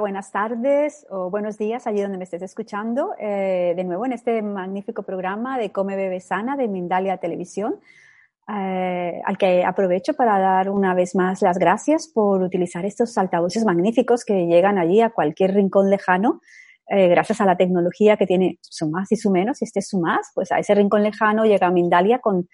Buenas 0.00 0.30
tardes 0.30 1.06
o 1.10 1.28
buenos 1.28 1.58
días 1.58 1.86
allí 1.88 2.00
donde 2.00 2.18
me 2.18 2.24
estés 2.24 2.42
escuchando. 2.42 3.14
Eh, 3.18 3.72
de 3.74 3.84
nuevo 3.84 4.06
en 4.06 4.12
este 4.12 4.42
magnífico 4.42 5.02
programa 5.02 5.58
de 5.58 5.72
Come 5.72 5.96
Bebe 5.96 6.20
Sana 6.20 6.56
de 6.56 6.68
Mindalia 6.68 7.16
Televisión, 7.16 7.80
eh, 8.48 9.20
al 9.24 9.36
que 9.36 9.64
aprovecho 9.64 10.14
para 10.14 10.38
dar 10.38 10.70
una 10.70 10.94
vez 10.94 11.16
más 11.16 11.42
las 11.42 11.58
gracias 11.58 12.06
por 12.06 12.42
utilizar 12.42 12.84
estos 12.84 13.18
altavoces 13.18 13.64
magníficos 13.64 14.24
que 14.24 14.46
llegan 14.46 14.78
allí 14.78 15.00
a 15.00 15.10
cualquier 15.10 15.54
rincón 15.54 15.90
lejano. 15.90 16.42
Eh, 16.88 17.08
gracias 17.08 17.40
a 17.40 17.44
la 17.44 17.56
tecnología 17.56 18.16
que 18.16 18.26
tiene 18.26 18.58
su 18.62 18.88
más 18.88 19.10
y 19.10 19.16
su 19.16 19.30
menos, 19.30 19.60
y 19.62 19.64
este 19.64 19.80
es 19.80 19.88
su 19.88 19.98
más, 19.98 20.30
pues 20.32 20.52
a 20.52 20.58
ese 20.58 20.74
rincón 20.76 21.02
lejano 21.02 21.44
llega 21.44 21.70
Mindalia 21.70 22.20
con 22.20 22.48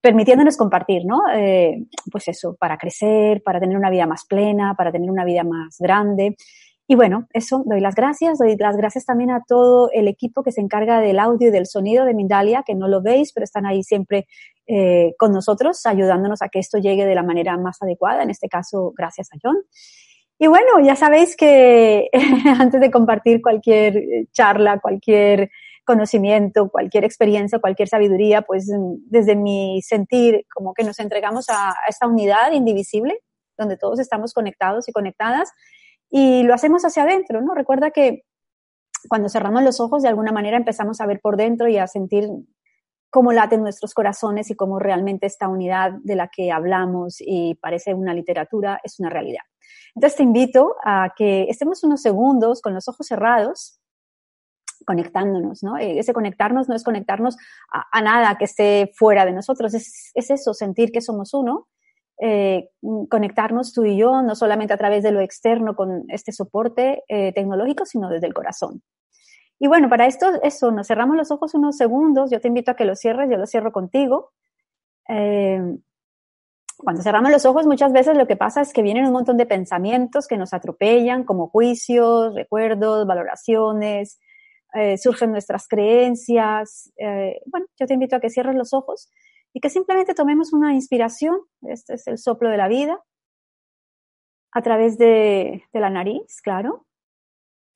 permitiéndonos 0.00 0.56
compartir, 0.56 1.04
¿no? 1.04 1.20
Pues 2.10 2.28
eso, 2.28 2.56
para 2.58 2.78
crecer, 2.78 3.42
para 3.42 3.60
tener 3.60 3.76
una 3.76 3.90
vida 3.90 4.06
más 4.06 4.24
plena, 4.24 4.74
para 4.74 4.90
tener 4.90 5.10
una 5.10 5.24
vida 5.24 5.44
más 5.44 5.76
grande. 5.78 6.36
Y 6.90 6.96
bueno, 6.96 7.28
eso, 7.32 7.62
doy 7.66 7.80
las 7.80 7.94
gracias, 7.94 8.38
doy 8.38 8.56
las 8.56 8.76
gracias 8.76 9.04
también 9.04 9.30
a 9.30 9.44
todo 9.46 9.90
el 9.92 10.08
equipo 10.08 10.42
que 10.42 10.50
se 10.50 10.60
encarga 10.60 10.98
del 10.98 11.20
audio 11.20 11.46
y 11.46 11.50
del 11.52 11.66
sonido 11.66 12.04
de 12.04 12.14
Mindalia, 12.14 12.64
que 12.66 12.74
no 12.74 12.88
lo 12.88 13.00
veis, 13.00 13.32
pero 13.32 13.44
están 13.44 13.64
ahí 13.64 13.84
siempre 13.84 14.26
eh, 14.66 15.14
con 15.16 15.30
nosotros, 15.30 15.86
ayudándonos 15.86 16.42
a 16.42 16.48
que 16.48 16.58
esto 16.58 16.78
llegue 16.78 17.06
de 17.06 17.14
la 17.14 17.22
manera 17.22 17.56
más 17.58 17.80
adecuada, 17.80 18.24
en 18.24 18.30
este 18.30 18.48
caso, 18.48 18.92
gracias 18.98 19.28
a 19.32 19.36
John. 19.40 19.58
Y 20.36 20.48
bueno, 20.48 20.80
ya 20.82 20.96
sabéis 20.96 21.36
que 21.36 22.08
antes 22.58 22.80
de 22.80 22.90
compartir 22.90 23.40
cualquier 23.40 24.26
charla, 24.32 24.80
cualquier 24.80 25.52
conocimiento, 25.84 26.70
cualquier 26.70 27.04
experiencia, 27.04 27.60
cualquier 27.60 27.86
sabiduría, 27.86 28.42
pues 28.42 28.68
desde 29.06 29.36
mi 29.36 29.80
sentir, 29.82 30.44
como 30.52 30.74
que 30.74 30.82
nos 30.82 30.98
entregamos 30.98 31.50
a, 31.50 31.72
esta 31.88 32.08
unidad 32.08 32.50
indivisible, 32.50 33.20
donde 33.56 33.76
todos 33.76 34.00
estamos 34.00 34.34
conectados 34.34 34.88
y 34.88 34.92
conectadas, 34.92 35.52
y 36.10 36.42
lo 36.42 36.54
hacemos 36.54 36.84
hacia 36.84 37.04
adentro, 37.04 37.40
¿no? 37.40 37.54
Recuerda 37.54 37.92
que 37.92 38.24
cuando 39.08 39.28
cerramos 39.28 39.62
los 39.62 39.80
ojos, 39.80 40.02
de 40.02 40.08
alguna 40.08 40.32
manera 40.32 40.56
empezamos 40.56 41.00
a 41.00 41.06
ver 41.06 41.20
por 41.20 41.36
dentro 41.36 41.68
y 41.68 41.78
a 41.78 41.86
sentir 41.86 42.28
cómo 43.08 43.32
laten 43.32 43.62
nuestros 43.62 43.94
corazones 43.94 44.50
y 44.50 44.54
cómo 44.54 44.78
realmente 44.78 45.26
esta 45.26 45.48
unidad 45.48 45.92
de 46.02 46.16
la 46.16 46.28
que 46.28 46.52
hablamos 46.52 47.16
y 47.20 47.54
parece 47.56 47.94
una 47.94 48.14
literatura 48.14 48.80
es 48.84 49.00
una 49.00 49.10
realidad. 49.10 49.42
Entonces 49.94 50.16
te 50.16 50.22
invito 50.22 50.76
a 50.84 51.12
que 51.16 51.44
estemos 51.44 51.82
unos 51.82 52.02
segundos 52.02 52.60
con 52.60 52.74
los 52.74 52.88
ojos 52.88 53.06
cerrados, 53.06 53.80
conectándonos, 54.86 55.62
¿no? 55.62 55.76
Ese 55.76 56.12
conectarnos 56.12 56.68
no 56.68 56.74
es 56.74 56.84
conectarnos 56.84 57.36
a, 57.70 58.00
nada 58.00 58.36
que 58.38 58.44
esté 58.44 58.92
fuera 58.96 59.24
de 59.26 59.32
nosotros, 59.32 59.74
es 59.74 60.12
eso, 60.14 60.54
sentir 60.54 60.90
que 60.90 61.00
somos 61.00 61.34
uno, 61.34 61.68
eh, 62.20 62.68
conectarnos 63.08 63.72
tú 63.72 63.84
y 63.84 63.96
yo, 63.96 64.22
no 64.22 64.34
solamente 64.34 64.74
a 64.74 64.76
través 64.76 65.02
de 65.02 65.10
lo 65.10 65.20
externo 65.20 65.74
con 65.74 66.04
este 66.08 66.32
soporte 66.32 67.02
eh, 67.08 67.32
tecnológico, 67.32 67.86
sino 67.86 68.10
desde 68.10 68.26
el 68.26 68.34
corazón. 68.34 68.82
Y 69.58 69.68
bueno, 69.68 69.88
para 69.88 70.06
esto, 70.06 70.40
eso, 70.42 70.70
nos 70.70 70.86
cerramos 70.86 71.16
los 71.16 71.30
ojos 71.30 71.54
unos 71.54 71.76
segundos, 71.76 72.30
yo 72.30 72.40
te 72.40 72.48
invito 72.48 72.70
a 72.70 72.76
que 72.76 72.84
los 72.84 72.98
cierres, 72.98 73.30
yo 73.30 73.36
los 73.36 73.50
cierro 73.50 73.72
contigo. 73.72 74.32
Eh, 75.08 75.60
cuando 76.76 77.02
cerramos 77.02 77.30
los 77.30 77.44
ojos, 77.44 77.66
muchas 77.66 77.92
veces 77.92 78.16
lo 78.16 78.26
que 78.26 78.36
pasa 78.36 78.62
es 78.62 78.72
que 78.72 78.82
vienen 78.82 79.06
un 79.06 79.12
montón 79.12 79.36
de 79.36 79.46
pensamientos 79.46 80.26
que 80.26 80.38
nos 80.38 80.52
atropellan, 80.52 81.24
como 81.24 81.48
juicios, 81.48 82.34
recuerdos, 82.34 83.06
valoraciones, 83.06 84.18
eh, 84.74 84.96
surgen 84.96 85.32
nuestras 85.32 85.68
creencias. 85.68 86.90
Eh, 86.96 87.40
bueno, 87.46 87.66
yo 87.78 87.86
te 87.86 87.94
invito 87.94 88.16
a 88.16 88.20
que 88.20 88.30
cierres 88.30 88.54
los 88.54 88.72
ojos 88.72 89.10
y 89.52 89.60
que 89.60 89.70
simplemente 89.70 90.14
tomemos 90.14 90.52
una 90.52 90.74
inspiración, 90.74 91.40
este 91.62 91.94
es 91.94 92.06
el 92.06 92.18
soplo 92.18 92.50
de 92.50 92.56
la 92.56 92.68
vida, 92.68 93.02
a 94.52 94.62
través 94.62 94.98
de, 94.98 95.64
de 95.72 95.80
la 95.80 95.90
nariz, 95.90 96.40
claro. 96.42 96.86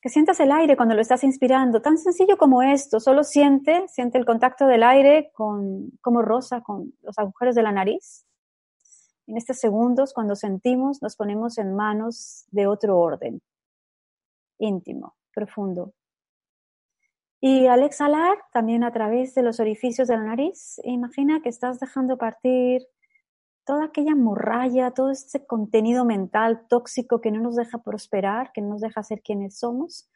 Que 0.01 0.09
sientas 0.11 0.39
el 0.41 0.53
aire 0.53 0.77
cuando 0.77 0.95
lo 0.95 1.01
estás 1.01 1.25
inspirando, 1.25 1.81
tan 1.81 1.97
sencillo 1.97 2.37
como 2.37 2.63
esto, 2.63 3.01
solo 3.01 3.25
siente, 3.25 3.89
siente 3.89 4.19
el 4.19 4.27
contacto 4.27 4.67
del 4.67 4.83
aire 4.83 5.31
con, 5.33 5.91
como 6.01 6.21
rosa 6.21 6.61
con 6.61 6.93
los 7.03 7.19
agujeros 7.19 7.55
de 7.55 7.63
la 7.63 7.73
nariz. 7.73 8.27
En 9.27 9.39
estos 9.39 9.57
segundos, 9.59 10.13
cuando 10.13 10.37
sentimos, 10.37 11.01
nos 11.01 11.17
ponemos 11.17 11.57
en 11.57 11.75
manos 11.75 12.45
de 12.51 12.67
otro 12.67 12.99
orden, 12.99 13.41
íntimo, 14.59 15.17
profundo, 15.33 15.95
y 17.47 17.67
al 17.67 17.83
exhalar, 17.83 18.39
también 18.55 18.85
a 18.85 18.91
través 18.91 19.35
de 19.35 19.43
los 19.43 19.61
orificios 19.61 20.09
de 20.09 20.17
la 20.17 20.23
nariz, 20.23 20.81
imagina 20.83 21.43
que 21.43 21.51
estás 21.51 21.79
dejando 21.79 22.17
partir 22.17 22.87
toda 23.67 23.85
aquella 23.85 24.15
morralla, 24.15 24.93
todo 24.93 25.11
ese 25.11 25.45
contenido 25.45 26.07
mental 26.07 26.67
tóxico 26.69 27.21
que 27.21 27.31
no 27.31 27.41
nos 27.41 27.57
deja 27.57 27.83
prosperar, 27.83 28.51
que 28.55 28.63
no 28.63 28.71
nos 28.71 28.81
deja 28.81 29.03
ser 29.03 29.21
quienes 29.21 29.59
somos, 29.59 30.11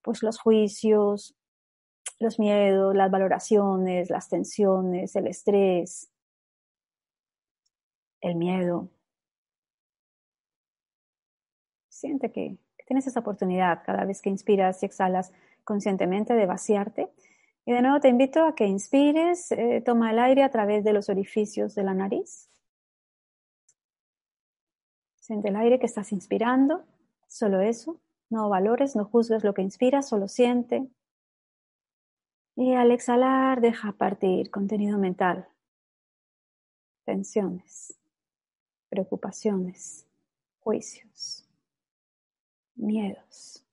pues 0.00 0.22
los 0.22 0.40
juicios, 0.40 1.36
los 2.18 2.38
miedos, 2.38 2.96
las 2.96 3.10
valoraciones, 3.10 4.08
las 4.08 4.30
tensiones, 4.30 5.14
el 5.16 5.26
estrés, 5.26 6.10
el 8.22 8.36
miedo. 8.36 8.88
Siente 11.90 12.32
que 12.32 12.56
tienes 12.86 13.06
esa 13.06 13.20
oportunidad 13.20 13.82
cada 13.84 14.06
vez 14.06 14.22
que 14.22 14.30
inspiras 14.30 14.82
y 14.82 14.86
exhalas 14.86 15.30
conscientemente 15.64 16.34
de 16.34 16.46
vaciarte. 16.46 17.10
Y 17.64 17.72
de 17.72 17.82
nuevo 17.82 18.00
te 18.00 18.08
invito 18.08 18.44
a 18.44 18.54
que 18.54 18.66
inspires, 18.66 19.52
eh, 19.52 19.82
toma 19.84 20.10
el 20.10 20.18
aire 20.18 20.42
a 20.42 20.50
través 20.50 20.84
de 20.84 20.92
los 20.92 21.08
orificios 21.08 21.74
de 21.74 21.84
la 21.84 21.94
nariz. 21.94 22.48
Siente 25.20 25.48
el 25.48 25.56
aire 25.56 25.78
que 25.78 25.86
estás 25.86 26.12
inspirando, 26.12 26.84
solo 27.28 27.60
eso. 27.60 28.00
No 28.30 28.48
valores, 28.48 28.96
no 28.96 29.04
juzgues 29.04 29.44
lo 29.44 29.54
que 29.54 29.62
inspiras, 29.62 30.08
solo 30.08 30.28
siente. 30.28 30.88
Y 32.56 32.74
al 32.74 32.90
exhalar, 32.90 33.60
deja 33.60 33.92
partir 33.92 34.50
contenido 34.50 34.98
mental, 34.98 35.48
tensiones, 37.04 37.98
preocupaciones, 38.88 40.06
juicios, 40.60 41.48
miedos. 42.74 43.64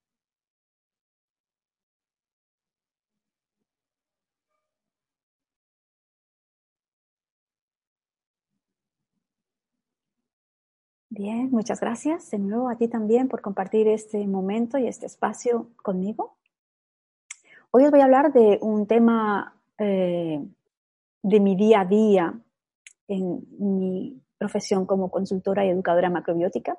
Bien, 11.17 11.49
muchas 11.49 11.79
gracias 11.79 12.29
de 12.29 12.37
nuevo 12.37 12.69
a 12.69 12.75
ti 12.75 12.87
también 12.87 13.27
por 13.27 13.41
compartir 13.41 13.87
este 13.87 14.27
momento 14.27 14.77
y 14.77 14.85
este 14.85 15.07
espacio 15.07 15.71
conmigo. 15.81 16.37
Hoy 17.71 17.85
os 17.85 17.89
voy 17.89 18.01
a 18.01 18.03
hablar 18.03 18.31
de 18.33 18.59
un 18.61 18.85
tema 18.85 19.59
eh, 19.79 20.39
de 21.23 21.39
mi 21.39 21.55
día 21.55 21.81
a 21.81 21.85
día 21.85 22.39
en 23.07 23.41
mi 23.57 24.21
profesión 24.37 24.85
como 24.85 25.09
consultora 25.09 25.65
y 25.65 25.69
educadora 25.69 26.11
macrobiótica. 26.11 26.77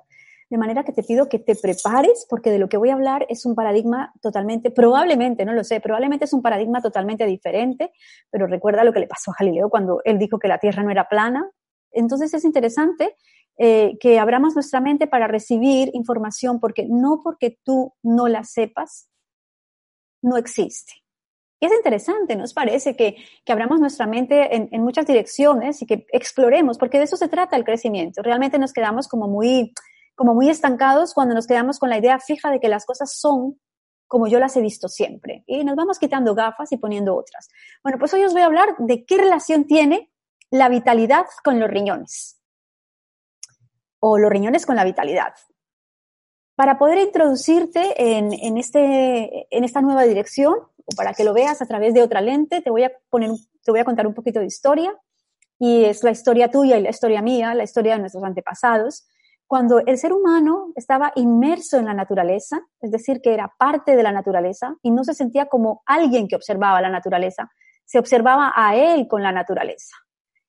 de 0.49 0.57
manera 0.57 0.85
que 0.85 0.93
te 0.93 1.03
pido 1.03 1.27
que 1.27 1.39
te 1.39 1.57
prepares 1.57 2.25
porque 2.29 2.49
de 2.49 2.59
lo 2.59 2.69
que 2.69 2.77
voy 2.77 2.91
a 2.91 2.93
hablar 2.93 3.25
es 3.27 3.45
un 3.45 3.55
paradigma 3.55 4.13
totalmente, 4.21 4.71
probablemente, 4.71 5.43
no 5.43 5.51
lo 5.51 5.65
sé, 5.65 5.81
probablemente 5.81 6.23
es 6.23 6.31
un 6.31 6.41
paradigma 6.41 6.81
totalmente 6.81 7.25
diferente, 7.25 7.91
pero 8.31 8.47
recuerda 8.47 8.85
lo 8.85 8.93
que 8.93 9.01
le 9.01 9.07
pasó 9.07 9.31
a 9.31 9.35
Galileo 9.37 9.69
cuando 9.69 9.99
él 10.05 10.17
dijo 10.17 10.39
que 10.39 10.47
la 10.47 10.59
Tierra 10.59 10.81
no 10.81 10.91
era 10.91 11.09
plana. 11.09 11.51
Entonces 11.91 12.33
es 12.33 12.45
interesante 12.45 13.15
eh, 13.61 13.97
que 13.99 14.17
abramos 14.19 14.53
nuestra 14.53 14.79
mente 14.79 15.05
para 15.05 15.27
recibir 15.27 15.91
información 15.93 16.61
porque 16.61 16.87
no 16.89 17.19
porque 17.21 17.59
tú 17.61 17.93
no 18.01 18.29
la 18.29 18.45
sepas, 18.45 19.09
no 20.21 20.37
existe. 20.37 20.93
Es 21.59 21.73
interesante, 21.73 22.37
nos 22.37 22.53
parece 22.53 22.95
que, 22.95 23.17
que 23.43 23.51
abramos 23.51 23.81
nuestra 23.81 24.07
mente 24.07 24.55
en, 24.55 24.69
en, 24.71 24.81
muchas 24.81 25.05
direcciones 25.05 25.81
y 25.81 25.85
que 25.85 26.05
exploremos, 26.13 26.77
porque 26.77 26.99
de 26.99 27.03
eso 27.03 27.17
se 27.17 27.27
trata 27.27 27.57
el 27.57 27.65
crecimiento. 27.65 28.21
Realmente 28.21 28.57
nos 28.57 28.71
quedamos 28.71 29.09
como 29.09 29.27
muy, 29.27 29.73
como 30.15 30.33
muy 30.33 30.49
estancados 30.49 31.13
cuando 31.13 31.35
nos 31.35 31.45
quedamos 31.45 31.79
con 31.79 31.89
la 31.89 31.97
idea 31.97 32.17
fija 32.17 32.51
de 32.51 32.61
que 32.61 32.69
las 32.69 32.85
cosas 32.85 33.11
son 33.13 33.59
como 34.07 34.27
yo 34.27 34.39
las 34.39 34.55
he 34.55 34.61
visto 34.61 34.87
siempre. 34.87 35.43
Y 35.47 35.65
nos 35.65 35.75
vamos 35.75 35.99
quitando 35.99 36.33
gafas 36.33 36.71
y 36.71 36.77
poniendo 36.77 37.13
otras. 37.13 37.49
Bueno, 37.83 37.99
pues 37.99 38.13
hoy 38.13 38.23
os 38.23 38.31
voy 38.31 38.41
a 38.41 38.45
hablar 38.45 38.75
de 38.77 39.03
qué 39.03 39.17
relación 39.17 39.67
tiene 39.67 40.13
la 40.49 40.69
vitalidad 40.69 41.25
con 41.43 41.59
los 41.59 41.69
riñones. 41.69 42.38
O 43.99 44.17
los 44.17 44.29
riñones 44.29 44.65
con 44.65 44.75
la 44.75 44.83
vitalidad. 44.83 45.33
Para 46.55 46.77
poder 46.77 46.97
introducirte 46.97 48.17
en, 48.17 48.33
en, 48.33 48.57
este, 48.57 49.47
en 49.55 49.63
esta 49.63 49.81
nueva 49.81 50.03
dirección, 50.03 50.55
o 50.85 50.95
para 50.95 51.13
que 51.13 51.23
lo 51.23 51.33
veas 51.33 51.61
a 51.61 51.65
través 51.65 51.93
de 51.93 52.01
otra 52.01 52.21
lente, 52.21 52.61
te 52.61 52.69
voy 52.69 52.83
a 52.83 52.91
poner, 53.09 53.31
te 53.63 53.71
voy 53.71 53.79
a 53.79 53.85
contar 53.85 54.07
un 54.07 54.13
poquito 54.13 54.39
de 54.39 54.47
historia. 54.47 54.93
Y 55.57 55.85
es 55.85 56.03
la 56.03 56.11
historia 56.11 56.49
tuya 56.49 56.77
y 56.77 56.81
la 56.81 56.89
historia 56.89 57.21
mía, 57.21 57.53
la 57.53 57.63
historia 57.63 57.93
de 57.93 57.99
nuestros 57.99 58.23
antepasados. 58.23 59.07
Cuando 59.45 59.79
el 59.79 59.97
ser 59.97 60.13
humano 60.13 60.71
estaba 60.75 61.11
inmerso 61.15 61.77
en 61.77 61.85
la 61.85 61.93
naturaleza, 61.93 62.61
es 62.81 62.91
decir, 62.91 63.19
que 63.19 63.33
era 63.33 63.51
parte 63.57 63.95
de 63.95 64.03
la 64.03 64.11
naturaleza 64.11 64.75
y 64.83 64.91
no 64.91 65.03
se 65.03 65.13
sentía 65.13 65.47
como 65.47 65.81
alguien 65.85 66.27
que 66.27 66.35
observaba 66.35 66.81
la 66.81 66.89
naturaleza, 66.89 67.51
se 67.83 67.97
observaba 67.97 68.53
a 68.55 68.75
él 68.75 69.07
con 69.07 69.23
la 69.23 69.31
naturaleza. 69.31 69.95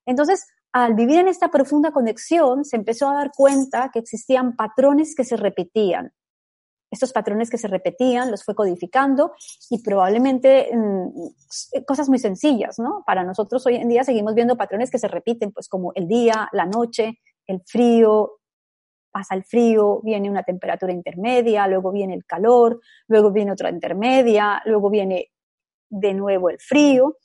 Entonces, 0.04 0.46
al 0.72 0.94
vivir 0.94 1.18
en 1.18 1.28
esta 1.28 1.48
profunda 1.48 1.90
conexión, 1.90 2.64
se 2.64 2.76
empezó 2.76 3.08
a 3.08 3.14
dar 3.14 3.32
cuenta 3.36 3.90
que 3.92 3.98
existían 3.98 4.56
patrones 4.56 5.14
que 5.14 5.24
se 5.24 5.36
repetían 5.36 6.12
estos 6.90 7.12
patrones 7.12 7.50
que 7.50 7.58
se 7.58 7.68
repetían, 7.68 8.30
los 8.30 8.44
fue 8.44 8.54
codificando 8.54 9.32
y 9.70 9.82
probablemente 9.82 10.70
mm, 10.74 11.84
cosas 11.86 12.08
muy 12.08 12.18
sencillas, 12.18 12.78
¿no? 12.78 13.04
Para 13.06 13.22
nosotros 13.22 13.64
hoy 13.66 13.76
en 13.76 13.88
día 13.88 14.02
seguimos 14.02 14.34
viendo 14.34 14.56
patrones 14.56 14.90
que 14.90 14.98
se 14.98 15.08
repiten, 15.08 15.52
pues 15.52 15.68
como 15.68 15.92
el 15.94 16.08
día, 16.08 16.48
la 16.52 16.66
noche, 16.66 17.20
el 17.46 17.62
frío, 17.64 18.38
pasa 19.12 19.34
el 19.34 19.44
frío, 19.44 20.00
viene 20.02 20.30
una 20.30 20.42
temperatura 20.42 20.92
intermedia, 20.92 21.66
luego 21.68 21.92
viene 21.92 22.14
el 22.14 22.24
calor, 22.24 22.80
luego 23.06 23.30
viene 23.30 23.52
otra 23.52 23.70
intermedia, 23.70 24.60
luego 24.64 24.90
viene 24.90 25.30
de 25.88 26.14
nuevo 26.14 26.50
el 26.50 26.58
frío. 26.58 27.18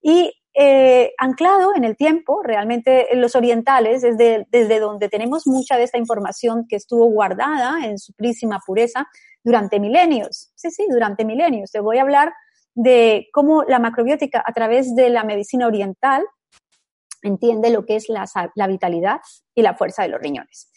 Y 0.00 0.32
eh, 0.54 1.12
anclado 1.18 1.74
en 1.74 1.84
el 1.84 1.96
tiempo, 1.96 2.42
realmente 2.42 3.08
los 3.14 3.34
orientales, 3.34 4.02
desde, 4.02 4.46
desde 4.50 4.80
donde 4.80 5.08
tenemos 5.08 5.46
mucha 5.46 5.76
de 5.76 5.84
esta 5.84 5.98
información 5.98 6.66
que 6.68 6.76
estuvo 6.76 7.06
guardada 7.06 7.86
en 7.86 7.98
su 7.98 8.12
prísima 8.12 8.60
pureza 8.64 9.06
durante 9.42 9.80
milenios. 9.80 10.52
Sí, 10.54 10.70
sí, 10.70 10.86
durante 10.90 11.24
milenios. 11.24 11.70
Te 11.70 11.80
voy 11.80 11.98
a 11.98 12.02
hablar 12.02 12.34
de 12.74 13.28
cómo 13.32 13.64
la 13.64 13.78
macrobiótica 13.78 14.42
a 14.44 14.52
través 14.52 14.94
de 14.94 15.10
la 15.10 15.24
medicina 15.24 15.66
oriental 15.66 16.22
entiende 17.22 17.70
lo 17.70 17.86
que 17.86 17.96
es 17.96 18.08
la 18.08 18.66
vitalidad 18.66 19.20
y 19.54 19.62
la 19.62 19.74
fuerza 19.74 20.02
de 20.02 20.08
los 20.08 20.20
riñones. 20.20 20.70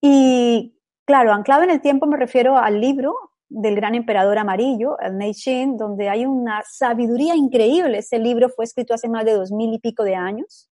Y 0.00 0.78
claro, 1.06 1.32
anclado 1.32 1.62
en 1.62 1.70
el 1.70 1.80
tiempo 1.80 2.06
me 2.06 2.16
refiero 2.16 2.58
al 2.58 2.80
libro 2.80 3.14
del 3.48 3.76
gran 3.76 3.94
emperador 3.94 4.38
amarillo, 4.38 4.98
el 4.98 5.16
Neishin, 5.18 5.76
donde 5.76 6.08
hay 6.08 6.26
una 6.26 6.62
sabiduría 6.68 7.36
increíble. 7.36 7.98
Ese 7.98 8.18
libro 8.18 8.48
fue 8.48 8.64
escrito 8.64 8.94
hace 8.94 9.08
más 9.08 9.24
de 9.24 9.34
dos 9.34 9.52
mil 9.52 9.72
y 9.72 9.78
pico 9.78 10.02
de 10.04 10.16
años 10.16 10.70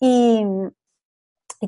y, 0.00 0.44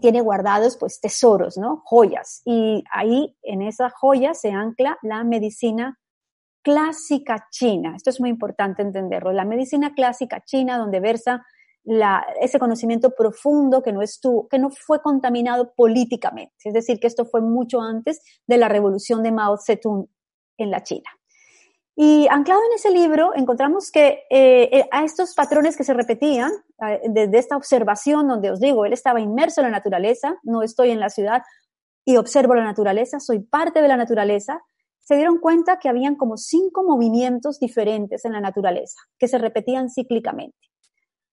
tiene 0.00 0.20
guardados 0.20 0.76
pues 0.76 1.00
tesoros, 1.00 1.58
¿no? 1.58 1.82
Joyas. 1.84 2.42
Y 2.44 2.84
ahí 2.92 3.36
en 3.42 3.60
esa 3.60 3.90
joya 3.90 4.34
se 4.34 4.52
ancla 4.52 4.96
la 5.02 5.24
medicina 5.24 5.98
clásica 6.62 7.48
china. 7.50 7.94
Esto 7.96 8.10
es 8.10 8.20
muy 8.20 8.30
importante 8.30 8.82
entenderlo. 8.82 9.32
La 9.32 9.44
medicina 9.44 9.92
clásica 9.92 10.44
china, 10.44 10.78
donde 10.78 11.00
versa 11.00 11.44
ese 12.40 12.60
conocimiento 12.60 13.10
profundo 13.16 13.82
que 13.82 13.92
no, 13.92 14.00
estuvo, 14.00 14.46
que 14.46 14.60
no 14.60 14.70
fue 14.70 15.02
contaminado 15.02 15.72
políticamente. 15.74 16.54
Es 16.62 16.74
decir, 16.74 17.00
que 17.00 17.08
esto 17.08 17.24
fue 17.24 17.40
mucho 17.40 17.80
antes 17.80 18.20
de 18.46 18.58
la 18.58 18.68
revolución 18.68 19.24
de 19.24 19.32
Mao 19.32 19.56
Zedong 19.58 20.06
en 20.62 20.70
la 20.70 20.82
China. 20.82 21.10
Y 21.96 22.28
anclado 22.28 22.60
en 22.64 22.74
ese 22.76 22.90
libro 22.90 23.32
encontramos 23.34 23.90
que 23.90 24.24
eh, 24.30 24.68
eh, 24.72 24.88
a 24.90 25.04
estos 25.04 25.34
patrones 25.34 25.76
que 25.76 25.84
se 25.84 25.92
repetían, 25.92 26.50
desde 27.10 27.38
esta 27.38 27.56
observación 27.56 28.26
donde 28.26 28.50
os 28.50 28.58
digo, 28.58 28.86
él 28.86 28.94
estaba 28.94 29.20
inmerso 29.20 29.60
en 29.60 29.66
la 29.66 29.70
naturaleza, 29.70 30.38
no 30.44 30.62
estoy 30.62 30.90
en 30.90 31.00
la 31.00 31.10
ciudad 31.10 31.42
y 32.06 32.16
observo 32.16 32.54
la 32.54 32.64
naturaleza, 32.64 33.20
soy 33.20 33.40
parte 33.40 33.82
de 33.82 33.88
la 33.88 33.98
naturaleza, 33.98 34.62
se 35.00 35.16
dieron 35.16 35.38
cuenta 35.38 35.78
que 35.78 35.88
habían 35.88 36.14
como 36.14 36.36
cinco 36.36 36.84
movimientos 36.84 37.58
diferentes 37.58 38.24
en 38.24 38.32
la 38.32 38.40
naturaleza, 38.40 38.96
que 39.18 39.28
se 39.28 39.38
repetían 39.38 39.90
cíclicamente. 39.90 40.69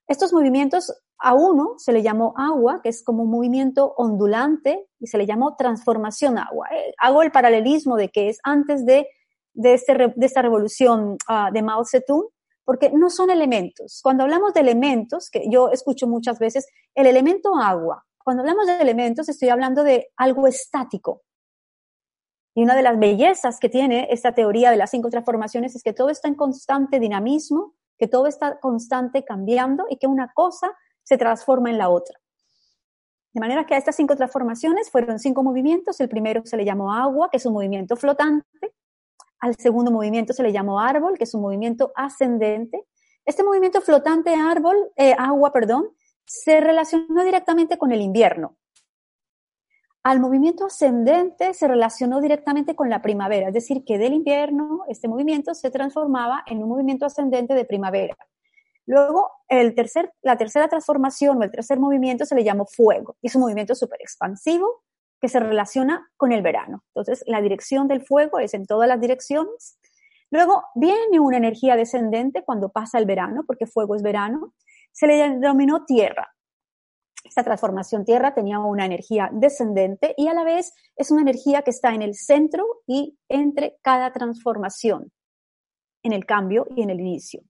Estos 0.08 0.34
movimientos 0.34 0.94
a 1.20 1.34
uno 1.34 1.76
se 1.78 1.92
le 1.92 2.04
llamó 2.04 2.34
agua, 2.38 2.82
que 2.82 2.90
es 2.90 3.04
como 3.04 3.24
un 3.24 3.32
movimiento 3.32 3.94
ondulante, 3.98 4.88
y 5.00 5.08
se 5.08 5.18
le 5.18 5.26
llamó 5.26 5.56
transformación 5.56 6.38
agua. 6.38 6.68
Eh, 6.72 6.94
hago 7.00 7.24
el 7.24 7.32
paralelismo 7.32 7.98
de 7.98 8.10
que 8.10 8.30
es 8.30 8.40
antes 8.44 8.86
de 8.86 9.08
de, 9.58 9.74
este, 9.74 9.94
de 10.16 10.26
esta 10.26 10.42
revolución 10.42 11.18
uh, 11.28 11.52
de 11.52 11.62
Mao 11.62 11.84
Zedong, 11.84 12.30
porque 12.64 12.92
no 12.92 13.10
son 13.10 13.30
elementos. 13.32 14.00
Cuando 14.04 14.24
hablamos 14.24 14.54
de 14.54 14.62
elementos, 14.62 15.30
que 15.30 15.50
yo 15.50 15.70
escucho 15.72 16.08
muchas 16.08 16.38
veces, 16.40 16.68
el 16.96 17.08
elemento 17.08 17.56
agua, 17.56 18.06
cuando 18.24 18.44
hablamos 18.44 18.68
de 18.68 18.78
elementos 18.78 19.30
estoy 19.30 19.50
hablando 19.50 19.84
de 19.84 20.10
algo 20.16 20.48
estático. 20.48 21.24
Y 22.56 22.64
una 22.64 22.76
de 22.76 22.84
las 22.84 23.00
bellezas 23.00 23.60
que 23.60 23.70
tiene 23.70 24.08
esta 24.12 24.34
teoría 24.34 24.70
de 24.70 24.78
las 24.78 24.92
cinco 24.92 25.10
transformaciones 25.10 25.76
es 25.76 25.84
que 25.84 25.94
todo 25.94 26.10
está 26.10 26.28
en 26.28 26.36
constante 26.36 27.00
dinamismo, 27.00 27.74
que 27.98 28.08
todo 28.08 28.28
está 28.28 28.60
constante 28.60 29.24
cambiando 29.24 29.86
y 29.90 29.98
que 29.98 30.08
una 30.08 30.32
cosa 30.34 30.72
se 31.04 31.18
transforma 31.18 31.70
en 31.70 31.78
la 31.78 31.90
otra. 31.90 32.20
De 33.34 33.40
manera 33.40 33.66
que 33.66 33.76
a 33.76 33.78
estas 33.78 33.96
cinco 33.96 34.16
transformaciones 34.16 34.90
fueron 34.90 35.20
cinco 35.20 35.44
movimientos. 35.44 36.00
El 36.00 36.10
primero 36.10 36.42
se 36.46 36.58
le 36.58 36.66
llamó 36.66 36.94
agua, 36.94 37.30
que 37.30 37.38
es 37.38 37.46
un 37.46 37.54
movimiento 37.54 37.96
flotante. 37.96 38.74
Al 39.40 39.56
segundo 39.56 39.92
movimiento 39.92 40.34
se 40.34 40.44
le 40.44 40.52
llamó 40.52 40.80
árbol, 40.80 41.18
que 41.18 41.26
es 41.26 41.34
un 41.36 41.42
movimiento 41.42 41.92
ascendente. 41.96 42.86
Este 43.26 43.44
movimiento 43.44 43.82
flotante 43.82 44.34
árbol, 44.34 44.92
eh, 44.96 45.14
agua, 45.18 45.52
perdón, 45.52 45.90
se 46.26 46.60
relacionó 46.62 47.24
directamente 47.24 47.78
con 47.78 47.92
el 47.92 48.02
invierno. 48.02 48.58
Al 50.08 50.22
movimiento 50.22 50.68
ascendente 50.68 51.54
se 51.54 51.68
relacionó 51.68 52.22
directamente 52.22 52.78
con 52.78 52.90
la 52.90 53.02
primavera, 53.02 53.50
es 53.50 53.54
decir, 53.54 53.84
que 53.84 53.98
del 53.98 54.14
invierno 54.14 54.86
este 54.88 55.10
movimiento 55.10 55.54
se 55.54 55.70
transformaba 55.70 56.44
en 56.46 56.64
un 56.64 56.70
movimiento 56.70 57.06
ascendente 57.06 57.54
de 57.54 57.66
primavera. 57.66 58.16
Luego, 58.86 59.30
el 59.50 59.76
tercer, 59.76 60.14
la 60.22 60.38
tercera 60.38 60.70
transformación 60.70 61.40
o 61.40 61.44
el 61.44 61.52
tercer 61.52 61.78
movimiento 61.78 62.26
se 62.26 62.36
le 62.36 62.46
llamó 62.46 62.66
fuego. 62.66 63.18
Es 63.22 63.36
un 63.36 63.42
movimiento 63.42 63.76
súper 63.76 64.00
expansivo, 64.02 64.82
que 65.20 65.28
se 65.28 65.42
relaciona 65.42 66.10
con 66.16 66.32
el 66.32 66.42
verano. 66.42 66.86
Entonces, 66.96 67.26
la 67.28 67.42
dirección 67.42 67.90
del 67.90 68.02
fuego 68.02 68.40
es 68.40 68.54
en 68.54 68.66
todas 68.66 68.88
las 68.88 69.02
direcciones. 69.02 69.78
Luego 70.32 70.64
viene 70.74 71.20
una 71.20 71.36
energía 71.36 71.76
descendente 71.76 72.46
cuando 72.46 72.70
pasa 72.70 72.98
el 72.98 73.06
verano, 73.06 73.44
porque 73.46 73.68
fuego 73.68 73.94
es 73.94 74.04
verano. 74.04 74.54
Se 74.94 75.06
le 75.06 75.18
denominó 75.18 75.84
tierra. 75.84 76.34
Esta 77.28 77.44
transformación 77.44 78.06
tierra 78.06 78.34
tenía 78.34 78.60
una 78.60 78.86
energía 78.86 79.30
descendente 79.34 80.14
y 80.18 80.28
a 80.28 80.34
la 80.34 80.44
vez 80.44 80.74
es 80.96 81.12
una 81.12 81.22
energía 81.22 81.62
que 81.62 81.72
está 81.72 81.94
en 81.94 82.02
el 82.02 82.16
centro 82.16 82.66
y 82.88 83.18
entre 83.28 83.78
cada 83.82 84.14
transformación, 84.14 85.12
en 86.04 86.14
el 86.14 86.26
cambio 86.26 86.68
y 86.76 86.84
en 86.84 86.90
el 86.90 87.00
inicio. 87.00 87.42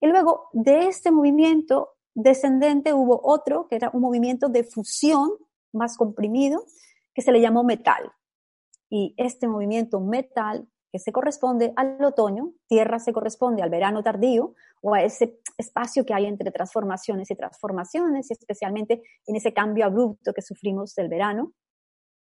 Y 0.00 0.08
luego 0.08 0.50
de 0.52 0.88
este 0.88 1.10
movimiento 1.10 1.94
descendente 2.14 2.92
hubo 2.92 3.20
otro 3.24 3.66
que 3.68 3.76
era 3.76 3.90
un 3.94 4.02
movimiento 4.02 4.48
de 4.48 4.64
fusión 4.64 5.30
más 5.72 5.96
comprimido, 5.96 6.64
que 7.14 7.22
se 7.22 7.32
le 7.32 7.40
llamó 7.40 7.64
metal. 7.64 8.12
Y 8.90 9.14
este 9.16 9.48
movimiento 9.48 10.00
metal, 10.00 10.68
que 10.94 11.00
se 11.00 11.10
corresponde 11.10 11.72
al 11.74 12.04
otoño, 12.04 12.52
tierra 12.68 13.00
se 13.00 13.12
corresponde 13.12 13.64
al 13.64 13.68
verano 13.68 14.04
tardío 14.04 14.54
o 14.80 14.94
a 14.94 15.02
ese 15.02 15.40
espacio 15.58 16.06
que 16.06 16.14
hay 16.14 16.24
entre 16.24 16.52
transformaciones 16.52 17.28
y 17.32 17.34
transformaciones, 17.34 18.30
especialmente 18.30 19.02
en 19.26 19.34
ese 19.34 19.52
cambio 19.52 19.86
abrupto 19.86 20.32
que 20.32 20.40
sufrimos 20.40 20.94
del 20.94 21.08
verano 21.08 21.52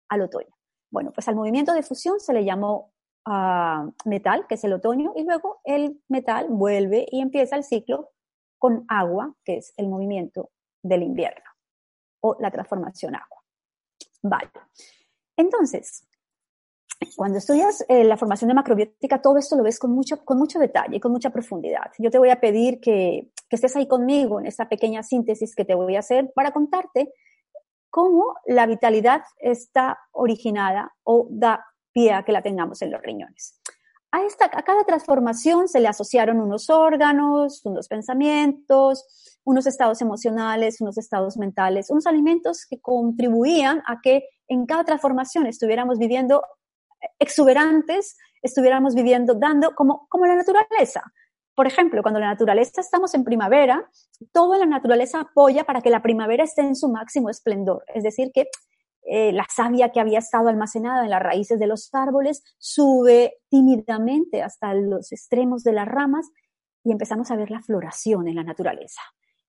al 0.09 0.21
otoño. 0.21 0.49
Bueno, 0.89 1.11
pues 1.13 1.27
al 1.27 1.35
movimiento 1.35 1.71
de 1.71 1.83
fusión 1.83 2.19
se 2.19 2.33
le 2.33 2.45
llamó 2.45 2.91
uh, 3.27 3.93
metal, 4.09 4.47
que 4.47 4.55
es 4.55 4.63
el 4.63 4.73
otoño, 4.73 5.13
y 5.15 5.23
luego 5.23 5.61
el 5.65 6.01
metal 6.07 6.47
vuelve 6.49 7.05
y 7.11 7.21
empieza 7.21 7.55
el 7.55 7.63
ciclo 7.63 8.09
con 8.57 8.85
agua, 8.87 9.35
que 9.45 9.57
es 9.57 9.71
el 9.77 9.87
movimiento 9.87 10.49
del 10.81 11.03
invierno 11.03 11.45
o 12.21 12.37
la 12.39 12.49
transformación 12.49 13.13
agua. 13.13 13.43
Vale. 14.23 14.49
Entonces, 15.37 16.07
cuando 17.15 17.37
estudias 17.37 17.85
eh, 17.87 18.03
la 18.03 18.17
formación 18.17 18.49
de 18.49 18.53
macrobiótica, 18.53 19.21
todo 19.21 19.37
esto 19.37 19.55
lo 19.55 19.63
ves 19.63 19.79
con 19.79 19.91
mucho, 19.91 20.23
con 20.23 20.37
mucho 20.37 20.59
detalle, 20.59 20.99
con 20.99 21.11
mucha 21.11 21.29
profundidad. 21.29 21.91
Yo 21.99 22.09
te 22.11 22.19
voy 22.19 22.29
a 22.29 22.39
pedir 22.39 22.79
que, 22.79 23.31
que 23.49 23.55
estés 23.55 23.75
ahí 23.75 23.87
conmigo 23.87 24.39
en 24.39 24.45
esta 24.45 24.69
pequeña 24.69 25.03
síntesis 25.03 25.55
que 25.55 25.65
te 25.65 25.75
voy 25.75 25.95
a 25.95 25.99
hacer 25.99 26.31
para 26.33 26.51
contarte 26.51 27.13
cómo 27.89 28.35
la 28.45 28.65
vitalidad 28.65 29.21
está 29.37 29.99
originada 30.11 30.93
o 31.03 31.27
da 31.29 31.65
pie 31.91 32.13
a 32.13 32.23
que 32.23 32.31
la 32.31 32.41
tengamos 32.41 32.81
en 32.81 32.91
los 32.91 33.01
riñones. 33.01 33.59
A, 34.11 34.23
esta, 34.23 34.45
a 34.45 34.63
cada 34.63 34.83
transformación 34.83 35.67
se 35.67 35.79
le 35.79 35.87
asociaron 35.87 36.39
unos 36.39 36.69
órganos, 36.69 37.65
unos 37.65 37.87
pensamientos, 37.87 39.05
unos 39.43 39.67
estados 39.67 40.01
emocionales, 40.01 40.81
unos 40.81 40.97
estados 40.97 41.37
mentales, 41.37 41.89
unos 41.89 42.07
alimentos 42.07 42.65
que 42.69 42.79
contribuían 42.79 43.81
a 43.87 44.01
que 44.01 44.23
en 44.47 44.65
cada 44.65 44.83
transformación 44.83 45.47
estuviéramos 45.47 45.97
viviendo 45.97 46.43
exuberantes, 47.19 48.17
estuviéramos 48.41 48.95
viviendo, 48.95 49.33
dando 49.33 49.73
como, 49.75 50.07
como 50.09 50.25
la 50.25 50.35
naturaleza. 50.35 51.03
Por 51.55 51.67
ejemplo, 51.67 52.01
cuando 52.01 52.19
la 52.19 52.27
naturaleza 52.27 52.81
estamos 52.81 53.13
en 53.13 53.23
primavera, 53.23 53.87
toda 54.31 54.57
la 54.57 54.65
naturaleza 54.65 55.21
apoya 55.21 55.63
para 55.65 55.81
que 55.81 55.91
la 55.91 56.01
primavera 56.01 56.43
esté 56.43 56.61
en 56.61 56.75
su 56.75 56.89
máximo 56.89 57.29
esplendor. 57.29 57.83
Es 57.93 58.03
decir, 58.03 58.31
que 58.33 58.47
eh, 59.05 59.31
la 59.33 59.45
savia 59.53 59.91
que 59.91 59.99
había 59.99 60.19
estado 60.19 60.47
almacenada 60.47 61.03
en 61.03 61.09
las 61.09 61.21
raíces 61.21 61.59
de 61.59 61.67
los 61.67 61.89
árboles 61.93 62.41
sube 62.57 63.35
tímidamente 63.49 64.41
hasta 64.41 64.73
los 64.73 65.11
extremos 65.11 65.63
de 65.63 65.73
las 65.73 65.87
ramas 65.87 66.29
y 66.83 66.91
empezamos 66.91 67.29
a 67.29 67.35
ver 67.35 67.51
la 67.51 67.61
floración 67.61 68.27
en 68.27 68.35
la 68.35 68.43
naturaleza. 68.43 69.01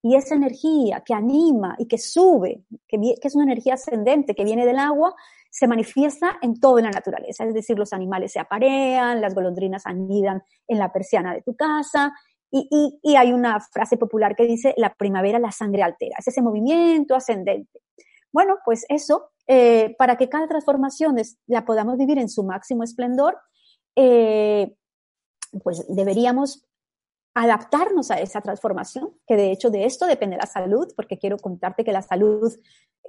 Y 0.04 0.16
esa 0.16 0.34
energía 0.34 1.00
que 1.00 1.14
anima 1.14 1.76
y 1.78 1.88
que 1.88 1.96
sube, 1.96 2.62
que, 2.86 2.98
es 3.22 3.34
una 3.34 3.44
energía 3.44 3.72
ascendente 3.72 4.34
que 4.34 4.44
viene 4.44 4.66
del 4.66 4.78
agua, 4.78 5.14
se 5.48 5.66
manifiesta 5.66 6.36
en 6.42 6.60
toda 6.60 6.82
la 6.82 6.90
naturaleza. 6.90 7.44
Es 7.44 7.54
decir, 7.54 7.78
los 7.78 7.94
animales 7.94 8.32
se 8.32 8.38
aparean, 8.38 9.22
las 9.22 9.34
golondrinas 9.34 9.86
anidan 9.86 10.42
en 10.68 10.78
la 10.78 10.92
persiana 10.92 11.32
de 11.32 11.40
tu 11.40 11.56
casa. 11.56 12.12
Y, 12.50 12.98
y, 13.02 13.16
hay 13.16 13.32
una 13.32 13.58
frase 13.60 13.96
popular 13.96 14.36
que 14.36 14.44
dice, 14.44 14.74
la 14.76 14.92
primavera 14.92 15.38
la 15.38 15.52
sangre 15.52 15.82
altera. 15.82 16.16
Es 16.18 16.28
ese 16.28 16.42
movimiento 16.42 17.14
ascendente. 17.14 17.80
Bueno, 18.30 18.58
pues 18.62 18.84
eso, 18.90 19.30
eh, 19.46 19.96
para 19.96 20.16
que 20.18 20.28
cada 20.28 20.46
transformación 20.46 21.16
la 21.46 21.64
podamos 21.64 21.96
vivir 21.96 22.18
en 22.18 22.28
su 22.28 22.44
máximo 22.44 22.82
esplendor, 22.84 23.38
eh, 23.96 24.76
pues 25.62 25.86
deberíamos 25.88 26.66
adaptarnos 27.34 28.10
a 28.10 28.20
esa 28.20 28.40
transformación, 28.40 29.12
que 29.26 29.36
de 29.36 29.50
hecho 29.50 29.70
de 29.70 29.84
esto 29.86 30.06
depende 30.06 30.36
la 30.36 30.46
salud, 30.46 30.92
porque 30.96 31.18
quiero 31.18 31.36
contarte 31.36 31.84
que 31.84 31.92
la 31.92 32.02
salud, 32.02 32.52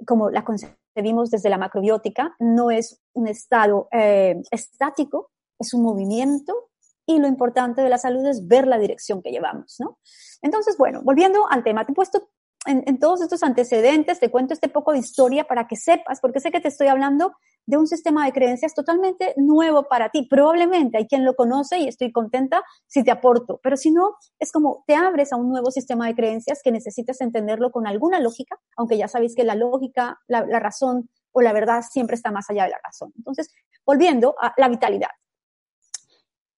como 0.06 0.30
la 0.30 0.44
concebimos 0.44 1.30
desde 1.30 1.48
la 1.48 1.58
macrobiótica, 1.58 2.34
no 2.40 2.70
es 2.70 3.00
un 3.12 3.28
estado 3.28 3.88
eh, 3.92 4.42
estático, 4.50 5.30
es 5.58 5.72
un 5.74 5.82
movimiento 5.82 6.70
y 7.06 7.18
lo 7.18 7.28
importante 7.28 7.82
de 7.82 7.88
la 7.88 7.98
salud 7.98 8.26
es 8.26 8.48
ver 8.48 8.66
la 8.66 8.78
dirección 8.78 9.22
que 9.22 9.30
llevamos, 9.30 9.76
¿no? 9.78 9.98
Entonces, 10.42 10.76
bueno, 10.76 11.02
volviendo 11.04 11.48
al 11.48 11.62
tema, 11.62 11.86
te 11.86 11.92
he 11.92 11.94
puesto 11.94 12.28
en, 12.66 12.98
todos 12.98 13.20
estos 13.20 13.42
antecedentes, 13.42 14.20
te 14.20 14.30
cuento 14.30 14.54
este 14.54 14.68
poco 14.68 14.92
de 14.92 14.98
historia 14.98 15.44
para 15.44 15.66
que 15.66 15.76
sepas, 15.76 16.20
porque 16.20 16.40
sé 16.40 16.50
que 16.50 16.60
te 16.60 16.68
estoy 16.68 16.88
hablando 16.88 17.32
de 17.66 17.76
un 17.76 17.86
sistema 17.86 18.24
de 18.24 18.32
creencias 18.32 18.74
totalmente 18.74 19.34
nuevo 19.36 19.88
para 19.88 20.10
ti. 20.10 20.26
Probablemente 20.28 20.98
hay 20.98 21.06
quien 21.06 21.24
lo 21.24 21.34
conoce 21.34 21.78
y 21.78 21.88
estoy 21.88 22.12
contenta 22.12 22.62
si 22.86 23.02
te 23.02 23.10
aporto, 23.10 23.60
pero 23.62 23.76
si 23.76 23.90
no, 23.90 24.14
es 24.38 24.52
como 24.52 24.84
te 24.86 24.94
abres 24.94 25.32
a 25.32 25.36
un 25.36 25.48
nuevo 25.48 25.70
sistema 25.70 26.06
de 26.06 26.14
creencias 26.14 26.60
que 26.62 26.70
necesitas 26.70 27.20
entenderlo 27.20 27.70
con 27.70 27.86
alguna 27.86 28.20
lógica, 28.20 28.58
aunque 28.76 28.96
ya 28.96 29.08
sabéis 29.08 29.34
que 29.34 29.44
la 29.44 29.54
lógica, 29.54 30.20
la, 30.28 30.42
razón 30.60 31.08
o 31.32 31.42
la 31.42 31.52
verdad 31.52 31.82
siempre 31.82 32.14
está 32.14 32.30
más 32.30 32.48
allá 32.50 32.64
de 32.64 32.70
la 32.70 32.80
razón. 32.82 33.12
Entonces, 33.16 33.52
volviendo 33.84 34.34
a 34.40 34.54
la 34.56 34.68
vitalidad. 34.68 35.10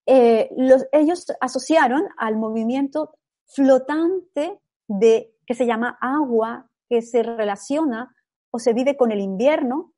Eh, 0.06 0.50
ellos 0.92 1.26
asociaron 1.40 2.02
al 2.16 2.36
movimiento 2.36 3.18
flotante 3.46 4.58
de 4.86 5.34
que 5.48 5.54
se 5.54 5.64
llama 5.64 5.96
agua, 6.02 6.68
que 6.90 7.00
se 7.00 7.22
relaciona 7.22 8.14
o 8.50 8.58
se 8.58 8.74
vive 8.74 8.98
con 8.98 9.10
el 9.12 9.20
invierno, 9.20 9.94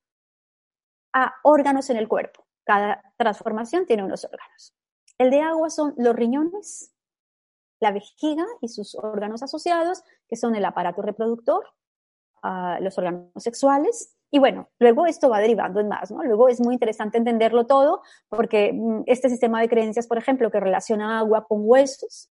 a 1.13 1.35
órganos 1.43 1.91
en 1.91 1.97
el 1.97 2.07
cuerpo. 2.07 2.47
Cada 2.65 3.03
transformación 3.17 3.85
tiene 3.85 4.05
unos 4.05 4.25
órganos. 4.25 4.77
El 5.19 5.31
de 5.33 5.41
agua 5.41 5.69
son 5.69 5.93
los 5.97 6.15
riñones, 6.15 6.95
la 7.81 7.91
vejiga 7.91 8.47
y 8.61 8.69
sus 8.69 8.95
órganos 8.95 9.43
asociados, 9.43 10.05
que 10.29 10.37
son 10.37 10.55
el 10.55 10.65
aparato 10.65 11.03
reproductor, 11.03 11.67
ah, 12.45 12.79
los 12.81 12.97
órganos 12.97 13.33
sexuales. 13.39 14.17
Y 14.31 14.39
bueno, 14.39 14.71
luego 14.79 15.07
esto 15.07 15.29
va 15.29 15.41
derivando 15.41 15.81
en 15.81 15.89
más, 15.89 16.13
¿no? 16.13 16.23
Luego 16.23 16.49
es 16.49 16.61
muy 16.61 16.75
interesante 16.75 17.19
entenderlo 17.19 17.67
todo, 17.67 18.03
porque 18.29 18.73
mm, 18.73 19.03
este 19.07 19.29
sistema 19.29 19.61
de 19.61 19.69
creencias, 19.69 20.07
por 20.07 20.17
ejemplo, 20.17 20.49
que 20.53 20.61
relaciona 20.61 21.19
agua 21.19 21.45
con 21.45 21.63
huesos, 21.65 22.31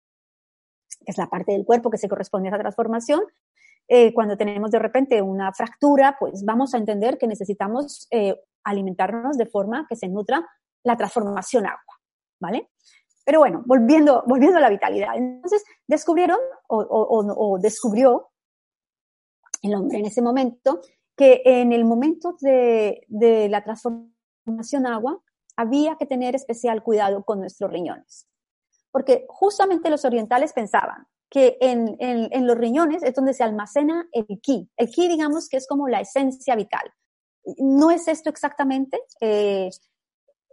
es 1.07 1.19
la 1.19 1.29
parte 1.29 1.53
del 1.53 1.65
cuerpo 1.65 1.91
que 1.91 1.99
se 1.99 2.09
corresponde 2.09 2.49
a 2.49 2.53
esa 2.53 2.61
transformación, 2.61 3.23
eh, 3.93 4.15
cuando 4.15 4.37
tenemos 4.37 4.71
de 4.71 4.79
repente 4.79 5.21
una 5.21 5.53
fractura, 5.53 6.17
pues 6.19 6.45
vamos 6.45 6.75
a 6.75 6.79
entender 6.79 7.19
que 7.19 7.27
necesitamos 7.27 8.07
eh, 8.13 8.41
alimentarnos 8.63 9.37
de 9.37 9.47
forma 9.47 9.87
que 9.89 9.97
se 9.97 10.09
nutra 10.09 10.49
la 10.85 10.97
transformación 10.97 11.67
agua, 11.67 12.01
¿vale? 12.41 12.71
Pero 13.25 13.41
bueno, 13.41 13.63
volviendo, 13.67 14.23
volviendo 14.27 14.59
a 14.59 14.61
la 14.61 14.71
vitalidad. 14.71 15.17
Entonces, 15.17 15.65
descubrieron 15.89 16.39
o, 16.69 17.59
descubrió 17.61 18.31
el 19.63 19.75
hombre 19.75 19.99
en 19.99 20.07
ese 20.07 20.23
momento 20.23 20.81
que 21.17 21.43
en 21.45 21.73
el 21.73 21.85
momento 21.85 22.37
de, 22.41 23.05
de 23.09 23.49
la 23.49 23.63
transformación 23.63 24.87
agua 24.87 25.21
había 25.57 25.97
que 25.97 26.07
tener 26.07 26.37
especial 26.37 26.83
cuidado 26.83 27.25
con 27.25 27.41
nuestros 27.41 27.71
riñones 27.71 28.30
porque 28.91 29.25
justamente 29.29 29.91
los 29.91 30.05
orientales 30.05 30.53
pensaban 30.53 31.07
que 31.31 31.57
en, 31.61 31.97
en, 32.01 32.47
los 32.47 32.59
riñones 32.59 33.05
es 33.05 33.15
donde 33.15 33.35
se 33.35 33.45
almacena 33.45 34.09
el 34.13 34.27
ki. 34.43 34.69
El 34.77 34.91
ki, 34.91 35.07
digamos, 35.07 35.49
que 35.49 35.59
es 35.59 35.69
como 35.69 35.87
la 35.89 36.01
esencia 36.01 36.57
vital. 36.57 36.93
No 37.59 37.93
es 37.93 38.09
esto 38.09 38.29
exactamente, 38.31 39.01
eh, 39.21 39.71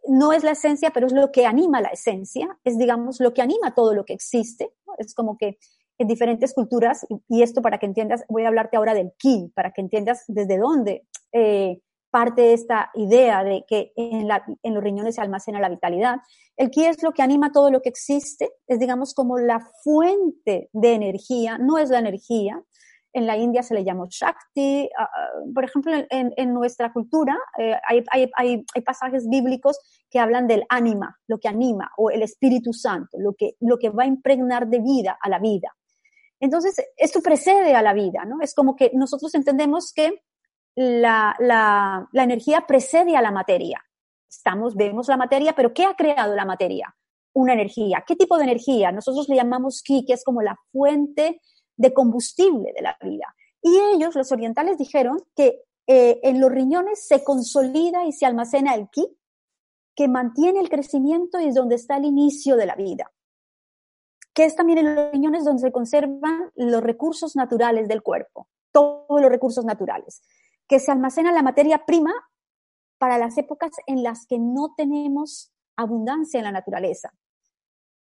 no 0.08 0.34
es 0.34 0.44
la 0.44 0.52
esencia, 0.52 0.92
pero 0.92 1.08
es 1.08 1.14
lo 1.14 1.32
que 1.32 1.48
anima 1.48 1.82
la 1.82 1.90
esencia, 1.90 2.60
es, 2.64 2.78
digamos, 2.78 3.20
lo 3.20 3.34
que 3.34 3.42
anima 3.42 3.74
todo 3.74 3.96
lo 3.96 4.06
que 4.06 4.14
existe. 4.14 4.72
Es 5.00 5.16
como 5.16 5.36
que 5.36 5.58
en 5.98 6.08
diferentes 6.08 6.54
culturas, 6.54 7.08
y, 7.28 7.42
esto 7.42 7.64
para 7.64 7.80
que 7.80 7.88
entiendas, 7.88 8.24
voy 8.30 8.44
a 8.44 8.50
hablarte 8.50 8.78
ahora 8.78 8.94
del 8.94 9.14
ki, 9.18 9.52
para 9.56 9.72
que 9.72 9.82
entiendas 9.82 10.26
desde 10.28 10.60
dónde 10.60 11.08
eh, 11.34 11.82
parte 12.10 12.54
esta 12.54 12.90
idea 12.94 13.44
de 13.44 13.66
que 13.68 13.92
en, 13.96 14.28
los 14.28 14.84
riñones 14.84 15.16
se 15.16 15.22
almacena 15.22 15.60
la 15.60 15.70
vitalidad. 15.70 16.18
El 16.56 16.70
ki 16.72 16.86
es 16.86 17.04
lo 17.04 17.12
que 17.12 17.22
anima 17.22 17.52
todo 17.52 17.72
lo 17.72 17.82
que 17.82 17.90
existe, 17.90 18.50
es 18.68 18.80
digamos 18.80 19.14
como 19.14 19.38
la 19.38 19.60
fuente 19.84 20.70
de 20.74 20.94
energía, 20.94 21.58
no 21.58 21.78
es 21.78 21.90
la 21.90 22.00
energía. 22.00 22.62
En 23.14 23.26
la 23.26 23.38
India 23.38 23.64
se 23.64 23.74
le 23.74 23.84
llama 23.84 24.06
Shakti. 24.10 24.90
Ah, 24.98 25.04
ah, 25.04 25.30
por 25.54 25.64
ejemplo, 25.64 25.92
en, 26.10 26.54
nuestra 26.54 26.94
cultura 26.94 27.36
eh, 27.58 27.76
hay, 27.88 28.64
pasajes 28.86 29.28
bíblicos 29.28 29.80
que 30.12 30.20
hablan 30.20 30.46
del 30.46 30.66
ánima, 30.70 31.18
lo 31.28 31.40
que 31.40 31.48
anima, 31.48 31.90
o 31.98 32.12
el 32.12 32.22
Espíritu 32.22 32.74
Santo, 32.74 33.18
lo 33.20 33.34
que, 33.34 33.56
lo 33.60 33.78
que 33.80 33.90
va 33.90 34.04
a 34.04 34.08
impregnar 34.08 34.68
de 34.68 34.80
vida 34.82 35.18
a 35.20 35.30
la 35.30 35.40
vida. 35.40 35.74
Entonces, 36.40 36.76
esto 36.96 37.22
precede 37.22 37.74
a 37.74 37.82
la 37.82 37.94
vida, 37.94 38.26
¿no? 38.26 38.42
Es 38.42 38.54
como 38.54 38.76
que 38.76 38.92
nosotros 38.94 39.34
entendemos 39.34 39.92
que 39.94 40.22
la, 40.78 41.36
la, 41.40 42.24
energía 42.24 42.66
precede 42.68 43.18
a 43.18 43.22
la 43.22 43.32
materia. 43.32 43.84
Estamos, 44.30 44.76
vemos 44.76 45.08
la 45.08 45.18
materia, 45.18 45.54
pero 45.56 45.74
¿qué 45.74 45.86
ha 45.86 45.96
creado 45.96 46.36
la 46.36 46.46
materia? 46.46 46.96
Una 47.34 47.54
energía. 47.54 48.04
¿Qué 48.06 48.16
tipo 48.16 48.38
de 48.38 48.44
energía? 48.44 48.92
Nosotros 48.92 49.28
le 49.28 49.36
llamamos 49.36 49.82
ki, 49.82 50.06
que 50.06 50.14
es 50.14 50.24
como 50.24 50.44
la 50.44 50.56
fuente 50.72 51.42
de 51.76 51.94
combustible 51.94 52.74
de 52.76 52.82
la 52.84 52.96
vida. 53.02 53.26
Y 53.62 53.76
ellos, 53.96 54.16
los 54.16 54.32
orientales, 54.32 54.78
dijeron 54.78 55.18
que 55.36 55.64
eh, 55.88 56.20
en 56.22 56.40
los 56.40 56.52
riñones 56.52 57.08
se 57.08 57.24
consolida 57.24 58.06
y 58.06 58.12
se 58.12 58.28
almacena 58.28 58.76
el 58.76 58.88
ki, 58.90 59.18
que 59.96 60.08
mantiene 60.08 60.60
el 60.60 60.70
crecimiento 60.70 61.40
y 61.40 61.48
es 61.48 61.56
donde 61.56 61.76
está 61.76 61.98
el 61.98 62.06
inicio 62.06 62.56
de 62.56 62.68
la 62.68 62.76
vida. 62.76 63.12
Que 64.32 64.46
es 64.46 64.56
también 64.56 64.78
en 64.78 64.94
los 64.94 65.12
riñones 65.12 65.44
donde 65.44 65.64
se 65.64 65.72
conservan 65.72 66.52
los 66.54 66.84
recursos 66.84 67.36
naturales 67.36 67.88
del 67.88 68.04
cuerpo, 68.04 68.48
todos 68.72 69.20
los 69.20 69.32
recursos 69.32 69.66
naturales 69.66 70.22
que 70.68 70.80
se 70.80 70.92
almacena 70.92 71.32
la 71.32 71.44
materia 71.44 71.86
prima 71.86 72.14
para 72.98 73.18
las 73.18 73.38
épocas 73.38 73.72
en 73.86 74.04
las 74.04 74.26
que 74.26 74.40
no 74.40 74.74
tenemos 74.76 75.52
abundancia 75.76 76.40
en 76.40 76.46
la 76.46 76.52
naturaleza. 76.52 77.14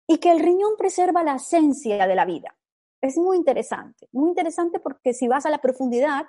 Y 0.08 0.20
que 0.20 0.32
el 0.32 0.40
riñón 0.40 0.74
preserva 0.78 1.24
la 1.24 1.36
esencia 1.36 2.06
de 2.08 2.16
la 2.16 2.26
vida. 2.26 2.56
Es 3.02 3.18
muy 3.18 3.38
interesante, 3.38 4.08
muy 4.12 4.30
interesante 4.30 4.80
porque 4.80 5.14
si 5.14 5.28
vas 5.28 5.46
a 5.46 5.50
la 5.50 5.60
profundidad, 5.60 6.28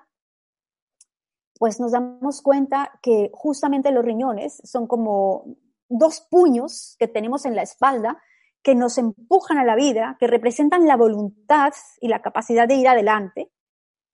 pues 1.58 1.80
nos 1.80 1.92
damos 1.92 2.42
cuenta 2.42 2.98
que 3.02 3.30
justamente 3.32 3.90
los 3.90 4.04
riñones 4.04 4.60
son 4.64 4.86
como 4.86 5.44
dos 5.88 6.20
puños 6.20 6.96
que 6.98 7.08
tenemos 7.08 7.44
en 7.46 7.54
la 7.54 7.62
espalda 7.62 8.20
que 8.62 8.74
nos 8.74 8.98
empujan 8.98 9.58
a 9.58 9.64
la 9.64 9.76
vida, 9.76 10.16
que 10.18 10.26
representan 10.26 10.86
la 10.86 10.96
voluntad 10.96 11.72
y 12.00 12.08
la 12.08 12.20
capacidad 12.20 12.66
de 12.66 12.74
ir 12.74 12.88
adelante, 12.88 13.52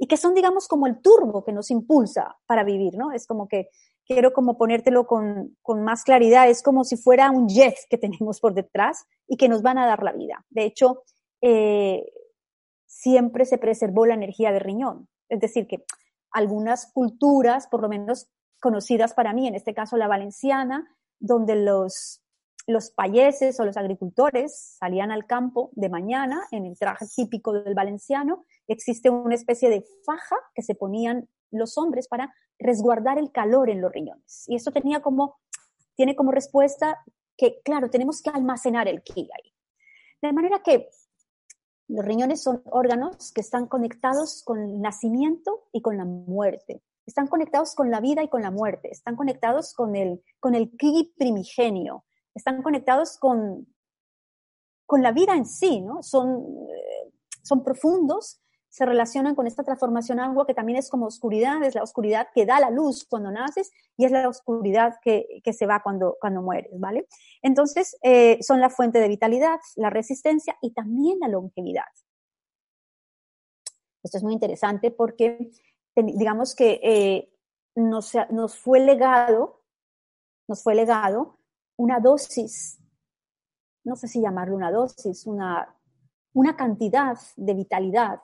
y 0.03 0.09
que 0.09 0.17
son, 0.17 0.35
digamos, 0.35 0.67
como 0.67 0.89
el 0.89 1.01
turbo 1.01 1.45
que 1.45 1.53
nos 1.53 1.71
impulsa 1.71 2.37
para 2.47 2.65
vivir, 2.65 2.97
¿no? 2.97 3.13
Es 3.13 3.25
como 3.25 3.47
que 3.47 3.69
quiero 4.05 4.33
como 4.33 4.59
ponértelo 4.59 5.07
con, 5.07 5.57
con, 5.63 5.85
más 5.85 6.03
claridad, 6.03 6.51
es 6.51 6.61
como 6.61 6.83
si 6.83 6.97
fuera 6.97 7.31
un 7.31 7.47
jet 7.49 7.77
que 7.89 7.99
tenemos 7.99 8.41
por 8.41 8.53
detrás 8.53 9.07
y 9.29 9.37
que 9.37 9.49
nos 9.49 9.63
van 9.63 9.79
a 9.79 9.87
dar 9.87 10.03
la 10.03 10.11
vida. 10.11 10.45
De 10.51 10.65
hecho, 10.65 11.05
eh, 11.41 12.05
siempre 12.85 13.45
se 13.45 13.59
preservó 13.59 14.05
la 14.05 14.15
energía 14.15 14.51
de 14.51 14.59
riñón. 14.59 15.09
Es 15.29 15.39
decir, 15.39 15.69
que 15.69 15.85
algunas 16.33 16.91
culturas, 16.93 17.69
por 17.69 17.81
lo 17.81 17.89
menos 17.89 18.29
conocidas 18.61 19.15
para 19.15 19.33
mí, 19.33 19.47
en 19.47 19.55
este 19.55 19.73
caso 19.73 19.97
la 19.97 20.09
valenciana, 20.09 20.97
donde 21.21 21.55
los, 21.55 22.22
los 22.67 22.91
payeses 22.91 23.59
o 23.61 23.65
los 23.65 23.77
agricultores 23.77 24.77
salían 24.79 25.11
al 25.11 25.27
campo 25.27 25.71
de 25.73 25.89
mañana 25.89 26.47
en 26.51 26.67
el 26.67 26.79
traje 26.79 27.07
típico 27.15 27.53
del 27.53 27.75
valenciano, 27.75 28.45
existe 28.69 29.11
una 29.11 29.35
especie 29.35 29.69
de 29.69 29.85
faja 30.05 30.37
que 30.55 30.63
se 30.63 30.75
ponían 30.75 31.29
los 31.51 31.77
hombres 31.77 32.09
para 32.09 32.33
resguardar 32.59 33.19
el 33.19 33.33
calor 33.33 33.71
en 33.71 33.81
los 33.81 33.93
riñones. 33.93 34.45
Y 34.47 34.57
esto 34.57 34.71
tenía 34.71 35.01
como, 35.01 35.39
tiene 35.97 36.17
como 36.17 36.31
respuesta 36.31 37.03
que, 37.37 37.61
claro, 37.65 37.91
tenemos 37.91 38.23
que 38.23 38.31
almacenar 38.31 38.89
el 38.89 39.03
ki 39.03 39.29
ahí. 39.33 39.53
De 40.23 40.33
manera 40.33 40.63
que 40.65 40.89
los 41.89 42.05
riñones 42.05 42.43
son 42.43 42.63
órganos 42.71 43.33
que 43.33 43.41
están 43.41 43.67
conectados 43.67 44.43
con 44.45 44.59
el 44.61 44.81
nacimiento 44.81 45.65
y 45.73 45.83
con 45.83 45.97
la 45.97 46.05
muerte. 46.05 46.83
Están 47.05 47.27
conectados 47.27 47.75
con 47.75 47.91
la 47.91 48.01
vida 48.01 48.23
y 48.23 48.29
con 48.29 48.43
la 48.43 48.51
muerte. 48.51 48.89
Están 48.91 49.17
conectados 49.17 49.75
con 49.75 49.97
el, 49.97 50.23
con 50.39 50.55
el 50.55 50.71
ki 50.77 51.15
primigenio. 51.19 52.05
Están 52.35 52.63
conectados 52.63 53.19
con, 53.19 53.67
con 54.87 55.03
la 55.03 55.13
vida 55.13 55.35
en 55.35 55.47
sí, 55.47 55.81
¿no? 55.81 56.03
Son, 56.03 56.45
eh, 56.71 57.13
son 57.43 57.63
profundos 57.63 58.43
se 58.73 58.87
relacionan 58.87 59.35
con 59.35 59.47
esta 59.47 59.63
transformación 59.63 60.19
agua 60.19 60.47
que 60.47 60.55
también 60.55 60.79
es 60.79 60.89
como 60.89 61.05
oscuridad, 61.05 61.63
es 61.63 61.75
la 61.75 61.83
oscuridad 61.83 62.29
que 62.35 62.47
da 62.47 62.59
la 62.59 62.71
luz 62.71 63.05
cuando 63.05 63.31
naces 63.31 63.71
y 63.99 64.07
es 64.07 64.11
la 64.11 64.27
oscuridad 64.27 64.95
que, 65.03 65.43
se 65.53 65.67
va 65.67 65.83
cuando, 65.83 66.17
cuando 66.19 66.41
mueres, 66.41 66.73
¿vale? 66.81 67.07
Entonces, 67.43 67.99
eh, 68.03 68.39
son 68.43 68.61
la 68.61 68.71
fuente 68.71 68.99
de 68.99 69.09
vitalidad, 69.09 69.61
la 69.77 69.91
resistencia 69.91 70.57
y 70.63 70.73
también 70.73 71.19
la 71.21 71.29
longevidad. 71.29 71.85
Esto 74.03 74.17
es 74.17 74.25
muy 74.25 74.33
interesante 74.33 74.91
porque, 74.91 75.51
digamos 75.95 76.55
que 76.55 76.81
eh, 76.83 77.31
nos, 77.75 78.15
nos 78.31 78.57
fue 78.57 78.81
legado, 78.81 79.61
nos 80.49 80.63
fue 80.63 80.75
legado 80.75 81.39
una 81.83 81.99
dosis, 81.99 82.79
no 83.85 83.97
sé 83.97 84.07
si 84.07 84.21
llamarlo 84.21 84.55
una 84.55 84.71
dosis, 84.71 85.27
una, 85.27 85.77
una 86.33 86.55
cantidad 86.55 87.19
de 87.37 87.55
vitalidad 87.55 88.21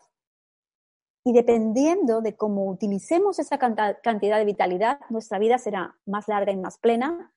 y 1.24 1.32
dependiendo 1.32 2.20
de 2.20 2.36
cómo 2.36 2.70
utilicemos 2.70 3.40
esa 3.40 3.58
cantidad 3.58 4.38
de 4.38 4.44
vitalidad, 4.44 5.00
nuestra 5.10 5.40
vida 5.40 5.58
será 5.58 5.96
más 6.06 6.28
larga 6.28 6.52
y 6.52 6.56
más 6.56 6.78
plena 6.78 7.34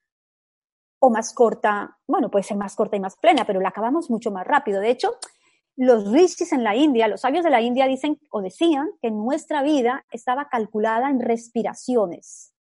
o 1.00 1.10
más 1.10 1.34
corta. 1.34 1.98
Bueno, 2.06 2.30
puede 2.30 2.44
ser 2.44 2.56
más 2.56 2.76
corta 2.76 2.96
y 2.96 3.00
más 3.00 3.16
plena, 3.16 3.44
pero 3.44 3.60
la 3.60 3.70
acabamos 3.70 4.08
mucho 4.08 4.30
más 4.30 4.46
rápido. 4.46 4.80
De 4.80 4.90
hecho, 4.90 5.16
los 5.76 6.10
rishis 6.12 6.52
en 6.52 6.62
la 6.62 6.76
India, 6.76 7.08
los 7.08 7.22
sabios 7.22 7.42
de 7.42 7.50
la 7.50 7.60
India 7.60 7.86
dicen 7.86 8.20
o 8.30 8.40
decían 8.40 8.92
que 9.02 9.10
nuestra 9.10 9.62
vida 9.62 10.06
estaba 10.12 10.48
calculada 10.48 11.10
en 11.10 11.18
respiraciones. 11.18 12.51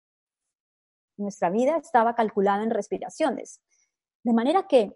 Nuestra 1.17 1.49
vida 1.49 1.77
estaba 1.77 2.15
calculada 2.15 2.63
en 2.63 2.71
respiraciones. 2.71 3.61
De 4.23 4.33
manera 4.33 4.67
que 4.67 4.95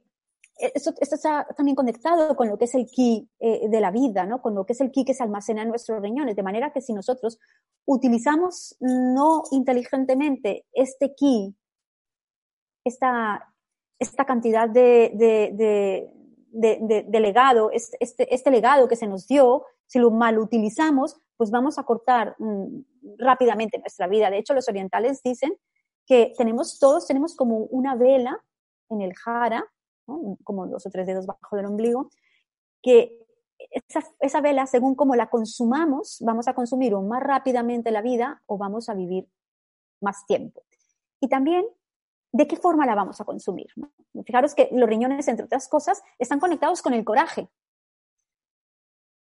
eh, 0.58 0.72
esto, 0.74 0.94
está 1.00 1.46
también 1.56 1.76
conectado 1.76 2.36
con 2.36 2.48
lo 2.48 2.58
que 2.58 2.66
es 2.66 2.76
el 2.76 2.86
ki 2.86 3.30
eh, 3.40 3.68
de 3.68 3.82
la 3.82 3.92
vida, 3.92 4.26
¿no? 4.26 4.42
Con 4.42 4.56
lo 4.56 4.66
que 4.66 4.74
es 4.74 4.82
el 4.82 4.92
ki 4.92 5.06
que 5.06 5.14
se 5.14 5.24
almacena 5.24 5.64
en 5.64 5.70
nuestros 5.70 6.02
riñones. 6.02 6.36
De 6.36 6.44
manera 6.44 6.72
que 6.72 6.82
si 6.82 6.94
nosotros 6.94 7.40
utilizamos 7.86 8.76
no 8.80 9.44
inteligentemente 9.52 10.66
este 10.74 11.14
ki, 11.14 11.56
esta, 12.86 13.54
esta 14.00 14.26
cantidad 14.26 14.70
de, 14.70 15.12
de, 15.16 16.12
de, 16.56 17.20
legado, 17.20 17.70
este, 17.72 18.34
este, 18.34 18.52
legado 18.52 18.88
que 18.88 18.96
se 18.96 19.08
nos 19.08 19.28
dio, 19.28 19.66
si 19.88 20.00
lo 20.00 20.12
mal 20.12 20.40
utilizamos, 20.40 21.20
pues 21.38 21.52
vamos 21.52 21.78
a 21.78 21.84
cortar 21.84 22.36
mm, 22.40 23.18
rápidamente 23.18 23.80
nuestra 23.80 24.08
vida. 24.08 24.30
De 24.30 24.38
hecho, 24.38 24.54
los 24.54 24.70
orientales 24.70 25.22
dicen 25.22 25.58
que 26.06 26.34
tenemos, 26.38 26.80
todos 26.80 27.08
tenemos 27.08 27.36
como 27.36 27.58
una 27.58 27.96
vela 27.96 28.44
en 28.90 29.02
el 29.02 29.14
jara, 29.14 29.66
como 30.44 30.68
dos 30.68 30.86
o 30.86 30.90
tres 30.90 31.08
dedos 31.08 31.26
bajo 31.26 31.56
del 31.56 31.66
ombligo, 31.66 32.10
que 32.82 33.18
esa, 33.72 34.04
esa, 34.20 34.42
vela, 34.42 34.68
según 34.68 34.96
como 34.96 35.16
la 35.16 35.30
consumamos, 35.30 36.18
vamos 36.22 36.48
a 36.48 36.54
consumir 36.54 36.94
o 36.94 37.02
más 37.02 37.24
rápidamente 37.24 37.92
la 37.92 38.02
vida 38.02 38.44
o 38.46 38.58
vamos 38.58 38.90
a 38.90 38.94
vivir 38.94 39.28
más 40.02 40.26
tiempo. 40.26 40.64
Y 41.20 41.28
también, 41.28 41.66
¿de 42.32 42.48
qué 42.48 42.58
forma 42.58 42.86
la 42.86 42.96
vamos 42.96 43.20
a 43.22 43.26
consumir? 43.26 43.68
Fijaros 44.26 44.54
que 44.54 44.70
los 44.72 44.88
riñones, 44.88 45.28
entre 45.28 45.46
otras 45.46 45.68
cosas, 45.68 46.04
están 46.20 46.40
conectados 46.40 46.82
con 46.82 46.94
el 46.94 47.04
coraje. 47.04 47.50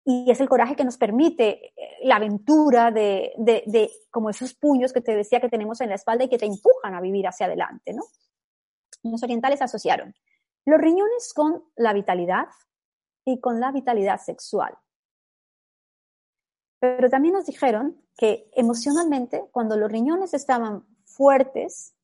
Y 0.05 0.31
es 0.31 0.41
el 0.41 0.49
coraje 0.49 0.75
que 0.75 0.85
nos 0.85 0.99
permite 0.99 1.67
eh, 1.67 1.73
la 2.03 2.17
aventura 2.17 2.91
de, 2.91 3.33
de, 3.37 3.63
de, 3.67 3.91
como 4.11 4.31
esos 4.31 4.55
puños 4.55 4.93
que 4.93 5.01
te 5.01 5.15
decía 5.15 5.41
que 5.41 5.49
tenemos 5.49 5.81
en 5.81 5.91
la 5.91 5.95
espalda 5.95 6.25
y 6.25 6.29
que 6.29 6.39
te 6.39 6.47
empujan 6.47 6.95
a 6.95 7.01
vivir 7.01 7.27
hacia 7.27 7.47
adelante, 7.47 7.93
¿no? 7.93 8.03
Los 9.05 9.23
orientales 9.23 9.63
asociaron 9.63 10.15
los 10.65 10.81
riñones 10.81 11.33
con 11.35 11.65
la 11.77 11.93
vitalidad 11.93 12.47
y 13.25 13.41
con 13.41 13.61
la 13.61 13.73
vitalidad 13.73 14.21
sexual. 14.21 14.77
Pero 16.81 17.09
también 17.09 17.35
nos 17.35 17.47
dijeron 17.47 18.01
que 18.17 18.51
emocionalmente, 18.53 19.45
cuando 19.53 19.77
los 19.77 19.91
riñones 19.91 20.35
estaban 20.35 20.85
fuertes, 21.05 21.95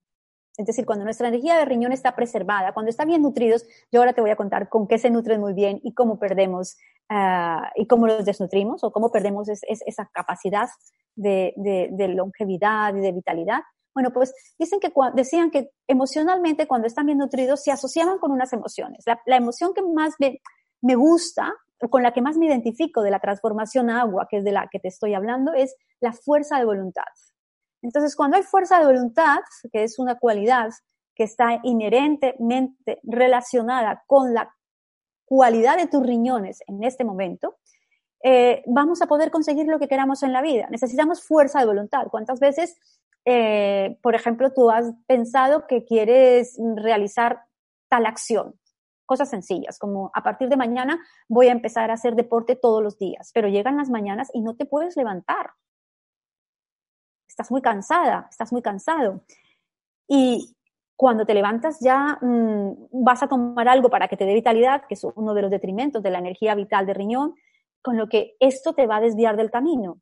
es 0.57 0.67
decir, 0.67 0.87
cuando 0.87 1.05
nuestra 1.05 1.29
energía 1.29 1.57
de 1.57 1.65
riñón 1.65 1.93
está 1.93 2.17
preservada, 2.17 2.73
cuando 2.73 2.91
están 2.91 3.09
bien 3.09 3.23
nutridos, 3.23 3.65
yo 3.93 4.01
ahora 4.01 4.13
te 4.13 4.21
voy 4.21 4.31
a 4.31 4.37
contar 4.37 4.69
con 4.69 4.89
qué 4.89 4.99
se 4.99 5.11
nutren 5.11 5.41
muy 5.41 5.53
bien 5.53 5.81
y 5.83 5.95
cómo 5.95 6.19
perdemos 6.19 6.77
ah, 7.09 7.71
y 7.77 7.87
cómo 7.87 8.07
los 8.07 8.25
desnutrimos 8.25 8.85
o 8.85 8.93
cómo 8.93 9.11
perdemos 9.11 9.49
esa 9.49 10.11
capacidad 10.13 10.69
de 11.17 12.15
longevidad 12.15 12.95
y 12.95 13.01
de 13.01 13.13
vitalidad. 13.13 13.61
Bueno, 13.99 14.13
pues 14.13 14.33
dicen 14.57 14.79
que 14.79 14.93
decían 15.15 15.51
que 15.51 15.73
emocionalmente 15.89 16.69
cuando 16.69 16.87
están 16.87 17.07
bien 17.07 17.19
nutridos 17.19 17.65
se 17.65 17.73
asociaban 17.73 18.19
con 18.19 18.31
unas 18.31 18.53
emociones. 18.53 19.05
La, 19.27 19.37
emoción 19.37 19.75
que 19.75 19.83
más 19.83 20.15
me, 20.21 20.41
me 20.81 20.95
gusta 20.95 21.53
o 21.83 21.89
con 21.89 22.05
la 22.05 22.13
que 22.13 22.23
más 22.23 22.37
me 22.37 22.47
identifico 22.47 23.03
de 23.03 23.11
la 23.11 23.19
transformación 23.19 23.91
agua, 23.91 24.29
que 24.31 24.37
es 24.37 24.45
de 24.45 24.53
la 24.53 24.69
que 24.71 24.79
te 24.79 24.87
estoy 24.87 25.15
hablando, 25.15 25.53
es 25.53 25.75
la 25.99 26.13
fuerza 26.13 26.61
de 26.61 26.65
voluntad. 26.65 27.11
Entonces, 27.83 28.15
cuando 28.15 28.37
hay 28.37 28.45
fuerza 28.45 28.79
de 28.79 28.87
voluntad, 28.87 29.39
que 29.73 29.83
es 29.83 29.99
una 29.99 30.17
cualidad 30.17 30.71
que 31.17 31.25
está 31.25 31.59
inherentemente 31.65 33.01
relacionada 33.03 34.05
con 34.07 34.33
la 34.33 34.49
cualidad 35.29 35.77
de 35.77 35.87
tus 35.87 36.05
riñones 36.05 36.63
en 36.67 36.83
este 36.83 37.05
momento, 37.05 37.57
eh, 38.23 38.63
vamos 38.67 39.03
a 39.03 39.07
poder 39.07 39.31
conseguir 39.31 39.67
lo 39.67 39.79
que 39.79 39.89
queramos 39.89 40.23
en 40.23 40.33
la 40.33 40.43
vida. 40.43 40.67
Necesitamos 40.71 41.23
fuerza 41.23 41.61
de 41.61 41.67
voluntad. 41.67 42.09
¿Cuántas 42.11 42.41
veces 42.41 42.77
eh, 43.31 43.99
por 44.01 44.15
ejemplo, 44.15 44.55
tú 44.55 44.71
has 44.71 44.95
pensado 45.07 45.67
que 45.67 45.85
quieres 45.85 46.59
realizar 46.77 47.43
tal 47.91 48.07
acción. 48.07 48.59
Cosas 49.05 49.29
sencillas, 49.29 49.79
como 49.79 50.11
a 50.15 50.23
partir 50.23 50.49
de 50.49 50.57
mañana 50.57 50.99
voy 51.29 51.49
a 51.49 51.53
empezar 51.53 51.91
a 51.91 51.95
hacer 51.95 52.15
deporte 52.15 52.57
todos 52.57 52.83
los 52.83 52.99
días, 52.99 53.31
pero 53.35 53.49
llegan 53.49 53.77
las 53.77 53.91
mañanas 53.91 54.31
y 54.33 54.41
no 54.41 54.57
te 54.57 54.65
puedes 54.65 54.97
levantar. 54.97 55.51
Estás 57.29 57.51
muy 57.51 57.61
cansada, 57.61 58.29
estás 58.31 58.51
muy 58.51 58.63
cansado. 58.63 59.23
Y 60.09 60.57
cuando 60.99 61.25
te 61.25 61.33
levantas 61.33 61.79
ya 61.79 62.19
mm, 62.21 62.89
vas 62.91 63.23
a 63.23 63.29
tomar 63.29 63.69
algo 63.69 63.89
para 63.89 64.09
que 64.09 64.17
te 64.17 64.27
dé 64.27 64.35
vitalidad, 64.35 64.83
que 64.89 64.95
es 64.95 65.05
uno 65.05 65.33
de 65.33 65.43
los 65.43 65.51
detrimentos 65.53 66.03
de 66.03 66.11
la 66.11 66.19
energía 66.19 66.57
vital 66.57 66.87
de 66.87 66.95
riñón, 66.95 67.37
con 67.81 67.97
lo 67.97 68.09
que 68.09 68.35
esto 68.41 68.73
te 68.75 68.89
va 68.89 68.97
a 68.97 69.01
desviar 69.01 69.37
del 69.37 69.53
camino. 69.53 70.01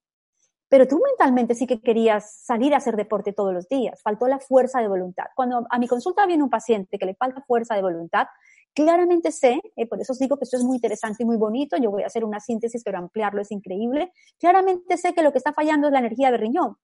Pero 0.70 0.88
tú 0.88 0.98
mentalmente 1.04 1.54
sí 1.54 1.66
que 1.66 1.82
querías 1.82 2.40
salir 2.42 2.72
a 2.72 2.78
hacer 2.78 2.96
deporte 2.96 3.34
todos 3.34 3.52
los 3.52 3.68
días, 3.68 4.00
faltó 4.02 4.26
la 4.26 4.38
fuerza 4.38 4.80
de 4.80 4.88
voluntad. 4.88 5.26
Cuando 5.34 5.66
a 5.68 5.78
mi 5.78 5.86
consulta 5.86 6.24
viene 6.24 6.42
un 6.42 6.48
paciente 6.48 6.96
que 6.96 7.04
le 7.04 7.14
falta 7.14 7.42
fuerza 7.42 7.74
de 7.74 7.82
voluntad, 7.82 8.28
claramente 8.72 9.32
sé, 9.32 9.60
eh, 9.76 9.86
por 9.86 10.00
eso 10.00 10.14
os 10.14 10.18
digo 10.18 10.38
que 10.38 10.44
esto 10.44 10.56
es 10.56 10.64
muy 10.64 10.76
interesante 10.76 11.24
y 11.24 11.26
muy 11.26 11.36
bonito, 11.36 11.76
yo 11.76 11.90
voy 11.90 12.04
a 12.04 12.06
hacer 12.06 12.24
una 12.24 12.40
síntesis, 12.40 12.82
pero 12.82 12.96
ampliarlo 12.96 13.42
es 13.42 13.52
increíble, 13.52 14.14
claramente 14.38 14.96
sé 14.96 15.12
que 15.12 15.22
lo 15.22 15.30
que 15.30 15.38
está 15.38 15.52
fallando 15.52 15.88
es 15.88 15.92
la 15.92 15.98
energía 15.98 16.30
de 16.30 16.38
riñón. 16.38 16.78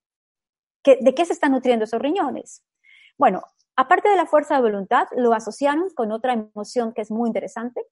¿De 0.85 1.14
qué 1.14 1.25
se 1.25 1.33
están 1.33 1.53
nutriendo 1.53 1.87
esos 1.87 2.03
riñones? 2.03 2.62
Bueno, 3.16 3.42
aparte 3.76 4.08
de 4.08 4.16
la 4.16 4.26
fuerza 4.26 4.56
de 4.56 4.62
voluntad, 4.62 5.06
lo 5.16 5.32
asociaron 5.32 5.90
con 5.94 6.12
otra 6.12 6.32
emoción 6.35 6.92
que 6.92 7.02
es 7.02 7.11
muy 7.11 7.28
interesante, 7.28 7.82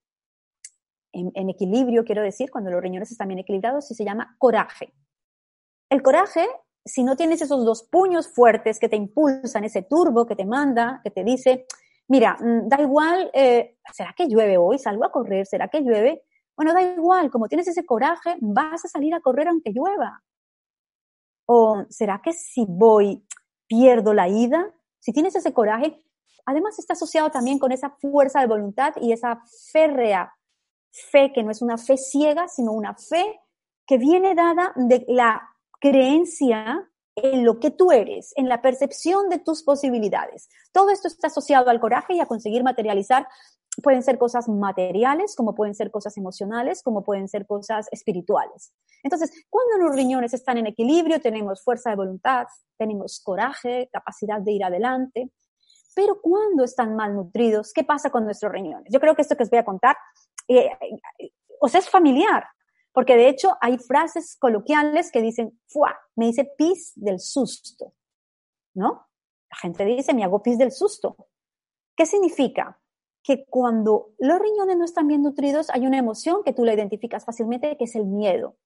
en, 1.12 1.50
equilibrio 1.50 2.04
quiero 2.04 2.22
decir, 2.22 2.50
cuando 2.50 2.70
los 2.70 2.80
riñones 2.80 3.10
están 3.10 3.28
bien 3.28 3.40
equilibrados, 3.40 3.90
y 3.90 3.94
se 3.94 4.04
llama 4.04 4.36
coraje. 4.38 4.92
El 5.88 6.02
coraje, 6.02 6.46
si 6.84 7.02
no 7.02 7.16
tienes 7.16 7.42
esos 7.42 7.64
dos 7.64 7.82
puños 7.82 8.28
fuertes 8.28 8.78
que 8.78 8.88
te 8.88 8.96
impulsan, 8.96 9.64
ese 9.64 9.82
turbo 9.82 10.26
que 10.26 10.36
te 10.36 10.44
manda, 10.44 11.00
que 11.02 11.10
te 11.10 11.24
dice, 11.24 11.66
mira, 12.08 12.36
mm, 12.40 12.68
da 12.68 12.80
igual, 12.80 13.30
eh, 13.34 13.76
¿será 13.92 14.14
que 14.16 14.28
llueve 14.28 14.56
hoy? 14.56 14.78
¿Salgo 14.78 15.04
a 15.04 15.10
correr? 15.10 15.46
¿Será 15.46 15.68
que 15.68 15.80
llueve? 15.80 16.22
Bueno, 16.56 16.72
da 16.72 16.82
igual, 16.82 17.30
como 17.30 17.48
tienes 17.48 17.66
ese 17.68 17.84
coraje, 17.84 18.36
vas 18.40 18.84
a 18.84 18.88
salir 18.88 19.14
a 19.14 19.20
correr 19.20 19.48
aunque 19.48 19.72
llueva. 19.72 20.22
O 21.46 21.84
¿será 21.88 22.20
que 22.22 22.32
si 22.32 22.64
voy, 22.68 23.24
pierdo 23.66 24.14
la 24.14 24.28
ida, 24.28 24.72
si 25.00 25.12
tienes 25.12 25.34
ese 25.34 25.52
coraje, 25.52 25.98
además 26.46 26.78
está 26.78 26.92
asociado 26.92 27.30
también 27.30 27.58
con 27.58 27.72
esa 27.72 27.90
fuerza 27.90 28.40
de 28.40 28.46
voluntad 28.46 28.94
y 29.00 29.12
esa 29.12 29.42
férrea 29.72 30.32
fe 30.90 31.32
que 31.32 31.42
no 31.42 31.50
es 31.50 31.62
una 31.62 31.78
fe 31.78 31.96
ciega, 31.96 32.48
sino 32.48 32.72
una 32.72 32.94
fe 32.94 33.40
que 33.86 33.98
viene 33.98 34.34
dada 34.34 34.72
de 34.76 35.04
la 35.08 35.42
creencia 35.80 36.88
en 37.16 37.44
lo 37.44 37.58
que 37.58 37.70
tú 37.70 37.92
eres, 37.92 38.32
en 38.36 38.48
la 38.48 38.62
percepción 38.62 39.28
de 39.28 39.38
tus 39.38 39.62
posibilidades. 39.62 40.48
Todo 40.72 40.90
esto 40.90 41.08
está 41.08 41.26
asociado 41.26 41.70
al 41.70 41.80
coraje 41.80 42.14
y 42.14 42.20
a 42.20 42.26
conseguir 42.26 42.62
materializar. 42.62 43.26
Pueden 43.82 44.02
ser 44.02 44.18
cosas 44.18 44.48
materiales, 44.48 45.36
como 45.36 45.54
pueden 45.54 45.74
ser 45.74 45.90
cosas 45.90 46.16
emocionales, 46.16 46.82
como 46.82 47.04
pueden 47.04 47.28
ser 47.28 47.46
cosas 47.46 47.86
espirituales. 47.92 48.72
Entonces, 49.02 49.32
cuando 49.48 49.78
los 49.78 49.94
riñones 49.94 50.34
están 50.34 50.58
en 50.58 50.66
equilibrio, 50.66 51.20
tenemos 51.20 51.62
fuerza 51.62 51.90
de 51.90 51.96
voluntad, 51.96 52.46
tenemos 52.76 53.20
coraje, 53.22 53.88
capacidad 53.92 54.40
de 54.40 54.52
ir 54.52 54.64
adelante. 54.64 55.30
Pero 55.94 56.20
cuando 56.20 56.64
están 56.64 56.96
mal 56.96 57.14
nutridos, 57.14 57.72
¿qué 57.72 57.84
pasa 57.84 58.10
con 58.10 58.24
nuestros 58.24 58.52
riñones? 58.52 58.92
Yo 58.92 59.00
creo 59.00 59.14
que 59.14 59.22
esto 59.22 59.36
que 59.36 59.44
os 59.44 59.50
voy 59.50 59.58
a 59.58 59.64
contar 59.64 59.96
eh, 60.48 60.70
eh, 61.18 61.30
os 61.60 61.74
es 61.74 61.88
familiar, 61.88 62.44
porque 62.92 63.16
de 63.16 63.28
hecho 63.28 63.56
hay 63.60 63.78
frases 63.78 64.36
coloquiales 64.36 65.12
que 65.12 65.20
dicen, 65.20 65.60
¡fua! 65.68 65.96
Me 66.16 66.26
dice 66.26 66.50
pis 66.56 66.92
del 66.96 67.20
susto, 67.20 67.94
¿no? 68.74 69.06
La 69.50 69.56
gente 69.58 69.84
dice, 69.84 70.14
me 70.14 70.24
hago 70.24 70.42
pis 70.42 70.58
del 70.58 70.72
susto. 70.72 71.16
¿Qué 71.94 72.06
significa? 72.06 72.79
Que 73.30 73.44
cuando 73.44 74.08
los 74.18 74.40
riñones 74.40 74.76
no 74.76 74.84
están 74.84 75.06
bien 75.06 75.22
nutridos, 75.22 75.70
hay 75.70 75.86
una 75.86 75.98
emoción 75.98 76.42
que 76.42 76.52
tú 76.52 76.64
la 76.64 76.74
identificas 76.74 77.24
fácilmente, 77.24 77.76
que 77.76 77.84
es 77.84 77.94
el 77.94 78.04
miedo. 78.04 78.56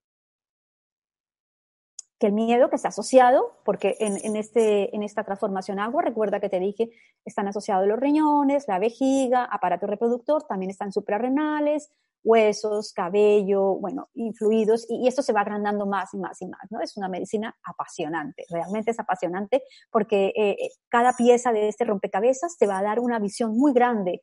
Que 2.19 2.29
el 2.29 2.33
miedo 2.33 2.71
que 2.71 2.77
está 2.77 2.89
asociado, 2.89 3.59
porque 3.67 3.97
en, 4.01 4.17
en, 4.25 4.37
este, 4.37 4.97
en 4.97 5.03
esta 5.03 5.23
transformación 5.23 5.81
agua, 5.81 6.01
recuerda 6.01 6.41
que 6.41 6.49
te 6.49 6.61
dije, 6.61 6.93
están 7.27 7.47
asociados 7.47 7.87
los 7.87 8.01
riñones, 8.01 8.67
la 8.67 8.79
vejiga, 8.79 9.45
aparato 9.45 9.87
reproductor, 9.87 10.45
también 10.45 10.71
están 10.71 10.93
suprarrenales, 10.93 11.91
huesos, 12.25 12.95
cabello, 12.95 13.75
bueno, 13.75 14.09
influidos, 14.15 14.87
y, 14.89 15.07
esto 15.07 15.21
se 15.21 15.35
va 15.35 15.43
agrandando 15.43 15.85
más 15.85 16.15
y 16.15 16.17
más 16.17 16.41
y 16.41 16.47
más, 16.47 16.63
¿no? 16.71 16.81
Es 16.81 16.97
una 16.97 17.11
medicina 17.11 17.55
apasionante, 17.63 18.47
realmente 18.49 18.93
es 18.93 18.99
apasionante 18.99 19.63
porque 19.91 20.33
eh, 20.35 20.53
eh, 20.53 20.71
cada 20.89 21.13
pieza 21.13 21.53
de 21.53 21.69
este 21.69 21.85
rompecabezas 21.85 22.57
te 22.57 22.67
va 22.67 22.79
a 22.79 22.83
dar 22.83 22.99
una 22.99 23.19
visión 23.19 23.57
muy 23.59 23.75
grande 23.75 24.23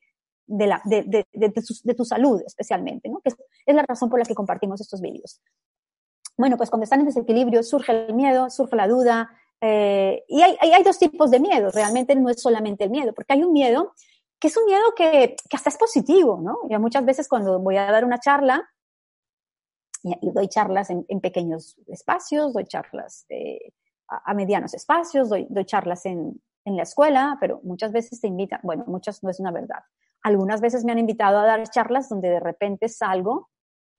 de, 0.51 1.93
tu, 1.95 2.05
salud 2.05 2.41
especialmente, 2.45 3.09
¿no? 3.09 3.19
Que 3.21 3.29
es, 3.29 3.75
la 3.75 3.83
razón 3.83 4.09
por 4.09 4.19
la 4.19 4.25
que 4.25 4.35
compartimos 4.35 4.81
estos 4.81 5.01
vídeos. 5.01 5.41
Bueno, 6.37 6.57
pues 6.57 6.69
cuando 6.69 6.83
están 6.83 7.01
en 7.01 7.07
desequilibrio 7.07 7.63
surge 7.63 7.91
el 8.07 8.13
miedo, 8.13 8.49
surge 8.49 8.75
la 8.75 8.87
duda, 8.87 9.29
eh, 9.61 10.23
y 10.27 10.41
hay, 10.41 10.57
hay, 10.59 10.83
dos 10.83 10.97
tipos 10.97 11.29
de 11.29 11.39
miedo, 11.39 11.69
realmente 11.71 12.15
no 12.15 12.29
es 12.29 12.41
solamente 12.41 12.85
el 12.85 12.89
miedo, 12.89 13.13
porque 13.13 13.33
hay 13.33 13.43
un 13.43 13.53
miedo 13.53 13.93
que 14.39 14.47
es 14.47 14.57
un 14.57 14.65
miedo 14.65 14.81
que, 14.97 15.35
que 15.47 15.55
hasta 15.55 15.69
es 15.69 15.77
positivo, 15.77 16.41
¿no? 16.43 16.57
Yo 16.67 16.79
muchas 16.79 17.05
veces 17.05 17.27
cuando 17.29 17.59
voy 17.59 17.77
a 17.77 17.91
dar 17.91 18.03
una 18.03 18.19
charla, 18.19 18.67
y, 20.03 20.31
doy 20.31 20.47
charlas 20.47 20.89
en, 20.89 21.05
en, 21.07 21.21
pequeños 21.21 21.77
espacios, 21.87 22.53
doy 22.53 22.65
charlas 22.65 23.25
eh, 23.29 23.71
a, 24.07 24.31
a, 24.31 24.33
medianos 24.33 24.73
espacios, 24.73 25.29
doy, 25.29 25.45
doy 25.47 25.65
charlas 25.65 26.07
en, 26.07 26.41
en, 26.65 26.75
la 26.75 26.83
escuela, 26.83 27.37
pero 27.39 27.61
muchas 27.63 27.91
veces 27.91 28.19
te 28.19 28.27
invitan, 28.27 28.59
bueno, 28.63 28.83
muchas 28.87 29.23
no 29.23 29.29
es 29.29 29.39
una 29.39 29.51
verdad. 29.51 29.83
Algunas 30.23 30.61
veces 30.61 30.85
me 30.85 30.91
han 30.91 30.99
invitado 30.99 31.39
a 31.39 31.45
dar 31.45 31.67
charlas 31.69 32.09
donde 32.09 32.29
de 32.29 32.39
repente 32.39 32.89
salgo, 32.89 33.49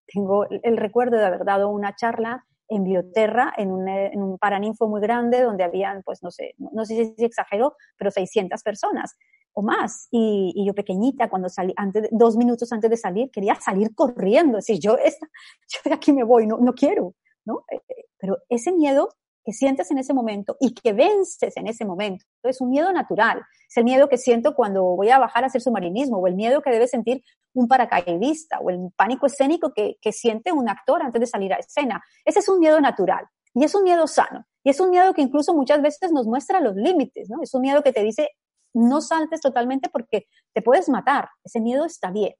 tengo 0.06 0.46
el 0.48 0.76
recuerdo 0.76 1.16
de 1.16 1.24
haber 1.24 1.44
dado 1.44 1.68
una 1.68 1.94
charla 1.94 2.44
en 2.68 2.84
Bioterra, 2.84 3.52
en 3.56 3.70
un, 3.70 3.88
en 3.88 4.22
un 4.22 4.38
paraninfo 4.38 4.88
muy 4.88 5.00
grande 5.00 5.42
donde 5.42 5.64
habían, 5.64 6.02
pues 6.02 6.22
no 6.22 6.30
sé, 6.30 6.54
no 6.58 6.84
sé 6.84 7.14
si 7.16 7.24
exagero, 7.24 7.76
pero 7.98 8.10
600 8.10 8.62
personas 8.62 9.16
o 9.52 9.62
más. 9.62 10.08
Y, 10.10 10.52
y, 10.54 10.66
yo 10.66 10.74
pequeñita, 10.74 11.28
cuando 11.28 11.48
salí, 11.48 11.72
antes, 11.76 12.08
dos 12.10 12.36
minutos 12.36 12.72
antes 12.72 12.90
de 12.90 12.96
salir, 12.96 13.30
quería 13.30 13.54
salir 13.56 13.94
corriendo, 13.94 14.56
decir, 14.56 14.78
yo, 14.80 14.96
esta, 14.96 15.26
yo 15.68 15.80
de 15.84 15.94
aquí 15.94 16.12
me 16.12 16.24
voy, 16.24 16.46
no, 16.46 16.58
no 16.58 16.72
quiero, 16.72 17.14
¿no? 17.44 17.64
Eh, 17.70 17.80
eh, 17.88 18.04
pero 18.18 18.38
ese 18.48 18.72
miedo 18.72 19.10
que 19.44 19.52
sientes 19.52 19.90
en 19.90 19.98
ese 19.98 20.14
momento 20.14 20.56
y 20.60 20.74
que 20.74 20.92
vences 20.92 21.56
en 21.56 21.66
ese 21.66 21.84
momento, 21.84 22.24
es 22.42 22.60
un 22.60 22.70
miedo 22.70 22.92
natural, 22.92 23.42
es 23.68 23.76
el 23.76 23.84
miedo 23.84 24.08
que 24.08 24.18
siento 24.18 24.54
cuando 24.54 24.82
voy 24.84 25.10
a 25.10 25.18
bajar 25.18 25.44
a 25.44 25.46
hacer 25.48 25.60
submarinismo, 25.60 26.18
o 26.18 26.26
el 26.26 26.34
miedo 26.34 26.62
que 26.62 26.70
debe 26.70 26.86
sentir 26.86 27.22
un 27.54 27.68
paracaidista, 27.68 28.60
o 28.60 28.70
el 28.70 28.90
pánico 28.96 29.26
escénico 29.26 29.72
que, 29.72 29.96
que 30.00 30.12
siente 30.12 30.52
un 30.52 30.68
actor 30.68 31.02
antes 31.02 31.20
de 31.20 31.26
salir 31.26 31.52
a 31.52 31.56
escena. 31.56 32.02
Ese 32.24 32.38
es 32.38 32.48
un 32.48 32.60
miedo 32.60 32.80
natural. 32.80 33.26
Y 33.54 33.64
es 33.64 33.74
un 33.74 33.84
miedo 33.84 34.06
sano. 34.06 34.46
Y 34.64 34.70
es 34.70 34.80
un 34.80 34.90
miedo 34.90 35.12
que 35.12 35.22
incluso 35.22 35.54
muchas 35.54 35.82
veces 35.82 36.12
nos 36.12 36.26
muestra 36.26 36.60
los 36.60 36.74
límites, 36.74 37.28
¿no? 37.28 37.42
Es 37.42 37.52
un 37.54 37.60
miedo 37.60 37.82
que 37.82 37.92
te 37.92 38.02
dice, 38.02 38.30
no 38.74 39.00
saltes 39.00 39.40
totalmente 39.40 39.88
porque 39.90 40.26
te 40.54 40.62
puedes 40.62 40.88
matar. 40.88 41.28
Ese 41.44 41.60
miedo 41.60 41.84
está 41.84 42.10
bien. 42.10 42.34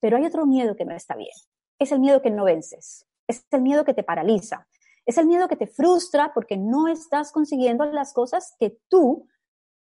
Pero 0.00 0.16
hay 0.16 0.24
otro 0.24 0.46
miedo 0.46 0.76
que 0.76 0.84
no 0.84 0.94
está 0.94 1.16
bien. 1.16 1.32
Es 1.78 1.92
el 1.92 2.00
miedo 2.00 2.22
que 2.22 2.30
no 2.30 2.44
vences. 2.44 3.06
Es 3.26 3.44
el 3.50 3.62
miedo 3.62 3.84
que 3.84 3.94
te 3.94 4.02
paraliza. 4.02 4.66
Es 5.06 5.18
el 5.18 5.26
miedo 5.26 5.48
que 5.48 5.56
te 5.56 5.66
frustra 5.66 6.32
porque 6.34 6.56
no 6.56 6.88
estás 6.88 7.32
consiguiendo 7.32 7.84
las 7.86 8.12
cosas 8.12 8.54
que 8.58 8.76
tú 8.88 9.26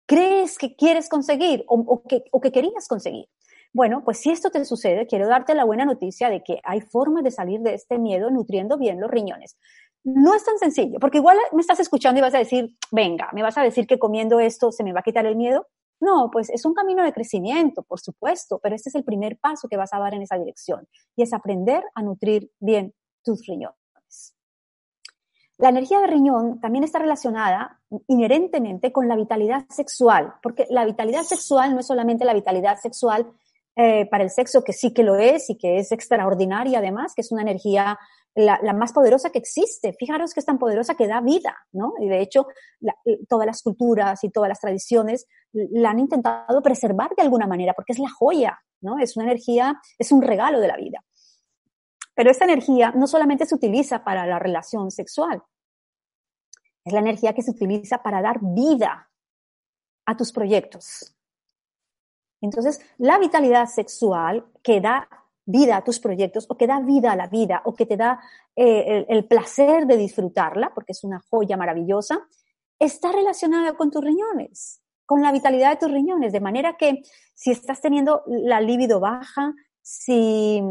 crees 0.06 0.58
que 0.58 0.76
quieres 0.76 1.08
conseguir 1.08 1.64
o, 1.68 2.02
que, 2.02 2.24
que 2.42 2.52
querías 2.52 2.88
conseguir. 2.88 3.26
Bueno, 3.72 4.02
pues 4.04 4.18
si 4.18 4.30
esto 4.30 4.50
te 4.50 4.64
sucede, 4.64 5.06
quiero 5.06 5.28
darte 5.28 5.54
la 5.54 5.64
buena 5.64 5.84
noticia 5.84 6.30
de 6.30 6.42
que 6.42 6.60
hay 6.64 6.80
formas 6.80 7.22
de 7.24 7.30
salir 7.30 7.60
de 7.60 7.74
este 7.74 7.98
miedo 7.98 8.30
nutriendo 8.30 8.78
bien 8.78 9.00
los 9.00 9.10
riñones. 9.10 9.58
No 10.02 10.34
es 10.34 10.44
tan 10.44 10.58
sencillo, 10.58 10.98
porque 11.00 11.18
igual 11.18 11.36
me 11.52 11.60
estás 11.60 11.80
escuchando 11.80 12.18
y 12.18 12.22
vas 12.22 12.34
a 12.34 12.38
decir, 12.38 12.76
venga, 12.90 13.28
me 13.32 13.42
vas 13.42 13.58
a 13.58 13.62
decir 13.62 13.86
que 13.86 13.98
comiendo 13.98 14.40
esto 14.40 14.72
se 14.72 14.84
me 14.84 14.92
va 14.92 15.00
a 15.00 15.02
quitar 15.02 15.26
el 15.26 15.36
miedo. 15.36 15.66
No, 16.00 16.30
pues 16.30 16.48
es 16.50 16.64
un 16.64 16.74
camino 16.74 17.02
de 17.02 17.12
crecimiento, 17.12 17.82
por 17.82 18.00
supuesto, 18.00 18.60
pero 18.62 18.74
este 18.74 18.90
es 18.90 18.94
el 18.94 19.04
primer 19.04 19.38
paso 19.38 19.68
que 19.68 19.76
vas 19.76 19.92
a 19.92 19.98
dar 19.98 20.14
en 20.14 20.22
esa 20.22 20.38
dirección 20.38 20.86
y 21.16 21.22
es 21.22 21.32
aprender 21.32 21.82
a 21.94 22.02
nutrir 22.02 22.50
bien 22.60 22.94
tus 23.24 23.44
riñones. 23.46 23.85
La 25.58 25.70
energía 25.70 26.00
de 26.00 26.06
riñón 26.06 26.60
también 26.60 26.84
está 26.84 26.98
relacionada 26.98 27.80
inherentemente 28.08 28.92
con 28.92 29.08
la 29.08 29.16
vitalidad 29.16 29.64
sexual, 29.70 30.34
porque 30.42 30.66
la 30.68 30.84
vitalidad 30.84 31.22
sexual 31.22 31.72
no 31.72 31.80
es 31.80 31.86
solamente 31.86 32.26
la 32.26 32.34
vitalidad 32.34 32.78
sexual 32.78 33.26
eh, 33.74 34.06
para 34.06 34.24
el 34.24 34.30
sexo, 34.30 34.62
que 34.62 34.72
sí 34.72 34.92
que 34.92 35.02
lo 35.02 35.16
es 35.16 35.48
y 35.48 35.56
que 35.56 35.78
es 35.78 35.92
extraordinaria 35.92 36.78
además, 36.78 37.14
que 37.14 37.22
es 37.22 37.32
una 37.32 37.42
energía 37.42 37.98
la, 38.34 38.60
más 38.74 38.92
poderosa 38.92 39.30
que 39.30 39.38
existe. 39.38 39.94
Fijaros 39.98 40.34
que 40.34 40.40
es 40.40 40.46
tan 40.46 40.58
poderosa 40.58 40.94
que 40.94 41.08
da 41.08 41.20
vida, 41.20 41.56
¿no? 41.72 41.94
Y 42.00 42.08
de 42.08 42.20
hecho, 42.20 42.46
todas 43.28 43.46
las 43.46 43.62
culturas 43.62 44.22
y 44.24 44.30
todas 44.30 44.48
las 44.48 44.60
tradiciones 44.60 45.26
la 45.52 45.90
han 45.90 45.98
intentado 45.98 46.62
preservar 46.62 47.10
de 47.16 47.22
alguna 47.22 47.46
manera, 47.46 47.72
porque 47.72 47.92
es 47.94 47.98
la 47.98 48.10
joya, 48.10 48.58
¿no? 48.82 48.98
Es 48.98 49.16
una 49.16 49.24
energía, 49.24 49.80
es 49.98 50.12
un 50.12 50.20
regalo 50.20 50.60
de 50.60 50.68
la 50.68 50.76
vida. 50.76 51.02
Pero 52.16 52.30
esta 52.30 52.46
energía 52.46 52.92
no 52.92 53.06
solamente 53.06 53.44
se 53.44 53.54
utiliza 53.54 54.02
para 54.02 54.26
la 54.26 54.38
relación 54.38 54.90
sexual, 54.90 55.42
es 56.82 56.92
la 56.92 57.00
energía 57.00 57.34
que 57.34 57.42
se 57.42 57.50
utiliza 57.50 58.02
para 58.02 58.22
dar 58.22 58.38
vida 58.40 59.10
a 60.06 60.16
tus 60.16 60.32
proyectos. 60.32 61.14
Entonces, 62.40 62.80
la 62.98 63.18
vitalidad 63.18 63.66
sexual 63.66 64.46
que 64.62 64.80
da 64.80 65.08
vida 65.44 65.76
a 65.76 65.84
tus 65.84 66.00
proyectos 66.00 66.46
o 66.48 66.56
que 66.56 66.66
da 66.66 66.80
vida 66.80 67.12
a 67.12 67.16
la 67.16 67.26
vida 67.26 67.60
o 67.64 67.74
que 67.74 67.86
te 67.86 67.96
da 67.96 68.20
eh, 68.54 69.04
el, 69.06 69.06
el, 69.08 69.24
placer 69.26 69.86
de 69.86 69.96
disfrutarla, 69.96 70.72
porque 70.74 70.92
es 70.92 71.04
una 71.04 71.20
joya 71.30 71.56
maravillosa, 71.56 72.26
está 72.78 73.12
relacionada 73.12 73.74
con 73.74 73.90
tus 73.90 74.02
riñones, 74.02 74.80
con 75.04 75.22
la 75.22 75.32
vitalidad 75.32 75.70
de 75.70 75.76
tus 75.76 75.90
riñones, 75.90 76.32
de 76.32 76.40
manera 76.40 76.76
que 76.76 77.02
si 77.34 77.50
estás 77.50 77.80
teniendo 77.80 78.22
la 78.26 78.60
libido 78.60 79.00
baja, 79.00 79.54
si, 79.82 80.62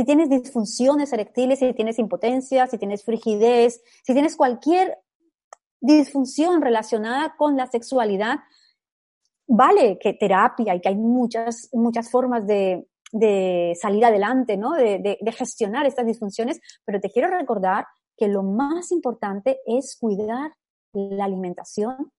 si 0.00 0.06
tienes 0.06 0.30
disfunciones 0.30 1.12
erectiles, 1.12 1.58
si 1.58 1.74
tienes 1.74 1.98
impotencia, 1.98 2.66
si 2.66 2.78
tienes 2.78 3.04
frigidez, 3.04 3.82
si 4.02 4.14
tienes 4.14 4.34
cualquier 4.34 4.96
disfunción 5.78 6.62
relacionada 6.62 7.34
con 7.36 7.54
la 7.54 7.66
sexualidad, 7.66 8.38
vale 9.46 9.98
que 9.98 10.14
terapia 10.14 10.74
y 10.74 10.80
que 10.80 10.88
hay 10.88 10.96
muchas, 10.96 11.68
muchas 11.74 12.10
formas 12.10 12.46
de, 12.46 12.88
de 13.12 13.76
salir 13.78 14.02
adelante, 14.06 14.56
¿no? 14.56 14.72
De, 14.72 15.18
de, 15.20 15.32
gestionar 15.32 15.84
estas 15.84 16.06
disfunciones, 16.06 16.60
pero 16.86 16.98
te 16.98 17.10
quiero 17.10 17.28
recordar 17.28 17.84
que 18.16 18.26
lo 18.26 18.42
más 18.42 18.92
importante 18.92 19.60
es 19.66 19.98
cuidar 20.00 20.54
la 20.94 21.26
alimentación, 21.26 22.10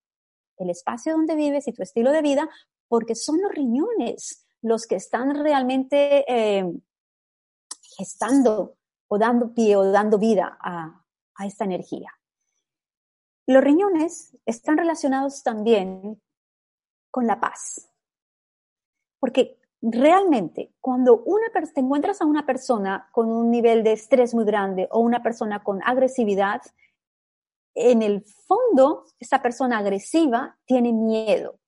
el 0.56 0.70
espacio 0.70 1.14
donde 1.14 1.34
vives 1.34 1.66
y 1.66 1.72
tu 1.72 1.82
estilo 1.82 2.12
de 2.12 2.22
vida, 2.22 2.48
porque 2.86 3.16
son 3.16 3.42
los 3.42 3.52
riñones 3.52 4.46
los 4.60 4.86
que 4.86 4.94
están 4.94 5.34
realmente 5.34 6.24
eh, 6.28 6.64
gestando 7.96 8.76
o 9.08 9.18
dando 9.18 9.52
pie 9.52 9.76
o 9.76 9.90
dando 9.90 10.18
vida 10.18 10.58
a, 10.60 10.98
esta 11.44 11.64
energía. 11.64 12.08
Los 13.48 13.64
riñones 13.64 14.36
están 14.46 14.78
relacionados 14.78 15.42
también 15.42 16.22
con 17.10 17.26
la 17.26 17.40
paz, 17.40 17.90
porque 19.18 19.58
realmente, 19.80 20.72
cuando 20.80 21.22
una, 21.24 21.48
te 21.50 21.80
encuentras 21.80 22.20
a 22.22 22.26
una 22.26 22.46
persona 22.46 23.08
con 23.10 23.28
un 23.28 23.50
nivel 23.50 23.82
de 23.82 23.92
estrés 23.92 24.34
muy 24.34 24.44
grande 24.44 24.88
o 24.92 25.00
una 25.00 25.20
persona 25.20 25.64
con 25.64 25.82
agresividad, 25.82 26.62
en 27.74 28.02
el 28.02 28.22
fondo, 28.22 29.06
esta 29.18 29.42
persona 29.42 29.78
agresiva 29.78 30.58
tiene 30.64 30.92
miedo. 30.92 31.58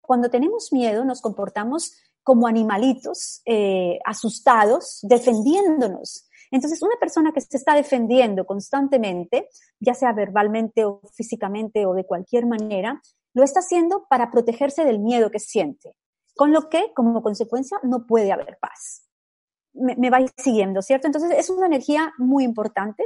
Cuando 0.00 0.28
tenemos 0.28 0.72
miedo, 0.72 1.04
nos 1.04 1.20
comportamos 1.20 1.94
como 2.22 2.46
animalitos 2.46 3.42
eh, 3.46 3.98
asustados, 4.04 5.00
defendiéndonos. 5.02 6.28
Entonces, 6.50 6.82
una 6.82 6.96
persona 6.98 7.32
que 7.32 7.40
se 7.40 7.56
está 7.56 7.74
defendiendo 7.74 8.44
constantemente, 8.44 9.48
ya 9.78 9.94
sea 9.94 10.12
verbalmente 10.12 10.84
o 10.84 11.00
físicamente 11.14 11.86
o 11.86 11.94
de 11.94 12.04
cualquier 12.04 12.46
manera, 12.46 13.00
lo 13.34 13.44
está 13.44 13.60
haciendo 13.60 14.06
para 14.08 14.30
protegerse 14.30 14.84
del 14.84 14.98
miedo 14.98 15.30
que 15.30 15.38
siente, 15.38 15.94
con 16.34 16.52
lo 16.52 16.68
que, 16.68 16.92
como 16.94 17.22
consecuencia, 17.22 17.78
no 17.84 18.06
puede 18.06 18.32
haber 18.32 18.58
paz. 18.60 19.06
Me, 19.72 19.94
me 19.94 20.10
vais 20.10 20.32
siguiendo, 20.36 20.82
¿cierto? 20.82 21.06
Entonces, 21.06 21.30
es 21.38 21.48
una 21.50 21.66
energía 21.66 22.12
muy 22.18 22.42
importante, 22.42 23.04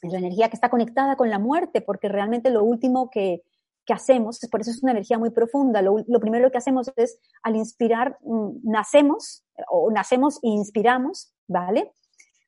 es 0.00 0.12
la 0.12 0.18
energía 0.18 0.48
que 0.48 0.56
está 0.56 0.70
conectada 0.70 1.16
con 1.16 1.28
la 1.28 1.38
muerte, 1.38 1.82
porque 1.82 2.08
realmente 2.08 2.50
lo 2.50 2.64
último 2.64 3.10
que, 3.10 3.42
que 3.86 3.92
hacemos, 3.92 4.40
por 4.50 4.60
eso 4.60 4.70
es 4.70 4.82
una 4.82 4.92
energía 4.92 5.18
muy 5.18 5.30
profunda, 5.30 5.82
lo, 5.82 5.96
lo, 6.06 6.20
primero 6.20 6.50
que 6.50 6.58
hacemos 6.58 6.90
es, 6.96 7.18
al 7.42 7.56
inspirar, 7.56 8.18
mm, 8.22 8.60
nacemos, 8.62 9.44
o 9.68 9.90
nacemos 9.90 10.36
e 10.42 10.48
inspiramos, 10.48 11.32
¿vale? 11.46 11.92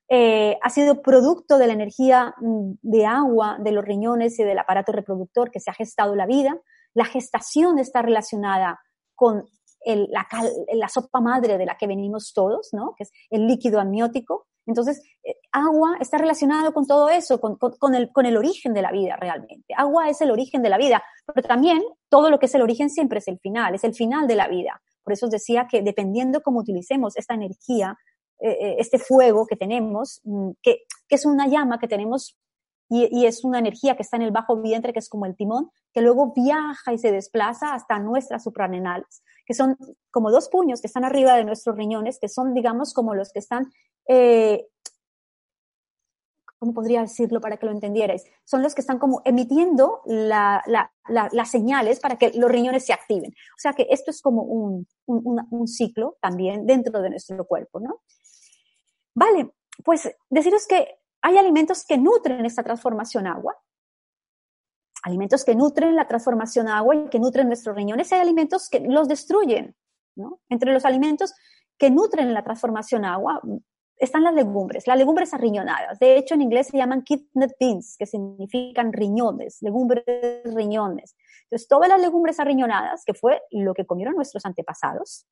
Eh, 0.09 0.57
ha 0.61 0.69
sido 0.69 1.01
producto 1.01 1.57
de 1.57 1.67
la 1.67 1.73
energía 1.73 2.33
mm, 2.39 2.73
de 2.81 3.05
agua 3.05 3.57
de 3.59 3.71
los 3.71 3.83
riñones 3.83 4.39
y 4.39 4.43
del 4.43 4.57
aparato 4.57 4.91
reproductor 4.91 5.51
que 5.51 5.59
se 5.59 5.69
ha 5.69 5.73
gestado 5.73 6.15
la 6.15 6.25
vida. 6.25 6.57
La 6.93 7.05
gestación 7.05 7.77
está 7.77 8.01
relacionada 8.01 8.79
con 9.15 9.45
el, 9.81 10.07
la, 10.09 10.27
la, 10.73 10.87
sopa 10.87 11.19
madre 11.19 11.57
de 11.57 11.65
la 11.65 11.77
que 11.77 11.87
venimos 11.87 12.33
todos, 12.33 12.69
¿no? 12.71 12.93
que 12.97 13.03
es 13.03 13.11
el 13.29 13.47
líquido 13.47 13.79
amniótico. 13.79 14.46
Entonces, 14.67 15.01
eh, 15.23 15.35
agua 15.51 15.97
está 15.99 16.17
relacionado 16.17 16.73
con 16.73 16.85
todo 16.85 17.09
eso, 17.09 17.39
con, 17.39 17.95
el, 17.95 18.37
origen 18.37 18.73
de 18.73 18.81
la 18.81 18.91
vida 18.91 19.15
realmente. 19.15 19.73
Agua 19.75 20.09
es 20.09 20.21
el 20.21 20.29
origen 20.29 20.61
de 20.61 20.69
la 20.69 20.77
vida, 20.77 21.01
pero 21.33 21.47
también 21.47 21.81
todo 22.09 22.29
lo 22.29 22.37
que 22.37 22.45
es 22.45 22.55
el 22.55 22.61
origen 22.61 22.89
siempre 22.89 23.19
es 23.19 23.27
el 23.29 23.39
final, 23.39 23.73
es 23.73 23.85
el 23.85 23.95
final 23.95 24.27
de 24.27 24.35
la 24.35 24.47
vida. 24.47 24.81
Por 25.03 25.13
eso 25.13 25.27
os 25.27 25.31
decía 25.31 25.67
que 25.71 25.81
dependiendo 25.81 26.41
cómo 26.41 26.59
utilicemos 26.59 27.17
esta 27.17 27.33
energía, 27.33 27.97
eh, 28.39 28.51
eh, 28.51 28.75
este 28.77 28.99
fuego 28.99 29.47
que 29.47 29.55
tenemos, 29.55 30.19
mm, 30.25 30.51
que, 30.61 30.83
es 31.09 31.25
una 31.25 31.47
llama 31.47 31.79
que 31.79 31.87
tenemos 31.87 32.37
y, 32.89 33.07
y, 33.11 33.25
es 33.25 33.43
una 33.43 33.59
energía 33.59 33.95
que 33.95 34.03
está 34.03 34.17
en 34.17 34.23
el 34.23 34.31
bajo 34.31 34.61
vientre, 34.61 34.91
que 34.93 34.99
es 34.99 35.09
como 35.09 35.25
el 35.25 35.35
timón, 35.35 35.71
que 35.93 36.01
luego 36.01 36.33
viaja 36.33 36.93
y 36.93 36.97
se 36.97 37.11
desplaza 37.11 37.73
hasta 37.73 37.99
nuestras 37.99 38.43
suprarrenales, 38.43 39.23
que 39.45 39.53
son 39.53 39.77
como 40.11 40.31
dos 40.31 40.49
puños 40.49 40.81
que 40.81 40.87
están 40.87 41.05
arriba 41.05 41.35
de 41.35 41.45
nuestros 41.45 41.75
riñones, 41.75 42.17
que 42.19 42.29
son, 42.29 42.53
digamos, 42.53 42.93
como 42.93 43.15
los 43.15 43.31
que 43.31 43.39
están 43.39 43.71
eh, 44.07 44.67
¿cómo 46.59 46.73
podría 46.73 47.01
decirlo 47.01 47.39
para 47.39 47.57
que 47.57 47.65
lo 47.65 47.71
entendierais? 47.71 48.23
Son 48.43 48.61
los 48.61 48.73
que 48.73 48.81
están 48.81 48.99
como 48.99 49.21
emitiendo 49.25 50.01
la, 50.05 50.63
la, 50.65 50.91
la, 51.07 51.29
las 51.31 51.51
señales 51.51 51.99
para 51.99 52.17
que 52.17 52.31
los 52.33 52.49
riñones 52.49 52.85
se 52.85 52.93
activen. 52.93 53.31
O 53.31 53.59
sea 53.59 53.73
que 53.73 53.87
esto 53.89 54.11
es 54.11 54.21
como 54.21 54.41
un, 54.43 54.87
un, 55.05 55.47
un, 55.49 55.67
ciclo 55.67 56.17
también 56.21 56.65
dentro 56.65 57.01
de 57.01 57.09
nuestro 57.09 57.45
cuerpo, 57.45 57.79
¿no? 57.79 58.01
Vale, 59.13 59.51
pues 59.83 60.09
deciros 60.29 60.67
que 60.67 60.99
hay 61.21 61.37
alimentos 61.37 61.85
que 61.85 61.97
nutren 61.97 62.45
esta 62.45 62.63
transformación 62.63 63.27
agua. 63.27 63.55
Alimentos 65.03 65.45
que 65.45 65.55
nutren 65.55 65.95
la 65.95 66.07
transformación 66.07 66.67
agua 66.67 66.95
y 66.95 67.09
que 67.09 67.19
nutren 67.19 67.47
nuestros 67.47 67.75
riñones. 67.75 68.11
Hay 68.11 68.19
alimentos 68.19 68.67
que 68.69 68.79
los 68.79 69.07
destruyen, 69.07 69.75
¿no? 70.15 70.41
Entre 70.49 70.73
los 70.73 70.85
alimentos 70.85 71.33
que 71.77 71.91
nutren 71.91 72.33
la 72.33 72.43
transformación 72.43 73.05
agua, 73.05 73.39
están 73.97 74.23
las 74.23 74.33
legumbres, 74.33 74.87
las 74.87 74.97
legumbres 74.97 75.33
arriñonadas. 75.33 75.99
De 75.99 76.17
hecho, 76.17 76.35
en 76.35 76.41
inglés 76.41 76.67
se 76.67 76.77
llaman 76.77 77.01
kidney 77.01 77.47
beans, 77.59 77.95
que 77.97 78.05
significan 78.05 78.93
riñones, 78.93 79.61
legumbres 79.61 80.03
riñones. 80.45 81.15
Entonces, 81.43 81.67
todas 81.67 81.89
las 81.89 81.99
legumbres 81.99 82.39
arriñonadas, 82.39 83.03
que 83.05 83.13
fue 83.13 83.41
lo 83.51 83.73
que 83.73 83.85
comieron 83.85 84.15
nuestros 84.15 84.45
antepasados, 84.45 85.25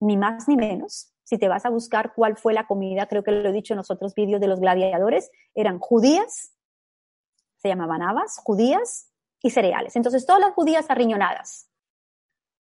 ni 0.00 0.16
más 0.16 0.48
ni 0.48 0.56
menos. 0.56 1.12
Si 1.22 1.38
te 1.38 1.48
vas 1.48 1.64
a 1.64 1.70
buscar 1.70 2.12
cuál 2.14 2.36
fue 2.36 2.52
la 2.52 2.66
comida, 2.66 3.06
creo 3.06 3.22
que 3.22 3.30
lo 3.30 3.48
he 3.48 3.52
dicho 3.52 3.74
en 3.74 3.78
los 3.78 3.90
otros 3.90 4.14
vídeos 4.14 4.40
de 4.40 4.48
los 4.48 4.58
gladiadores, 4.58 5.30
eran 5.54 5.78
judías, 5.78 6.52
se 7.58 7.68
llamaban 7.68 8.02
habas, 8.02 8.38
judías 8.42 9.12
y 9.42 9.50
cereales. 9.50 9.94
Entonces, 9.94 10.26
todas 10.26 10.40
las 10.40 10.52
judías 10.54 10.90
arriñonadas. 10.90 11.68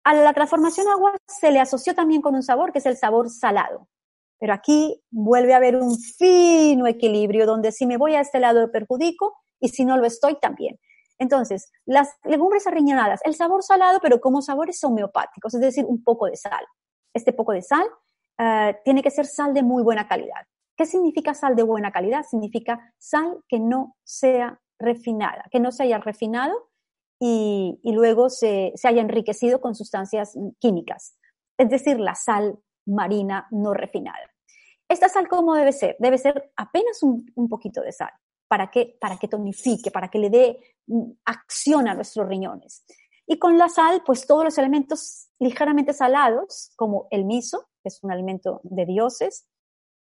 A 0.04 0.14
la 0.14 0.34
transformación 0.34 0.88
agua 0.88 1.14
se 1.28 1.52
le 1.52 1.60
asoció 1.60 1.94
también 1.94 2.22
con 2.22 2.36
un 2.36 2.44
sabor 2.44 2.72
que 2.72 2.80
es 2.80 2.86
el 2.86 2.98
sabor 2.98 3.30
salado. 3.30 3.88
Pero 4.40 4.54
aquí 4.54 5.02
vuelve 5.12 5.54
a 5.54 5.58
haber 5.58 5.78
un 5.78 5.98
fino 5.98 6.88
equilibrio 6.88 7.46
donde 7.46 7.72
si 7.72 7.86
me 7.86 7.98
voy 7.98 8.16
a 8.16 8.22
este 8.22 8.40
lado 8.40 8.72
perjudico 8.72 9.36
y 9.60 9.70
si 9.70 9.86
no 9.86 9.98
lo 9.98 10.06
estoy 10.06 10.38
también. 10.40 10.78
Entonces, 11.18 11.72
las 11.86 12.10
legumbres 12.24 12.68
arriñonadas, 12.68 13.22
el 13.24 13.36
sabor 13.36 13.64
salado, 13.64 14.00
pero 14.02 14.20
como 14.20 14.42
sabores 14.42 14.84
homeopáticos, 14.84 15.54
es 15.54 15.62
decir, 15.62 15.86
un 15.86 16.04
poco 16.04 16.26
de 16.26 16.36
sal. 16.36 16.66
Este 17.14 17.32
poco 17.32 17.54
de 17.54 17.62
sal 17.62 17.88
uh, 18.40 18.76
tiene 18.84 19.02
que 19.02 19.12
ser 19.12 19.26
sal 19.26 19.54
de 19.54 19.64
muy 19.64 19.82
buena 19.82 20.08
calidad. 20.08 20.46
¿Qué 20.78 20.86
significa 20.86 21.34
sal 21.34 21.56
de 21.56 21.64
buena 21.64 21.92
calidad? 21.92 22.26
Significa 22.30 22.94
sal 22.98 23.42
que 23.48 23.60
no 23.60 23.96
sea 24.04 24.60
refinada, 24.78 25.46
que 25.52 25.62
no 25.62 25.72
se 25.72 25.84
haya 25.84 26.00
refinado 26.00 26.70
y, 27.18 27.80
luego 27.86 28.30
se 28.30 28.74
haya 28.84 29.02
enriquecido 29.02 29.62
con 29.62 29.74
sustancias 29.74 30.38
químicas. 30.60 31.18
Es 31.58 31.70
decir, 31.70 31.98
la 31.98 32.16
sal 32.16 32.60
marina 32.86 33.48
no 33.52 33.74
refinada. 33.74 34.32
Esta 34.88 35.10
sal, 35.10 35.28
¿cómo 35.28 35.56
debe 35.56 35.72
ser? 35.72 35.96
Debe 36.00 36.18
ser 36.18 36.52
apenas 36.56 37.02
un, 37.04 37.26
un 37.36 37.50
poquito 37.50 37.82
de 37.82 37.92
sal. 37.92 38.12
¿Para 38.48 38.70
que 38.70 38.98
Para 39.00 39.18
que 39.18 39.28
tonifique, 39.28 39.92
para 39.92 40.10
que 40.10 40.20
le 40.20 40.30
dé 40.30 40.60
mm, 40.88 41.12
acción 41.26 41.88
a 41.88 41.96
nuestros 41.96 42.28
riñones. 42.28 42.86
Y 43.28 43.40
con 43.40 43.58
la 43.58 43.70
sal, 43.70 44.04
pues 44.06 44.28
todos 44.28 44.44
los 44.44 44.58
elementos 44.58 45.30
ligeramente 45.40 45.94
salados, 45.94 46.72
como 46.76 47.08
el 47.10 47.26
miso, 47.26 47.68
que 47.82 47.90
es 47.90 48.04
un 48.04 48.12
alimento 48.12 48.62
de 48.64 48.86
dioses, 48.86 49.48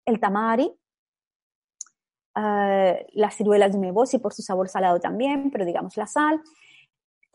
el 0.06 0.20
tamari, 0.20 0.72
uh, 2.36 2.94
las 3.14 3.36
ciruelas 3.36 3.72
de 3.72 3.80
mebosi 3.80 4.20
por 4.20 4.34
su 4.34 4.44
sabor 4.44 4.70
salado 4.70 5.00
también, 5.00 5.50
pero 5.50 5.66
digamos 5.66 5.98
la 5.98 6.06
sal, 6.06 6.42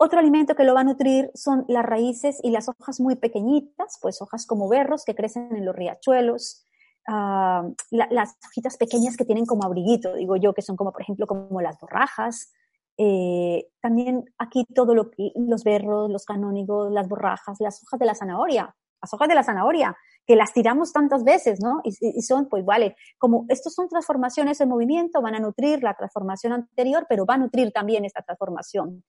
otro 0.03 0.19
alimento 0.19 0.55
que 0.55 0.63
lo 0.63 0.73
va 0.73 0.81
a 0.81 0.83
nutrir 0.83 1.31
son 1.33 1.65
las 1.67 1.85
raíces 1.85 2.39
y 2.43 2.51
las 2.51 2.67
hojas 2.69 2.99
muy 2.99 3.15
pequeñitas, 3.15 3.97
pues 4.01 4.21
hojas 4.21 4.45
como 4.45 4.67
berros 4.67 5.05
que 5.05 5.15
crecen 5.15 5.55
en 5.55 5.65
los 5.65 5.75
riachuelos, 5.75 6.65
uh, 7.07 7.73
la, 7.91 8.07
las 8.11 8.35
hojitas 8.47 8.77
pequeñas 8.77 9.17
que 9.17 9.25
tienen 9.25 9.45
como 9.45 9.63
abriguito, 9.63 10.15
digo 10.15 10.35
yo, 10.35 10.53
que 10.53 10.61
son 10.61 10.75
como, 10.75 10.91
por 10.91 11.01
ejemplo, 11.01 11.25
como 11.25 11.61
las 11.61 11.79
borrajas. 11.79 12.51
Eh, 12.97 13.69
también 13.81 14.25
aquí 14.37 14.65
todo 14.75 14.93
lo 14.93 15.09
los 15.35 15.63
berros, 15.63 16.11
los 16.11 16.25
canónigos, 16.25 16.91
las 16.91 17.07
borrajas, 17.07 17.57
las 17.59 17.81
hojas 17.83 17.99
de 17.99 18.05
la 18.05 18.13
zanahoria, 18.13 18.75
las 19.01 19.13
hojas 19.13 19.27
de 19.27 19.35
la 19.35 19.43
zanahoria, 19.43 19.97
que 20.27 20.35
las 20.35 20.53
tiramos 20.53 20.93
tantas 20.93 21.23
veces, 21.23 21.59
¿no? 21.61 21.81
Y, 21.83 21.95
y, 21.99 22.21
son, 22.21 22.47
pues 22.49 22.63
vale, 22.63 22.95
como 23.17 23.45
estos 23.49 23.73
son 23.73 23.89
transformaciones 23.89 24.61
en 24.61 24.69
movimiento, 24.69 25.21
van 25.21 25.35
a 25.35 25.39
nutrir 25.39 25.81
la 25.81 25.95
transformación 25.95 26.53
anterior, 26.53 27.05
pero 27.09 27.25
va 27.25 27.33
a 27.33 27.37
nutrir 27.37 27.71
también 27.71 28.05
esta 28.05 28.21
transformación 28.21 29.03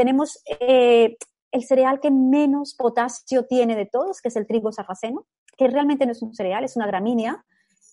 tenemos 0.00 0.42
eh, 0.60 1.18
el 1.52 1.62
cereal 1.62 2.00
que 2.00 2.10
menos 2.10 2.74
potasio 2.74 3.44
tiene 3.44 3.76
de 3.76 3.84
todos, 3.84 4.22
que 4.22 4.28
es 4.28 4.36
el 4.36 4.46
trigo 4.46 4.72
sarraceno, 4.72 5.26
que 5.58 5.68
realmente 5.68 6.06
no 6.06 6.12
es 6.12 6.22
un 6.22 6.34
cereal, 6.34 6.64
es 6.64 6.74
una 6.74 6.86
gramínea, 6.86 7.44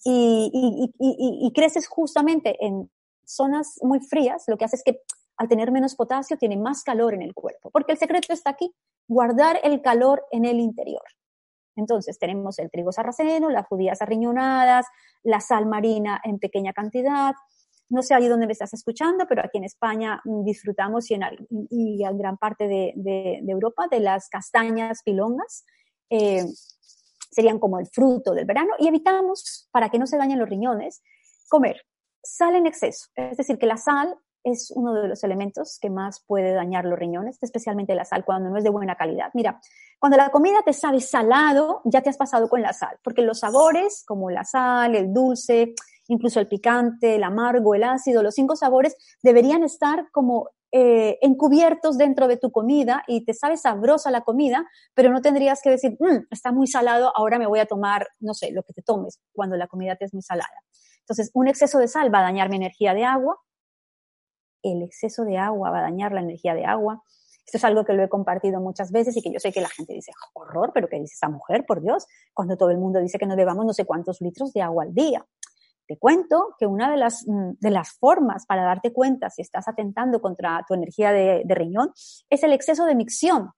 y, 0.05 0.49
y, 0.53 0.93
y, 0.99 1.47
y, 1.47 1.51
creces 1.51 1.85
justamente 1.85 2.55
en 2.65 2.89
zonas 3.25 3.77
muy 3.81 3.99
frías, 3.99 4.45
lo 4.47 4.57
que 4.57 4.63
hace 4.63 4.77
es 4.77 4.83
que 4.85 5.01
al 5.35 5.49
tener 5.49 5.69
menos 5.69 5.95
potasio 5.95 6.37
tiene 6.37 6.55
más 6.55 6.81
calor 6.81 7.13
en 7.13 7.21
el 7.21 7.33
cuerpo, 7.33 7.71
porque 7.71 7.91
el 7.91 7.97
secreto 7.97 8.31
está 8.31 8.51
aquí, 8.51 8.73
guardar 9.09 9.59
el 9.63 9.81
calor 9.81 10.23
en 10.31 10.45
el 10.45 10.61
interior. 10.61 11.03
Entonces 11.75 12.17
tenemos 12.19 12.57
el 12.59 12.71
trigo 12.71 12.93
sarraceno, 12.93 13.49
las 13.49 13.67
judías 13.67 14.01
arriñonadas, 14.01 14.85
la 15.23 15.41
sal 15.41 15.65
marina 15.65 16.21
en 16.23 16.39
pequeña 16.39 16.71
cantidad, 16.71 17.33
no 17.89 18.01
sé 18.01 18.13
allí 18.13 18.27
dónde 18.27 18.47
me 18.47 18.53
estás 18.53 18.73
escuchando, 18.73 19.25
pero 19.27 19.41
aquí 19.43 19.57
en 19.57 19.63
España 19.63 20.21
mm, 20.25 20.43
disfrutamos 20.43 21.09
y 21.11 21.15
en, 21.15 21.21
y 21.69 22.03
en 22.03 22.17
gran 22.17 22.37
parte 22.37 22.67
de, 22.67 22.93
de, 22.95 23.39
de, 23.41 23.51
Europa 23.51 23.87
de 23.89 23.99
las 23.99 24.29
castañas 24.29 25.01
pilongas. 25.03 25.65
Eh, 26.09 26.45
serían 27.29 27.59
como 27.59 27.79
el 27.79 27.87
fruto 27.87 28.33
del 28.33 28.45
verano 28.45 28.71
y 28.79 28.87
evitamos, 28.87 29.67
para 29.71 29.89
que 29.89 29.99
no 29.99 30.07
se 30.07 30.17
dañen 30.17 30.39
los 30.39 30.49
riñones, 30.49 31.03
comer 31.49 31.85
sal 32.23 32.55
en 32.55 32.67
exceso. 32.67 33.07
Es 33.15 33.37
decir, 33.37 33.57
que 33.57 33.67
la 33.67 33.77
sal 33.77 34.15
es 34.43 34.71
uno 34.71 34.93
de 34.93 35.07
los 35.07 35.23
elementos 35.23 35.77
que 35.81 35.89
más 35.89 36.23
puede 36.25 36.53
dañar 36.53 36.85
los 36.85 36.97
riñones, 36.97 37.37
especialmente 37.41 37.95
la 37.95 38.05
sal 38.05 38.23
cuando 38.25 38.49
no 38.49 38.57
es 38.57 38.63
de 38.63 38.69
buena 38.69 38.95
calidad. 38.95 39.29
Mira, 39.33 39.59
cuando 39.99 40.17
la 40.17 40.29
comida 40.29 40.61
te 40.63 40.73
sabe 40.73 41.01
salado, 41.01 41.81
ya 41.85 42.01
te 42.01 42.09
has 42.09 42.17
pasado 42.17 42.47
con 42.47 42.61
la 42.61 42.73
sal, 42.73 42.97
porque 43.03 43.21
los 43.21 43.39
sabores, 43.39 44.03
como 44.05 44.29
la 44.29 44.43
sal, 44.43 44.95
el 44.95 45.13
dulce, 45.13 45.73
incluso 46.07 46.39
el 46.39 46.47
picante, 46.47 47.15
el 47.15 47.23
amargo, 47.23 47.75
el 47.75 47.83
ácido, 47.83 48.23
los 48.23 48.35
cinco 48.35 48.55
sabores 48.55 48.95
deberían 49.21 49.63
estar 49.63 50.09
como 50.11 50.49
eh, 50.71 51.17
encubiertos 51.21 51.97
dentro 51.97 52.27
de 52.27 52.35
tu 52.35 52.51
comida 52.51 53.03
y 53.07 53.23
te 53.23 53.33
sabe 53.33 53.55
sabrosa 53.55 54.11
la 54.11 54.21
comida, 54.21 54.67
pero 54.93 55.09
no 55.11 55.21
tendrías 55.21 55.61
que 55.61 55.69
decir, 55.69 55.95
mmm, 55.99 56.25
está 56.29 56.51
muy 56.51 56.67
salado, 56.67 57.11
ahora 57.15 57.39
me 57.39 57.47
voy 57.47 57.59
a 57.59 57.65
tomar, 57.65 58.07
no 58.19 58.33
sé, 58.33 58.51
lo 58.51 58.63
que 58.63 58.73
te 58.73 58.81
tomes 58.81 59.21
cuando 59.31 59.55
la 59.55 59.67
comida 59.67 59.95
te 59.95 60.05
es 60.05 60.13
muy 60.13 60.23
salada. 60.23 60.49
Entonces, 60.99 61.31
un 61.33 61.47
exceso 61.47 61.79
de 61.79 61.87
sal 61.87 62.13
va 62.13 62.19
a 62.19 62.23
dañar 62.23 62.49
mi 62.49 62.57
energía 62.57 62.93
de 62.93 63.05
agua, 63.05 63.39
el 64.61 64.83
exceso 64.83 65.23
de 65.23 65.37
agua 65.37 65.71
va 65.71 65.79
a 65.79 65.83
dañar 65.83 66.11
la 66.11 66.21
energía 66.21 66.53
de 66.53 66.65
agua. 66.65 67.01
Esto 67.45 67.59
es 67.59 67.63
algo 67.63 67.85
que 67.85 67.93
lo 67.93 68.03
he 68.03 68.09
compartido 68.09 68.59
muchas 68.59 68.91
veces 68.91 69.15
y 69.15 69.21
que 69.21 69.31
yo 69.31 69.39
sé 69.39 69.53
que 69.53 69.61
la 69.61 69.69
gente 69.69 69.93
dice, 69.93 70.11
horror, 70.33 70.71
pero 70.73 70.89
¿qué 70.89 70.99
dice 70.99 71.13
esa 71.13 71.29
mujer, 71.29 71.65
por 71.65 71.81
Dios? 71.81 72.05
Cuando 72.33 72.57
todo 72.57 72.71
el 72.71 72.77
mundo 72.77 72.99
dice 72.99 73.17
que 73.17 73.25
no 73.25 73.37
bebamos 73.37 73.65
no 73.65 73.73
sé 73.73 73.85
cuántos 73.85 74.19
litros 74.19 74.51
de 74.51 74.61
agua 74.61 74.83
al 74.83 74.93
día. 74.93 75.25
Te 75.87 75.97
cuento 75.97 76.55
que 76.59 76.65
una 76.65 76.91
de 76.91 76.97
las, 76.97 77.25
mm, 77.25 77.51
de 77.59 77.71
las 77.71 77.93
formas 77.93 78.45
para 78.45 78.63
darte 78.63 78.91
cuenta 78.91 79.29
si 79.29 79.41
estás 79.41 79.67
atentando 79.67 80.19
contra 80.21 80.63
tu 80.67 80.73
energía 80.73 81.11
de, 81.13 81.43
riñón 81.47 81.91
es 82.29 82.43
el 82.43 82.51
exceso 82.51 82.85
de 82.85 82.95
micción. 82.95 83.51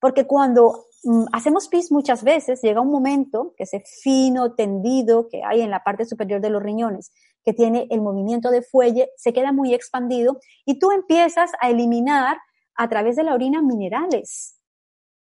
Porque 0.00 0.26
cuando 0.26 0.86
mm, 1.04 1.26
hacemos 1.32 1.68
pis 1.68 1.92
muchas 1.92 2.24
veces, 2.24 2.60
llega 2.62 2.80
un 2.80 2.90
momento 2.90 3.54
que 3.56 3.62
ese 3.62 3.82
fino 4.02 4.54
tendido 4.54 5.28
que 5.28 5.44
hay 5.44 5.60
en 5.60 5.70
la 5.70 5.84
parte 5.84 6.04
superior 6.04 6.40
de 6.40 6.50
los 6.50 6.62
riñones, 6.62 7.12
que 7.44 7.52
tiene 7.52 7.86
el 7.90 8.00
movimiento 8.00 8.50
de 8.50 8.62
fuelle, 8.62 9.10
se 9.16 9.32
queda 9.32 9.52
muy 9.52 9.72
expandido 9.72 10.40
y 10.64 10.80
tú 10.80 10.90
empiezas 10.90 11.52
a 11.60 11.70
eliminar 11.70 12.38
a 12.74 12.88
través 12.88 13.14
de 13.16 13.22
la 13.22 13.34
orina 13.34 13.62
minerales, 13.62 14.58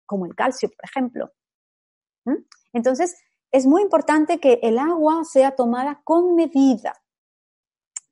como 0.05 0.25
el 0.25 0.33
calcio, 0.33 0.69
por 0.69 0.85
ejemplo. 0.85 1.31
¿Mm? 2.25 2.43
Entonces, 2.73 3.15
es 3.51 3.65
muy 3.65 3.81
importante 3.81 4.39
que 4.39 4.59
el 4.63 4.77
agua 4.77 5.23
sea 5.23 5.51
tomada 5.51 6.01
con 6.03 6.35
medida. 6.35 6.93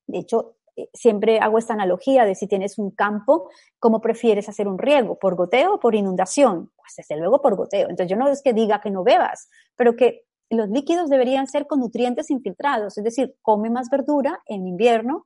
De 0.07 0.19
hecho, 0.19 0.55
eh, 0.75 0.89
siempre 0.93 1.39
hago 1.39 1.57
esta 1.57 1.73
analogía 1.73 2.25
de 2.25 2.35
si 2.35 2.47
tienes 2.47 2.77
un 2.77 2.91
campo, 2.91 3.49
¿cómo 3.79 4.01
prefieres 4.01 4.49
hacer 4.49 4.67
un 4.67 4.77
riego? 4.77 5.17
¿Por 5.17 5.35
goteo 5.35 5.75
o 5.75 5.79
por 5.79 5.95
inundación? 5.95 6.71
Pues 6.75 6.93
desde 6.97 7.17
luego 7.17 7.41
por 7.41 7.55
goteo. 7.55 7.89
Entonces 7.89 8.09
yo 8.09 8.17
no 8.17 8.27
es 8.27 8.41
que 8.41 8.53
diga 8.53 8.81
que 8.81 8.91
no 8.91 9.03
bebas, 9.03 9.49
pero 9.75 9.95
que 9.95 10.25
los 10.49 10.69
líquidos 10.69 11.09
deberían 11.09 11.47
ser 11.47 11.65
con 11.67 11.79
nutrientes 11.79 12.29
infiltrados, 12.29 12.97
es 12.97 13.03
decir, 13.03 13.35
come 13.41 13.69
más 13.69 13.89
verdura 13.89 14.41
en 14.45 14.67
invierno 14.67 15.25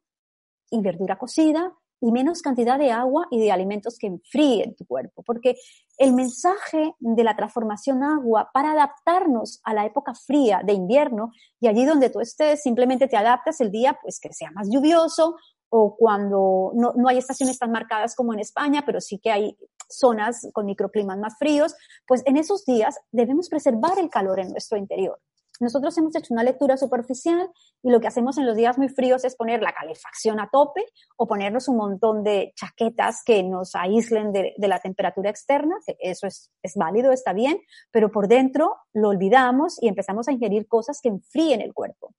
y 0.71 0.81
verdura 0.81 1.17
cocida 1.17 1.73
y 2.01 2.11
menos 2.11 2.41
cantidad 2.41 2.77
de 2.77 2.91
agua 2.91 3.27
y 3.31 3.39
de 3.39 3.51
alimentos 3.51 3.97
que 3.97 4.07
enfríen 4.07 4.75
tu 4.75 4.85
cuerpo, 4.85 5.23
porque 5.23 5.55
el 5.97 6.13
mensaje 6.13 6.93
de 6.99 7.23
la 7.23 7.35
transformación 7.35 8.03
agua 8.03 8.49
para 8.53 8.71
adaptarnos 8.71 9.59
a 9.63 9.73
la 9.73 9.85
época 9.85 10.13
fría 10.13 10.61
de 10.63 10.73
invierno 10.73 11.31
y 11.59 11.67
allí 11.67 11.85
donde 11.85 12.09
tú 12.09 12.19
estés 12.19 12.61
simplemente 12.61 13.07
te 13.07 13.17
adaptas 13.17 13.59
el 13.61 13.71
día 13.71 13.97
pues 14.01 14.19
que 14.19 14.33
sea 14.33 14.51
más 14.51 14.69
lluvioso 14.71 15.35
o 15.69 15.95
cuando 15.95 16.71
no, 16.73 16.93
no 16.95 17.07
hay 17.09 17.17
estaciones 17.17 17.59
tan 17.59 17.71
marcadas 17.71 18.15
como 18.15 18.33
en 18.33 18.39
España, 18.39 18.83
pero 18.85 19.01
sí 19.01 19.19
que 19.19 19.31
hay 19.31 19.57
zonas 19.87 20.47
con 20.53 20.65
microclimas 20.65 21.17
más 21.17 21.37
fríos, 21.37 21.75
pues 22.07 22.23
en 22.25 22.37
esos 22.37 22.65
días 22.65 22.97
debemos 23.11 23.49
preservar 23.49 23.99
el 23.99 24.09
calor 24.09 24.39
en 24.39 24.49
nuestro 24.49 24.77
interior. 24.77 25.19
Nosotros 25.59 25.97
hemos 25.97 26.15
hecho 26.15 26.33
una 26.33 26.43
lectura 26.43 26.77
superficial 26.77 27.51
y 27.83 27.89
lo 27.89 27.99
que 27.99 28.07
hacemos 28.07 28.37
en 28.37 28.45
los 28.45 28.55
días 28.55 28.77
muy 28.77 28.87
fríos 28.87 29.25
es 29.25 29.35
poner 29.35 29.61
la 29.61 29.73
calefacción 29.73 30.39
a 30.39 30.49
tope 30.49 30.85
o 31.17 31.27
ponernos 31.27 31.67
un 31.67 31.75
montón 31.75 32.23
de 32.23 32.53
chaquetas 32.55 33.23
que 33.25 33.43
nos 33.43 33.75
aíslen 33.75 34.31
de, 34.31 34.53
la 34.57 34.79
temperatura 34.79 35.29
externa, 35.29 35.75
eso 35.99 36.27
es, 36.27 36.49
válido, 36.75 37.11
está 37.11 37.33
bien, 37.33 37.59
pero 37.91 38.09
por 38.09 38.29
dentro 38.29 38.77
lo 38.93 39.09
olvidamos 39.09 39.81
y 39.81 39.89
empezamos 39.89 40.29
a 40.29 40.31
ingerir 40.31 40.65
cosas 40.67 41.01
que 41.01 41.09
enfríen 41.09 41.59
el 41.59 41.73
cuerpo. 41.73 42.13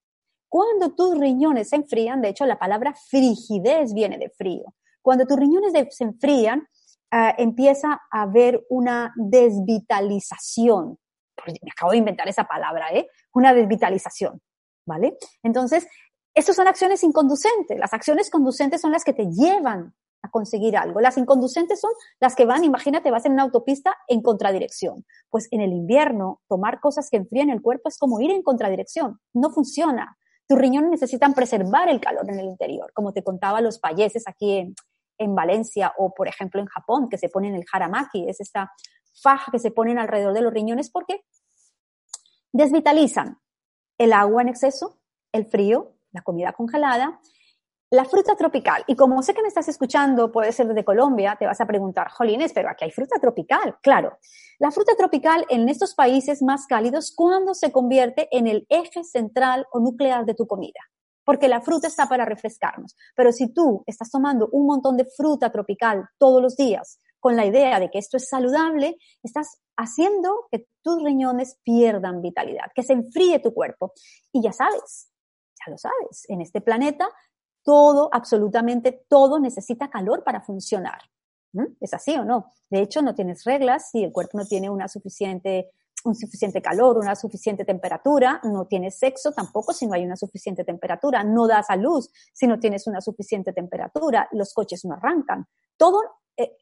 Cuando 0.49 0.95
tus 0.95 1.17
riñones 1.17 1.71
se 1.71 1.77
enfrían, 1.77 2.21
de 2.21 2.29
hecho 2.29 2.45
la 2.45 2.59
palabra 2.59 2.95
frigidez 3.09 3.95
viene 3.95 4.19
de 4.19 4.29
frío. 4.29 4.75
Cuando 5.01 5.27
tus 5.27 5.39
riñones 5.39 5.73
se 5.91 6.05
enfrían, 6.05 6.69
uh, 7.13 7.33
empieza 7.39 8.03
a 8.11 8.23
haber 8.23 8.67
una 8.69 9.15
desvitalización 9.17 10.99
me 11.47 11.71
acabo 11.71 11.93
de 11.93 11.99
inventar 11.99 12.29
esa 12.29 12.45
palabra, 12.45 12.93
¿eh? 12.93 13.09
Una 13.35 13.55
desvitalización, 13.55 14.41
¿vale? 14.87 15.17
Entonces, 15.43 15.87
estas 16.35 16.57
son 16.57 16.69
acciones 16.69 17.03
inconducentes. 17.03 17.79
Las 17.79 17.93
acciones 17.93 18.31
conducentes 18.31 18.81
son 18.81 18.93
las 18.93 19.05
que 19.05 19.13
te 19.13 19.27
llevan 19.27 19.95
a 20.23 20.31
conseguir 20.31 20.77
algo. 20.77 21.01
Las 21.01 21.17
inconducentes 21.17 21.81
son 21.81 21.91
las 22.21 22.37
que 22.37 22.45
van, 22.45 22.65
imagínate, 22.65 23.11
vas 23.11 23.25
en 23.25 23.33
una 23.33 23.43
autopista 23.43 23.97
en 24.07 24.23
contradirección. 24.23 25.05
Pues 25.29 25.49
en 25.51 25.61
el 25.61 25.73
invierno, 25.73 26.41
tomar 26.49 26.81
cosas 26.81 27.09
que 27.11 27.17
enfrían 27.17 27.51
el 27.51 27.63
cuerpo 27.63 27.89
es 27.89 27.99
como 27.99 28.21
ir 28.21 28.31
en 28.31 28.43
contradirección. 28.43 29.21
No 29.33 29.51
funciona. 29.51 30.17
Tus 30.47 30.59
riñones 30.59 30.91
necesitan 30.91 31.33
preservar 31.33 31.89
el 31.89 32.01
calor 32.01 32.29
en 32.29 32.39
el 32.39 32.47
interior, 32.47 32.93
como 32.93 33.13
te 33.13 33.23
contaba 33.23 33.61
los 33.61 33.79
payeses 33.79 34.27
aquí 34.27 34.59
en, 34.59 34.75
en 35.19 35.35
Valencia 35.35 35.93
o, 35.97 36.13
por 36.13 36.29
ejemplo, 36.29 36.61
en 36.61 36.67
Japón, 36.67 37.09
que 37.09 37.19
se 37.19 37.29
ponen 37.29 37.55
el 37.55 37.65
haramaki, 37.73 38.29
es 38.29 38.41
esta 38.41 38.73
faja 39.13 39.51
que 39.53 39.59
se 39.59 39.71
ponen 39.71 39.99
alrededor 39.99 40.33
de 40.33 40.43
los 40.43 40.53
riñones 40.53 40.91
porque 40.91 41.25
desvitalizan 42.53 43.41
el 43.99 44.13
agua 44.13 44.43
en 44.43 44.49
exceso, 44.49 44.99
el 45.33 45.47
frío, 45.47 45.97
la 46.13 46.23
comida 46.23 46.53
congelada, 46.53 47.21
la 47.91 48.05
fruta 48.05 48.37
tropical. 48.37 48.85
Y 48.87 48.95
como 48.95 49.23
sé 49.23 49.35
que 49.35 49.43
me 49.43 49.49
estás 49.49 49.69
escuchando, 49.69 50.31
puede 50.31 50.53
ser 50.53 50.69
desde 50.69 50.85
Colombia, 50.85 51.37
te 51.39 51.47
vas 51.47 51.61
a 51.61 51.67
preguntar, 51.67 52.09
Jolines, 52.11 52.53
pero 52.53 52.71
aquí 52.71 52.85
hay 52.85 52.93
fruta 52.93 53.19
tropical. 53.21 53.79
Claro, 53.83 54.19
la 54.59 54.71
fruta 54.71 54.95
tropical 54.97 55.45
en 55.49 55.69
estos 55.69 55.95
países 55.95 56.41
más 56.41 56.67
cálidos, 56.67 57.13
cuando 57.15 57.53
se 57.53 57.73
convierte 57.73 58.29
en 58.31 58.47
el 58.47 58.65
eje 58.69 59.03
central 59.03 59.67
o 59.73 59.81
nuclear 59.81 60.25
de 60.25 60.35
tu 60.35 60.47
comida? 60.47 60.81
Porque 61.25 61.49
la 61.49 61.61
fruta 61.61 61.89
está 61.89 62.09
para 62.09 62.25
refrescarnos. 62.25 62.97
Pero 63.17 63.33
si 63.33 63.53
tú 63.53 63.83
estás 63.87 64.11
tomando 64.11 64.49
un 64.53 64.67
montón 64.67 64.97
de 64.97 65.05
fruta 65.05 65.51
tropical 65.51 66.09
todos 66.19 66.41
los 66.41 66.57
días, 66.57 67.01
con 67.21 67.37
la 67.37 67.47
idea 67.47 67.79
de 67.79 67.91
que 67.91 67.99
esto 67.99 68.17
es 68.17 68.29
saludable, 68.29 68.99
estás 69.23 69.61
haciendo 69.77 70.49
que 70.51 70.67
tus 70.83 71.03
riñones 71.03 71.59
pierdan 71.63 72.23
vitalidad, 72.23 72.73
que 72.75 72.83
se 72.83 72.95
enfríe 72.95 73.39
tu 73.39 73.55
cuerpo. 73.55 73.93
Y 74.33 74.43
ya 74.43 74.53
sabes, 74.53 75.11
ya 75.65 75.71
lo 75.71 75.79
sabes, 75.79 76.25
en 76.29 76.41
este 76.41 76.61
planeta 76.61 77.09
todo, 77.63 78.09
absolutamente 78.13 79.05
todo 79.09 79.39
necesita 79.39 79.91
calor 79.91 80.25
para 80.25 80.41
funcionar. 80.41 81.01
¿Mm? 81.53 81.67
¿Es 81.81 81.95
así 81.95 82.15
o 82.17 82.25
no? 82.25 82.47
De 82.71 82.81
hecho, 82.81 83.03
no 83.03 83.15
tienes 83.15 83.45
reglas 83.45 83.91
si 83.91 84.05
el 84.05 84.13
cuerpo 84.13 84.39
no 84.39 84.47
tiene 84.47 84.71
una 84.71 84.89
suficiente, 84.89 85.71
un 86.05 86.15
suficiente 86.15 86.63
calor, 86.63 86.99
una 86.99 87.15
suficiente 87.15 87.65
temperatura, 87.65 88.41
no 88.45 88.67
tienes 88.67 88.99
sexo 88.99 89.33
tampoco 89.33 89.73
si 89.73 89.87
no 89.87 89.95
hay 89.95 90.05
una 90.05 90.17
suficiente 90.17 90.65
temperatura, 90.65 91.23
no 91.25 91.47
das 91.47 91.71
a 91.71 91.77
luz 91.77 92.11
si 92.33 92.47
no 92.47 92.59
tienes 92.59 92.87
una 92.87 93.01
suficiente 93.01 93.53
temperatura, 93.53 94.29
los 94.33 94.55
coches 94.55 94.85
no 94.85 94.95
arrancan. 94.95 95.47
Todo 95.77 96.03
eh, 96.37 96.57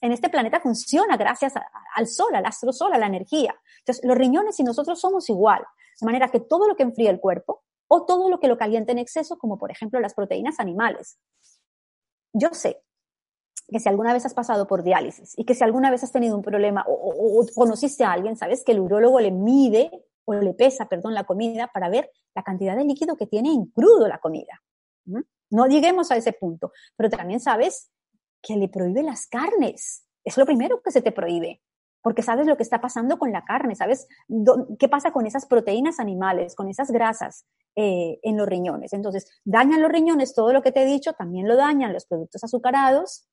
en 0.00 0.12
este 0.12 0.28
planeta 0.28 0.60
funciona 0.60 1.16
gracias 1.16 1.54
al 1.94 2.06
sol, 2.06 2.34
al 2.34 2.46
astro 2.46 2.72
sol, 2.72 2.92
a 2.92 2.98
la 2.98 3.06
energía. 3.06 3.54
Entonces, 3.78 4.04
los 4.04 4.16
riñones 4.16 4.58
y 4.60 4.64
nosotros 4.64 5.00
somos 5.00 5.28
igual. 5.30 5.64
De 6.00 6.06
manera 6.06 6.28
que 6.28 6.40
todo 6.40 6.68
lo 6.68 6.74
que 6.74 6.82
enfría 6.82 7.10
el 7.10 7.20
cuerpo 7.20 7.62
o 7.88 8.04
todo 8.04 8.28
lo 8.28 8.40
que 8.40 8.48
lo 8.48 8.58
calienta 8.58 8.92
en 8.92 8.98
exceso, 8.98 9.38
como 9.38 9.58
por 9.58 9.70
ejemplo 9.70 10.00
las 10.00 10.14
proteínas 10.14 10.58
animales. 10.58 11.18
Yo 12.32 12.48
sé 12.52 12.82
que 13.68 13.80
si 13.80 13.88
alguna 13.88 14.12
vez 14.12 14.26
has 14.26 14.34
pasado 14.34 14.66
por 14.66 14.82
diálisis 14.82 15.34
y 15.36 15.44
que 15.44 15.54
si 15.54 15.64
alguna 15.64 15.90
vez 15.90 16.02
has 16.04 16.12
tenido 16.12 16.36
un 16.36 16.42
problema 16.42 16.84
o, 16.86 17.46
conociste 17.54 18.04
a 18.04 18.12
alguien, 18.12 18.36
sabes 18.36 18.62
que 18.64 18.72
el 18.72 18.80
urólogo 18.80 19.20
le 19.20 19.30
mide 19.30 19.90
o 20.24 20.34
le 20.34 20.54
pesa, 20.54 20.88
perdón, 20.88 21.14
la 21.14 21.24
comida 21.24 21.70
para 21.72 21.88
ver 21.88 22.10
la 22.34 22.42
cantidad 22.42 22.76
de 22.76 22.84
líquido 22.84 23.16
que 23.16 23.26
tiene 23.26 23.50
en 23.52 23.66
crudo 23.66 24.08
la 24.08 24.18
comida. 24.18 24.62
No 25.50 25.66
lleguemos 25.66 26.10
a 26.10 26.16
ese 26.16 26.32
punto, 26.32 26.72
pero 26.96 27.10
también 27.10 27.40
sabes 27.40 27.90
que 28.42 28.56
le 28.56 28.68
prohíbe 28.68 29.02
las 29.02 29.26
carnes. 29.26 30.06
Es 30.24 30.36
lo 30.36 30.46
primero 30.46 30.80
que 30.82 30.90
se 30.90 31.02
te 31.02 31.12
prohíbe, 31.12 31.62
porque 32.02 32.22
sabes 32.22 32.46
lo 32.46 32.56
que 32.56 32.62
está 32.62 32.80
pasando 32.80 33.18
con 33.18 33.32
la 33.32 33.44
carne, 33.44 33.74
sabes 33.74 34.06
qué 34.78 34.88
pasa 34.88 35.12
con 35.12 35.26
esas 35.26 35.46
proteínas 35.46 36.00
animales, 36.00 36.54
con 36.54 36.68
esas 36.68 36.90
grasas 36.90 37.46
eh, 37.76 38.18
en 38.22 38.36
los 38.36 38.46
riñones. 38.46 38.92
Entonces, 38.92 39.26
dañan 39.44 39.82
los 39.82 39.90
riñones, 39.90 40.34
todo 40.34 40.52
lo 40.52 40.62
que 40.62 40.72
te 40.72 40.82
he 40.82 40.86
dicho, 40.86 41.12
también 41.14 41.48
lo 41.48 41.56
dañan 41.56 41.92
los 41.92 42.06
productos 42.06 42.44
azucarados, 42.44 43.26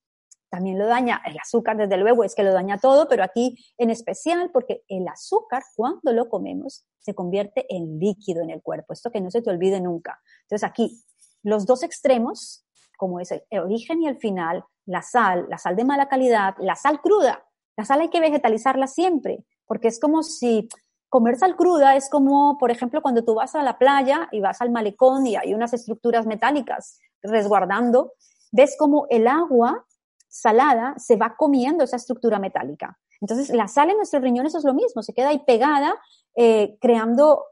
también 0.51 0.77
lo 0.77 0.85
daña 0.85 1.21
el 1.25 1.39
azúcar, 1.39 1.77
desde 1.77 1.95
luego, 1.95 2.25
es 2.25 2.35
que 2.35 2.43
lo 2.43 2.51
daña 2.51 2.77
todo, 2.77 3.07
pero 3.07 3.23
aquí 3.23 3.57
en 3.77 3.89
especial 3.89 4.51
porque 4.51 4.83
el 4.89 5.07
azúcar, 5.07 5.63
cuando 5.77 6.11
lo 6.11 6.27
comemos, 6.27 6.85
se 6.99 7.15
convierte 7.15 7.65
en 7.73 7.99
líquido 7.99 8.43
en 8.43 8.49
el 8.49 8.61
cuerpo. 8.61 8.91
Esto 8.91 9.11
que 9.11 9.21
no 9.21 9.31
se 9.31 9.41
te 9.41 9.49
olvide 9.49 9.79
nunca. 9.79 10.19
Entonces 10.41 10.67
aquí, 10.67 11.01
los 11.41 11.65
dos 11.65 11.83
extremos, 11.83 12.65
como 12.97 13.21
es 13.21 13.31
el 13.31 13.59
origen 13.59 14.01
y 14.01 14.09
el 14.09 14.17
final, 14.17 14.65
la 14.85 15.01
sal, 15.01 15.47
la 15.49 15.57
sal 15.57 15.77
de 15.77 15.85
mala 15.85 16.09
calidad, 16.09 16.53
la 16.59 16.75
sal 16.75 16.99
cruda. 16.99 17.47
La 17.77 17.85
sal 17.85 18.01
hay 18.01 18.09
que 18.09 18.19
vegetalizarla 18.19 18.87
siempre, 18.87 19.45
porque 19.65 19.87
es 19.87 20.01
como 20.01 20.21
si 20.21 20.67
comer 21.07 21.37
sal 21.37 21.55
cruda 21.55 21.95
es 21.95 22.09
como, 22.09 22.57
por 22.57 22.71
ejemplo, 22.71 23.01
cuando 23.01 23.23
tú 23.23 23.35
vas 23.35 23.55
a 23.55 23.63
la 23.63 23.77
playa 23.77 24.27
y 24.33 24.41
vas 24.41 24.59
al 24.61 24.69
malecón 24.69 25.25
y 25.27 25.37
hay 25.37 25.53
unas 25.53 25.71
estructuras 25.73 26.25
metálicas 26.25 26.99
resguardando, 27.23 28.11
ves 28.51 28.75
como 28.77 29.07
el 29.09 29.27
agua 29.27 29.85
salada 30.31 30.95
se 30.97 31.17
va 31.17 31.35
comiendo 31.37 31.83
esa 31.83 31.97
estructura 31.97 32.39
metálica. 32.39 32.97
Entonces, 33.19 33.49
la 33.49 33.67
sal 33.67 33.91
en 33.91 33.97
nuestros 33.97 34.23
riñones 34.23 34.55
es 34.55 34.63
lo 34.63 34.73
mismo, 34.73 35.03
se 35.03 35.13
queda 35.13 35.29
ahí 35.29 35.43
pegada, 35.45 35.93
eh, 36.35 36.77
creando, 36.81 37.43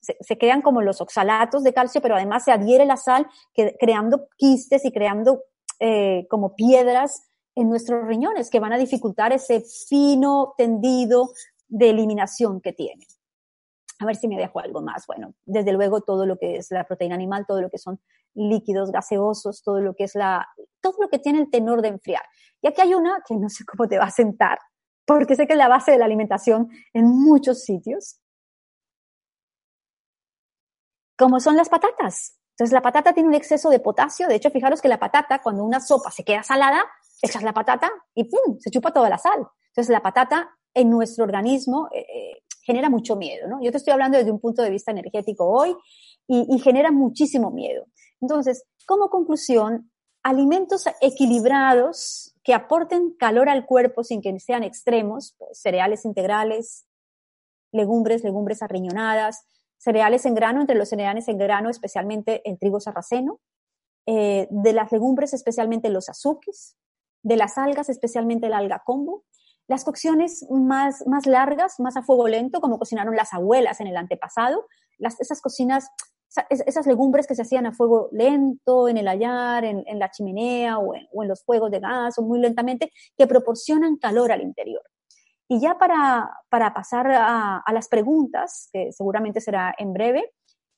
se, 0.00 0.16
se, 0.20 0.38
crean 0.38 0.62
como 0.62 0.82
los 0.82 1.00
oxalatos 1.00 1.64
de 1.64 1.72
calcio, 1.72 2.00
pero 2.00 2.14
además 2.14 2.44
se 2.44 2.52
adhiere 2.52 2.84
la 2.84 2.96
sal, 2.96 3.26
que, 3.52 3.74
creando 3.80 4.28
quistes 4.36 4.84
y 4.84 4.92
creando 4.92 5.42
eh, 5.80 6.26
como 6.30 6.54
piedras 6.54 7.22
en 7.56 7.68
nuestros 7.68 8.06
riñones 8.06 8.50
que 8.50 8.60
van 8.60 8.72
a 8.72 8.78
dificultar 8.78 9.32
ese 9.32 9.62
fino 9.88 10.54
tendido 10.56 11.30
de 11.68 11.90
eliminación 11.90 12.60
que 12.60 12.72
tiene. 12.72 13.06
A 13.98 14.06
ver 14.06 14.16
si 14.16 14.28
me 14.28 14.36
dejo 14.36 14.60
algo 14.60 14.82
más. 14.82 15.06
Bueno, 15.06 15.34
desde 15.44 15.72
luego 15.72 16.02
todo 16.02 16.26
lo 16.26 16.36
que 16.38 16.56
es 16.56 16.70
la 16.70 16.84
proteína 16.84 17.14
animal, 17.14 17.46
todo 17.46 17.62
lo 17.62 17.70
que 17.70 17.78
son 17.78 18.00
líquidos 18.34 18.92
gaseosos, 18.92 19.62
todo 19.62 19.80
lo 19.80 19.94
que 19.94 20.04
es 20.04 20.14
la, 20.14 20.46
todo 20.80 20.96
lo 21.00 21.08
que 21.08 21.18
tiene 21.18 21.40
el 21.40 21.50
tenor 21.50 21.82
de 21.82 21.88
enfriar. 21.88 22.22
Y 22.60 22.68
aquí 22.68 22.80
hay 22.82 22.94
una 22.94 23.22
que 23.26 23.36
no 23.36 23.48
sé 23.48 23.64
cómo 23.64 23.88
te 23.88 23.98
va 23.98 24.04
a 24.04 24.10
sentar, 24.10 24.58
porque 25.06 25.34
sé 25.34 25.46
que 25.46 25.54
es 25.54 25.58
la 25.58 25.68
base 25.68 25.92
de 25.92 25.98
la 25.98 26.04
alimentación 26.04 26.68
en 26.92 27.06
muchos 27.06 27.62
sitios, 27.62 28.20
como 31.16 31.40
son 31.40 31.56
las 31.56 31.68
patatas. 31.68 32.38
Entonces 32.50 32.72
la 32.72 32.82
patata 32.82 33.12
tiene 33.12 33.28
un 33.28 33.34
exceso 33.34 33.70
de 33.70 33.80
potasio. 33.80 34.28
De 34.28 34.34
hecho, 34.34 34.50
fijaros 34.50 34.80
que 34.80 34.88
la 34.88 34.98
patata, 34.98 35.40
cuando 35.42 35.64
una 35.64 35.80
sopa 35.80 36.10
se 36.10 36.24
queda 36.24 36.42
salada, 36.42 36.84
echas 37.22 37.42
la 37.42 37.52
patata 37.52 37.90
y 38.14 38.24
¡pum! 38.24 38.58
se 38.58 38.70
chupa 38.70 38.92
toda 38.92 39.10
la 39.10 39.18
sal. 39.18 39.46
Entonces 39.68 39.90
la 39.90 40.02
patata 40.02 40.50
en 40.72 40.90
nuestro 40.90 41.24
organismo 41.24 41.88
eh, 41.92 42.00
eh, 42.00 42.42
genera 42.66 42.90
mucho 42.90 43.16
miedo, 43.16 43.46
¿no? 43.48 43.62
Yo 43.62 43.70
te 43.70 43.78
estoy 43.78 43.92
hablando 43.92 44.18
desde 44.18 44.32
un 44.32 44.40
punto 44.40 44.60
de 44.60 44.70
vista 44.70 44.90
energético 44.90 45.48
hoy 45.48 45.74
y, 46.26 46.58
genera 46.58 46.90
muchísimo 46.90 47.52
miedo. 47.52 47.86
Entonces, 48.20 48.64
como 48.86 49.08
conclusión, 49.08 49.92
alimentos 50.24 50.84
equilibrados 51.00 52.34
que 52.42 52.52
aporten 52.52 53.14
calor 53.16 53.48
al 53.48 53.64
cuerpo 53.64 54.02
sin 54.02 54.20
que 54.20 54.38
sean 54.40 54.64
extremos, 54.64 55.36
pues, 55.38 55.60
cereales 55.60 56.04
integrales, 56.04 56.86
legumbres, 57.72 58.24
legumbres 58.24 58.60
arriñonadas, 58.62 59.46
cereales 59.78 60.26
en 60.26 60.34
grano, 60.34 60.60
entre 60.60 60.76
los 60.76 60.88
cereales 60.88 61.28
en 61.28 61.38
grano, 61.38 61.70
especialmente 61.70 62.42
el 62.44 62.58
trigo 62.58 62.80
sarraceno, 62.80 63.38
eh, 64.06 64.48
de 64.50 64.72
las 64.72 64.90
legumbres, 64.90 65.32
especialmente 65.32 65.88
los 65.90 66.08
azúcares, 66.08 66.76
de 67.22 67.36
las 67.36 67.58
algas, 67.58 67.88
especialmente 67.88 68.48
el 68.48 68.54
alga 68.54 68.82
combo, 68.84 69.24
las 69.68 69.84
cocciones 69.84 70.46
más, 70.50 71.06
más 71.06 71.26
largas, 71.26 71.80
más 71.80 71.96
a 71.96 72.02
fuego 72.02 72.28
lento, 72.28 72.60
como 72.60 72.78
cocinaron 72.78 73.16
las 73.16 73.34
abuelas 73.34 73.80
en 73.80 73.88
el 73.88 73.96
antepasado, 73.96 74.66
esas 74.98 75.40
cocinas, 75.40 75.90
esas 76.50 76.86
legumbres 76.86 77.26
que 77.26 77.34
se 77.34 77.42
hacían 77.42 77.66
a 77.66 77.72
fuego 77.72 78.08
lento, 78.12 78.88
en 78.88 78.96
el 78.96 79.08
hallar, 79.08 79.64
en, 79.64 79.98
la 79.98 80.10
chimenea 80.10 80.78
o 80.78 80.94
en, 80.94 81.28
los 81.28 81.42
fuegos 81.44 81.70
de 81.70 81.80
gas 81.80 82.18
o 82.18 82.22
muy 82.22 82.38
lentamente, 82.38 82.92
que 83.16 83.26
proporcionan 83.26 83.96
calor 83.96 84.32
al 84.32 84.42
interior. 84.42 84.82
Y 85.48 85.60
ya 85.60 85.78
para, 85.78 86.30
para 86.48 86.74
pasar 86.74 87.10
a, 87.10 87.58
a, 87.58 87.72
las 87.72 87.88
preguntas, 87.88 88.68
que 88.72 88.92
seguramente 88.92 89.40
será 89.40 89.74
en 89.78 89.92
breve, 89.92 90.32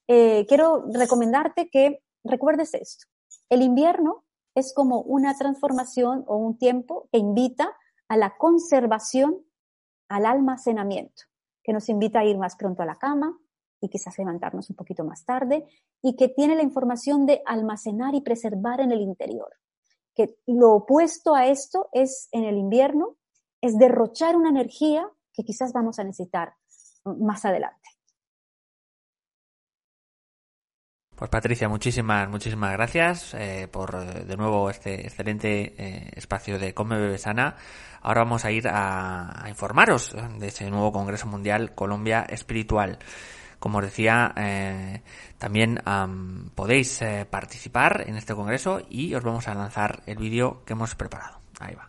eh, 0.09 0.47
quiero 0.47 0.84
recomendarte 0.93 1.68
que 1.70 2.01
recuerdes 2.24 2.74
esto. 2.74 3.07
El 3.51 3.62
invierno 3.62 4.24
es 4.55 4.74
como 4.74 5.01
una 5.03 5.36
transformación 5.36 6.24
o 6.26 6.36
un 6.36 6.59
tiempo 6.59 7.09
que 7.12 7.18
invita 7.18 7.74
a 8.09 8.16
la 8.16 8.36
conservación, 8.36 9.44
al 10.09 10.26
almacenamiento, 10.26 11.24
que 11.62 11.72
nos 11.72 11.88
invita 11.88 12.20
a 12.20 12.24
ir 12.24 12.38
más 12.38 12.56
pronto 12.56 12.82
a 12.82 12.86
la 12.86 12.96
cama 12.96 13.38
y 13.80 13.88
quizás 13.88 14.18
levantarnos 14.18 14.70
un 14.70 14.76
poquito 14.76 15.04
más 15.04 15.24
tarde, 15.24 15.66
y 16.02 16.16
que 16.16 16.28
tiene 16.28 16.56
la 16.56 16.62
información 16.62 17.26
de 17.26 17.42
almacenar 17.46 18.14
y 18.14 18.20
preservar 18.20 18.80
en 18.80 18.90
el 18.90 19.00
interior. 19.00 19.52
Que 20.14 20.36
lo 20.46 20.72
opuesto 20.72 21.34
a 21.34 21.46
esto 21.46 21.88
es 21.92 22.28
en 22.32 22.44
el 22.44 22.56
invierno, 22.56 23.16
es 23.61 23.78
derrochar 23.78 24.36
una 24.36 24.48
energía 24.48 25.09
que 25.32 25.44
quizás 25.44 25.72
vamos 25.72 25.98
a 25.98 26.04
necesitar 26.04 26.54
más 27.04 27.44
adelante. 27.44 27.88
Pues 31.19 31.31
Patricia, 31.33 31.69
muchísimas, 31.69 32.29
muchísimas 32.29 32.73
gracias 32.75 33.35
eh, 33.35 33.66
por 33.69 34.05
de 34.25 34.37
nuevo 34.37 34.71
este 34.71 35.01
excelente 35.05 35.75
eh, 35.77 36.11
espacio 36.14 36.61
de 36.61 36.75
Come 36.75 36.97
Bebe 36.97 37.19
Sana. 37.19 37.57
Ahora 38.03 38.23
vamos 38.23 38.45
a 38.45 38.53
ir 38.53 38.69
a, 38.69 39.45
informaros 39.49 40.14
de 40.39 40.47
ese 40.47 40.71
nuevo 40.71 40.93
Congreso 40.93 41.27
Mundial 41.27 41.75
Colombia 41.75 42.25
Espiritual. 42.29 43.01
Como 43.59 43.79
os 43.79 43.85
decía, 43.85 44.33
eh, 44.37 45.03
también 45.39 45.81
podéis 46.55 47.03
eh, 47.03 47.27
participar 47.29 48.05
en 48.07 48.16
este 48.16 48.37
congreso 48.37 48.81
y 48.89 49.12
os 49.16 49.25
vamos 49.25 49.49
a 49.49 49.55
lanzar 49.55 50.05
el 50.07 50.19
vídeo 50.19 50.62
que 50.64 50.75
hemos 50.75 50.95
preparado. 50.95 51.41
Ahí 51.59 51.75
va. 51.75 51.89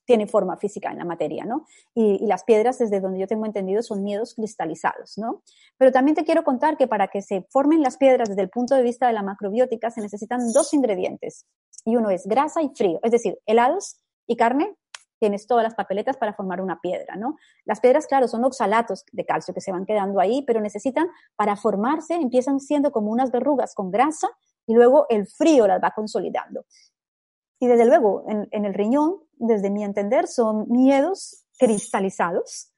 tiene 0.05 0.29
forma 0.29 0.57
física 0.57 0.91
en 0.91 0.99
la 0.99 1.05
materia, 1.05 1.45
¿no? 1.45 1.67
Y, 1.95 2.23
y, 2.23 2.27
las 2.27 2.45
piedras, 2.45 2.79
desde 2.79 3.01
donde 3.01 3.19
yo 3.19 3.27
tengo 3.27 3.45
entendido, 3.45 3.83
son 3.83 4.05
miedos 4.05 4.35
cristalizados, 4.35 5.19
¿no? 5.19 5.43
Pero 5.79 5.91
también 5.91 6.15
te 6.15 6.25
quiero 6.25 6.45
contar 6.45 6.77
que 6.77 6.87
para 6.87 7.09
que 7.09 7.23
se 7.23 7.43
formen 7.51 7.83
las 7.83 7.97
piedras 7.97 8.29
desde 8.29 8.43
el 8.43 8.51
punto 8.51 8.77
de 8.77 8.83
vista 8.83 9.09
de 9.09 9.15
la 9.15 9.23
macrobiótica 9.23 9.91
se 9.91 10.01
necesitan 10.01 10.53
dos 10.53 10.73
ingredientes. 10.75 11.47
Y 11.85 11.97
uno 11.97 12.11
es 12.11 12.27
grasa 12.27 12.63
y 12.63 12.69
frío, 12.69 13.01
es 13.03 13.11
decir, 13.11 13.39
helados 13.47 14.01
y 14.27 14.37
carne. 14.37 14.77
Tienes 15.19 15.49
todas 15.49 15.65
las 15.65 15.75
papeletas 15.75 16.17
para 16.17 16.35
formar 16.35 16.61
una 16.61 16.81
piedra, 16.81 17.17
¿no? 17.17 17.37
Las 17.65 17.81
piedras, 17.81 18.07
claro, 18.07 18.29
son 18.29 18.45
oxalatos 18.45 19.05
de 19.11 19.25
calcio 19.25 19.53
que 19.53 19.61
se 19.61 19.73
van 19.73 19.85
quedando 19.85 20.21
ahí, 20.21 20.43
pero 20.47 20.61
necesitan, 20.61 21.09
para 21.35 21.57
formarse, 21.57 22.15
empiezan 22.15 22.61
siendo 22.61 22.93
como 22.93 23.11
unas 23.11 23.33
verrugas 23.33 23.75
con 23.75 23.91
grasa 23.91 24.29
y 24.67 24.75
luego 24.75 25.07
el 25.09 25.27
frío 25.27 25.67
las 25.67 25.83
va 25.83 25.91
consolidando. 25.91 26.65
Y 27.61 27.67
desde 27.67 27.87
luego, 27.87 28.25
en, 28.29 28.49
en, 28.51 28.65
el 28.65 28.75
riñón, 28.75 29.17
desde 29.37 29.71
mi 29.71 29.85
entender, 29.85 30.29
son 30.29 30.67
miedos 30.69 31.45
cristalizados. 31.59 32.73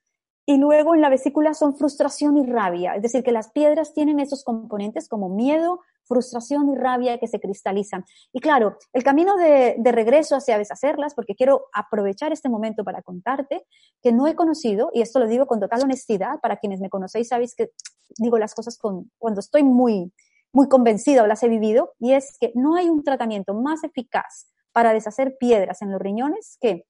Y 0.45 0.57
luego 0.57 0.95
en 0.95 1.01
la 1.01 1.09
vesícula 1.09 1.53
son 1.53 1.77
frustración 1.77 2.35
y 2.37 2.45
rabia. 2.45 2.95
Es 2.95 3.03
decir, 3.03 3.23
que 3.23 3.31
las 3.31 3.51
piedras 3.51 3.93
tienen 3.93 4.19
esos 4.19 4.43
componentes 4.43 5.07
como 5.07 5.29
miedo, 5.29 5.79
frustración 6.03 6.69
y 6.69 6.75
rabia 6.75 7.19
que 7.19 7.27
se 7.27 7.39
cristalizan. 7.39 8.03
Y 8.33 8.41
claro, 8.41 8.77
el 8.91 9.03
camino 9.03 9.37
de, 9.37 9.75
de 9.77 9.91
regreso 9.91 10.35
hacia 10.35 10.57
deshacerlas, 10.57 11.13
porque 11.13 11.35
quiero 11.35 11.67
aprovechar 11.73 12.33
este 12.33 12.49
momento 12.49 12.83
para 12.83 13.01
contarte 13.01 13.65
que 14.01 14.11
no 14.11 14.27
he 14.27 14.35
conocido, 14.35 14.89
y 14.93 15.01
esto 15.01 15.19
lo 15.19 15.27
digo 15.27 15.45
con 15.45 15.59
total 15.59 15.83
honestidad, 15.83 16.39
para 16.41 16.57
quienes 16.57 16.81
me 16.81 16.89
conocéis 16.89 17.29
sabéis 17.29 17.55
que 17.55 17.71
digo 18.17 18.37
las 18.37 18.53
cosas 18.53 18.77
con, 18.77 19.11
cuando 19.19 19.39
estoy 19.39 19.63
muy, 19.63 20.11
muy 20.51 20.67
convencida 20.67 21.23
o 21.23 21.27
las 21.27 21.43
he 21.43 21.47
vivido, 21.47 21.93
y 21.99 22.13
es 22.13 22.37
que 22.39 22.51
no 22.55 22.75
hay 22.75 22.89
un 22.89 23.03
tratamiento 23.03 23.53
más 23.53 23.83
eficaz 23.83 24.47
para 24.73 24.93
deshacer 24.93 25.37
piedras 25.37 25.81
en 25.81 25.91
los 25.91 26.01
riñones 26.01 26.57
que 26.61 26.85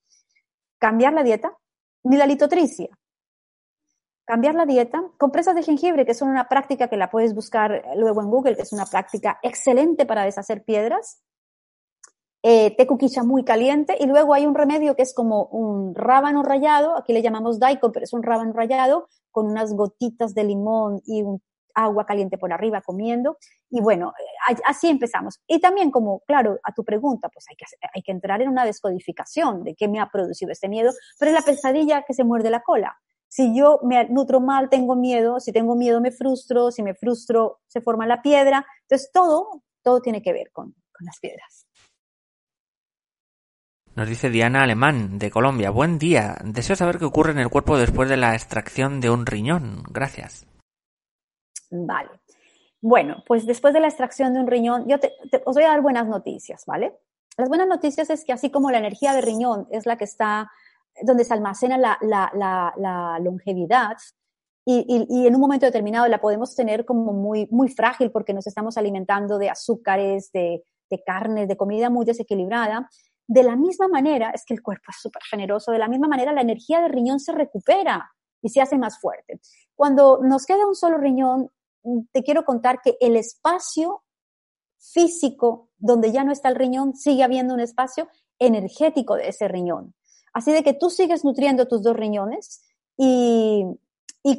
cambiar 0.80 1.14
la 1.14 1.24
dieta, 1.24 1.58
ni 2.04 2.18
la 2.18 2.26
litotricia. 2.26 2.90
Cambiar 4.26 4.56
la 4.56 4.66
dieta, 4.66 5.04
compresas 5.18 5.56
de 5.56 5.64
jengibre, 5.64 6.06
que 6.06 6.14
son 6.14 6.30
una 6.30 6.48
práctica 6.48 6.88
que 6.88 6.98
la 6.98 7.10
puedes 7.10 7.34
buscar 7.34 7.84
luego 7.96 8.22
en 8.22 8.30
Google, 8.30 8.56
que 8.56 8.62
es 8.64 8.74
una 8.74 8.86
práctica 8.86 9.40
excelente 9.44 10.06
para 10.06 10.24
deshacer 10.24 10.64
piedras. 10.64 11.22
Eh, 12.44 12.76
té 12.76 12.88
muy 13.24 13.44
caliente 13.44 13.96
y 14.00 14.08
luego 14.08 14.34
hay 14.34 14.48
un 14.48 14.56
remedio 14.56 14.96
que 14.96 15.04
es 15.04 15.14
como 15.14 15.46
un 15.46 15.94
rábano 15.94 16.42
rallado, 16.42 16.98
aquí 16.98 17.14
le 17.14 17.22
llamamos 17.22 17.60
daikon, 17.60 17.92
pero 17.92 18.04
es 18.04 18.14
un 18.14 18.24
rábano 18.24 18.52
rallado 18.54 19.08
con 19.30 19.46
unas 19.46 19.74
gotitas 19.74 20.34
de 20.34 20.44
limón 20.46 21.02
y 21.06 21.22
un 21.22 21.40
agua 21.74 22.06
caliente 22.06 22.38
por 22.38 22.54
arriba 22.54 22.82
comiendo. 22.82 23.38
Y 23.70 23.82
bueno, 23.82 24.14
así 24.66 24.90
empezamos. 24.90 25.40
Y 25.48 25.60
también 25.60 25.92
como, 25.92 26.22
claro, 26.22 26.60
a 26.64 26.74
tu 26.74 26.84
pregunta, 26.84 27.30
pues 27.30 27.46
hay 27.50 27.56
que, 27.56 27.66
hay 27.94 28.02
que 28.02 28.12
entrar 28.12 28.42
en 28.42 28.50
una 28.50 28.66
descodificación 28.66 29.64
de 29.64 29.76
qué 29.76 29.88
me 29.88 30.00
ha 30.00 30.10
producido 30.10 30.52
este 30.52 30.70
miedo, 30.70 30.92
pero 31.20 31.32
es 31.32 31.38
la 31.38 31.46
pesadilla 31.46 32.04
que 32.04 32.14
se 32.14 32.24
muerde 32.24 32.50
la 32.50 32.62
cola. 32.62 32.98
Si 33.28 33.56
yo 33.58 33.80
me 33.84 34.10
nutro 34.10 34.42
mal, 34.42 34.70
tengo 34.70 34.96
miedo, 34.96 35.40
si 35.40 35.54
tengo 35.54 35.76
miedo 35.76 36.02
me 36.02 36.12
frustro, 36.12 36.70
si 36.70 36.84
me 36.84 36.94
frustro 36.96 37.62
se 37.68 37.80
forma 37.80 38.06
la 38.06 38.22
piedra. 38.22 38.66
Entonces 38.82 39.10
todo, 39.14 39.64
todo 39.82 40.02
tiene 40.02 40.22
que 40.22 40.34
ver 40.34 40.52
con, 40.52 40.76
con 40.92 41.06
las 41.06 41.18
piedras. 41.20 41.66
Nos 43.96 44.08
dice 44.08 44.30
Diana 44.30 44.64
Alemán, 44.64 45.20
de 45.20 45.30
Colombia. 45.32 45.70
Buen 45.70 45.98
día. 45.98 46.38
Deseo 46.44 46.76
saber 46.76 46.98
qué 46.98 47.06
ocurre 47.06 47.32
en 47.32 47.40
el 47.40 47.50
cuerpo 47.50 47.78
después 47.78 48.10
de 48.10 48.18
la 48.18 48.36
extracción 48.36 49.02
de 49.02 49.10
un 49.10 49.26
riñón. 49.26 49.84
Gracias. 49.90 50.46
Vale. 51.72 52.10
Bueno, 52.82 53.24
pues 53.28 53.46
después 53.46 53.74
de 53.74 53.80
la 53.80 53.88
extracción 53.88 54.34
de 54.34 54.40
un 54.40 54.48
riñón, 54.48 54.88
yo 54.88 54.98
os 55.46 55.56
voy 55.56 55.64
a 55.64 55.70
dar 55.70 55.82
buenas 55.82 56.08
noticias, 56.08 56.66
¿vale? 56.66 56.98
Las 57.38 57.48
buenas 57.48 57.68
noticias 57.68 58.10
es 58.10 58.26
que 58.26 58.34
así 58.34 58.50
como 58.50 58.72
la 58.72 58.80
energía 58.80 59.14
de 59.14 59.22
riñón 59.22 59.68
es 59.72 59.86
la 59.86 59.98
que 59.98 60.04
está 60.04 60.52
donde 61.02 61.24
se 61.24 61.34
almacena 61.34 61.78
la, 61.78 63.20
longevidad 63.22 63.96
y, 64.66 65.26
en 65.26 65.36
un 65.36 65.42
momento 65.42 65.66
determinado 65.66 66.08
la 66.08 66.20
podemos 66.20 66.54
tener 66.56 66.86
como 66.86 67.14
muy, 67.14 67.48
muy 67.50 67.70
frágil 67.70 68.12
porque 68.12 68.34
nos 68.34 68.46
estamos 68.48 68.78
alimentando 68.78 69.38
de 69.38 69.50
azúcares, 69.50 70.32
de, 70.34 70.64
de 70.90 71.04
carnes, 71.04 71.48
de 71.48 71.58
comida 71.58 71.90
muy 71.90 72.06
desequilibrada. 72.06 72.90
De 73.28 73.44
la 73.44 73.56
misma 73.56 73.88
manera, 73.88 74.32
es 74.32 74.44
que 74.46 74.54
el 74.54 74.62
cuerpo 74.62 74.86
es 74.90 74.98
súper 75.02 75.24
generoso, 75.24 75.72
de 75.72 75.80
la 75.80 75.88
misma 75.88 76.08
manera 76.08 76.34
la 76.34 76.42
energía 76.42 76.82
del 76.82 76.92
riñón 76.92 77.20
se 77.20 77.32
recupera 77.32 78.12
y 78.42 78.50
se 78.50 78.60
hace 78.60 78.78
más 78.78 79.00
fuerte. 79.00 79.40
Cuando 79.76 80.20
nos 80.22 80.46
queda 80.46 80.68
un 80.68 80.76
solo 80.76 80.98
riñón, 80.98 81.50
te 82.12 82.24
quiero 82.24 82.46
contar 82.46 82.82
que 82.82 82.98
el 83.00 83.16
espacio 83.16 84.04
físico 84.80 85.70
donde 85.78 86.12
ya 86.12 86.24
no 86.24 86.32
está 86.32 86.50
el 86.50 86.56
riñón, 86.56 86.96
sigue 86.96 87.24
habiendo 87.24 87.54
un 87.54 87.60
espacio 87.60 88.08
energético 88.40 89.16
de 89.16 89.30
ese 89.30 89.48
riñón. 89.48 89.94
Así 90.34 90.52
de 90.52 90.64
que 90.64 90.74
tú 90.74 90.90
sigues 90.90 91.26
nutriendo 91.26 91.68
tus 91.68 91.84
dos 91.84 91.96
riñones 91.96 92.64
y, 92.98 93.66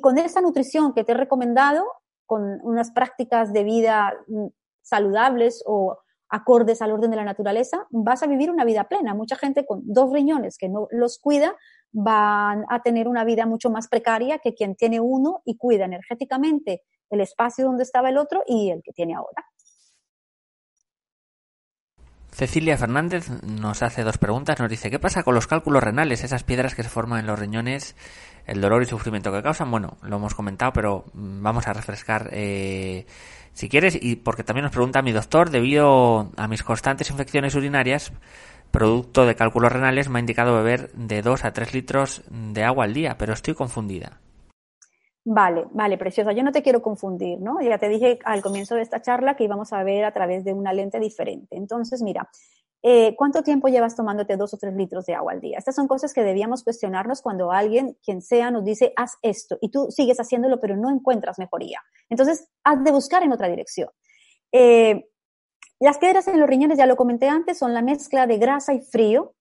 con 0.00 0.18
esa 0.18 0.40
nutrición 0.40 0.94
que 0.94 1.04
te 1.04 1.12
he 1.12 1.16
recomendado, 1.16 1.84
con 2.26 2.60
unas 2.62 2.92
prácticas 2.92 3.52
de 3.52 3.64
vida 3.64 4.14
mm, 4.26 4.46
saludables 4.80 5.62
o 5.66 5.98
acordes 6.28 6.80
al 6.80 6.92
orden 6.92 7.10
de 7.10 7.16
la 7.16 7.24
naturaleza, 7.24 7.86
vas 7.90 8.22
a 8.22 8.26
vivir 8.26 8.50
una 8.50 8.64
vida 8.64 8.84
plena. 8.84 9.14
Mucha 9.14 9.36
gente 9.36 9.66
con 9.66 9.82
dos 9.84 10.12
riñones 10.12 10.56
que 10.56 10.68
no 10.68 10.88
los 10.90 11.18
cuida 11.18 11.54
van 11.92 12.64
a 12.68 12.82
tener 12.82 13.06
una 13.06 13.24
vida 13.24 13.46
mucho 13.46 13.70
más 13.70 13.88
precaria 13.88 14.38
que 14.38 14.54
quien 14.54 14.74
tiene 14.74 15.00
uno 15.00 15.42
y 15.44 15.56
cuida 15.56 15.84
energéticamente 15.84 16.82
el 17.10 17.20
espacio 17.20 17.66
donde 17.66 17.82
estaba 17.82 18.08
el 18.08 18.18
otro 18.18 18.42
y 18.46 18.70
el 18.70 18.82
que 18.82 18.92
tiene 18.92 19.14
ahora. 19.14 19.44
Cecilia 22.32 22.78
Fernández 22.78 23.28
nos 23.42 23.82
hace 23.82 24.02
dos 24.02 24.16
preguntas. 24.16 24.58
Nos 24.58 24.70
dice, 24.70 24.90
¿qué 24.90 24.98
pasa 24.98 25.22
con 25.22 25.34
los 25.34 25.46
cálculos 25.46 25.82
renales, 25.82 26.24
esas 26.24 26.44
piedras 26.44 26.74
que 26.74 26.82
se 26.82 26.88
forman 26.88 27.20
en 27.20 27.26
los 27.26 27.38
riñones, 27.38 27.94
el 28.46 28.62
dolor 28.62 28.82
y 28.82 28.86
sufrimiento 28.86 29.30
que 29.30 29.42
causan? 29.42 29.70
Bueno, 29.70 29.98
lo 30.02 30.16
hemos 30.16 30.34
comentado, 30.34 30.72
pero 30.72 31.04
mm, 31.12 31.42
vamos 31.42 31.68
a 31.68 31.74
refrescar 31.74 32.30
eh, 32.32 33.04
si 33.52 33.68
quieres. 33.68 33.98
Y 34.00 34.16
porque 34.16 34.44
también 34.44 34.64
nos 34.64 34.72
pregunta 34.72 35.02
mi 35.02 35.12
doctor, 35.12 35.50
debido 35.50 36.32
a 36.38 36.48
mis 36.48 36.62
constantes 36.62 37.10
infecciones 37.10 37.54
urinarias, 37.54 38.12
producto 38.72 39.26
de 39.26 39.36
cálculos 39.36 39.70
renales, 39.70 40.08
me 40.08 40.18
ha 40.18 40.20
indicado 40.20 40.56
beber 40.56 40.90
de 40.92 41.22
2 41.22 41.44
a 41.44 41.52
3 41.52 41.74
litros 41.74 42.22
de 42.28 42.64
agua 42.64 42.84
al 42.84 42.94
día, 42.94 43.16
pero 43.18 43.32
estoy 43.32 43.54
confundida. 43.54 44.18
Vale, 45.24 45.66
vale, 45.70 45.98
preciosa. 45.98 46.32
Yo 46.32 46.42
no 46.42 46.50
te 46.50 46.62
quiero 46.62 46.82
confundir, 46.82 47.40
¿no? 47.40 47.60
Ya 47.60 47.78
te 47.78 47.88
dije 47.88 48.18
al 48.24 48.42
comienzo 48.42 48.74
de 48.74 48.82
esta 48.82 49.00
charla 49.00 49.36
que 49.36 49.44
íbamos 49.44 49.72
a 49.72 49.84
ver 49.84 50.04
a 50.04 50.12
través 50.12 50.44
de 50.44 50.52
una 50.52 50.72
lente 50.72 50.98
diferente. 50.98 51.56
Entonces, 51.56 52.02
mira, 52.02 52.28
eh, 52.82 53.14
¿cuánto 53.16 53.44
tiempo 53.44 53.68
llevas 53.68 53.94
tomándote 53.94 54.36
dos 54.36 54.52
o 54.54 54.56
tres 54.56 54.74
litros 54.74 55.06
de 55.06 55.14
agua 55.14 55.32
al 55.32 55.40
día? 55.40 55.58
Estas 55.58 55.76
son 55.76 55.86
cosas 55.86 56.12
que 56.12 56.24
debíamos 56.24 56.64
cuestionarnos 56.64 57.22
cuando 57.22 57.52
alguien, 57.52 57.96
quien 58.04 58.20
sea, 58.20 58.50
nos 58.50 58.64
dice, 58.64 58.92
haz 58.96 59.12
esto 59.22 59.58
y 59.60 59.70
tú 59.70 59.86
sigues 59.90 60.18
haciéndolo, 60.18 60.58
pero 60.58 60.76
no 60.76 60.90
encuentras 60.90 61.38
mejoría. 61.38 61.80
Entonces, 62.08 62.48
has 62.64 62.82
de 62.82 62.90
buscar 62.90 63.22
en 63.22 63.32
otra 63.32 63.48
dirección. 63.48 63.90
Eh, 64.50 65.08
las 65.84 65.98
piedras 65.98 66.28
en 66.28 66.38
los 66.38 66.48
riñones, 66.48 66.78
ya 66.78 66.86
lo 66.86 66.96
comenté 66.96 67.28
antes, 67.28 67.58
son 67.58 67.74
la 67.74 67.82
mezcla 67.82 68.26
de 68.26 68.38
grasa 68.38 68.74
y 68.74 68.80
frío, 68.80 69.34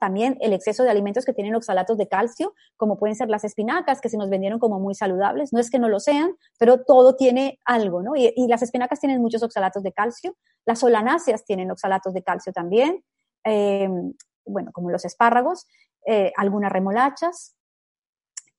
también 0.00 0.38
el 0.40 0.52
exceso 0.52 0.82
de 0.82 0.90
alimentos 0.90 1.24
que 1.24 1.34
tienen 1.34 1.54
oxalatos 1.54 1.98
de 1.98 2.08
calcio, 2.08 2.54
como 2.76 2.98
pueden 2.98 3.16
ser 3.16 3.28
las 3.28 3.44
espinacas, 3.44 4.00
que 4.00 4.08
se 4.08 4.16
nos 4.16 4.30
vendieron 4.30 4.58
como 4.58 4.80
muy 4.80 4.94
saludables. 4.94 5.52
No 5.52 5.60
es 5.60 5.70
que 5.70 5.78
no 5.78 5.88
lo 5.88 6.00
sean, 6.00 6.36
pero 6.58 6.84
todo 6.84 7.16
tiene 7.16 7.58
algo, 7.64 8.02
¿no? 8.02 8.16
Y, 8.16 8.32
las 8.48 8.62
espinacas 8.62 9.00
tienen 9.00 9.20
muchos 9.20 9.42
oxalatos 9.42 9.82
de 9.82 9.92
calcio. 9.92 10.36
Las 10.64 10.80
solanáceas 10.80 11.44
tienen 11.44 11.70
oxalatos 11.70 12.14
de 12.14 12.22
calcio 12.22 12.52
también. 12.52 13.04
Em, 13.44 14.14
bueno, 14.46 14.70
como 14.72 14.90
los 14.90 15.04
espárragos, 15.04 15.66
eh, 16.06 16.32
algunas 16.36 16.72
remolachas. 16.72 17.54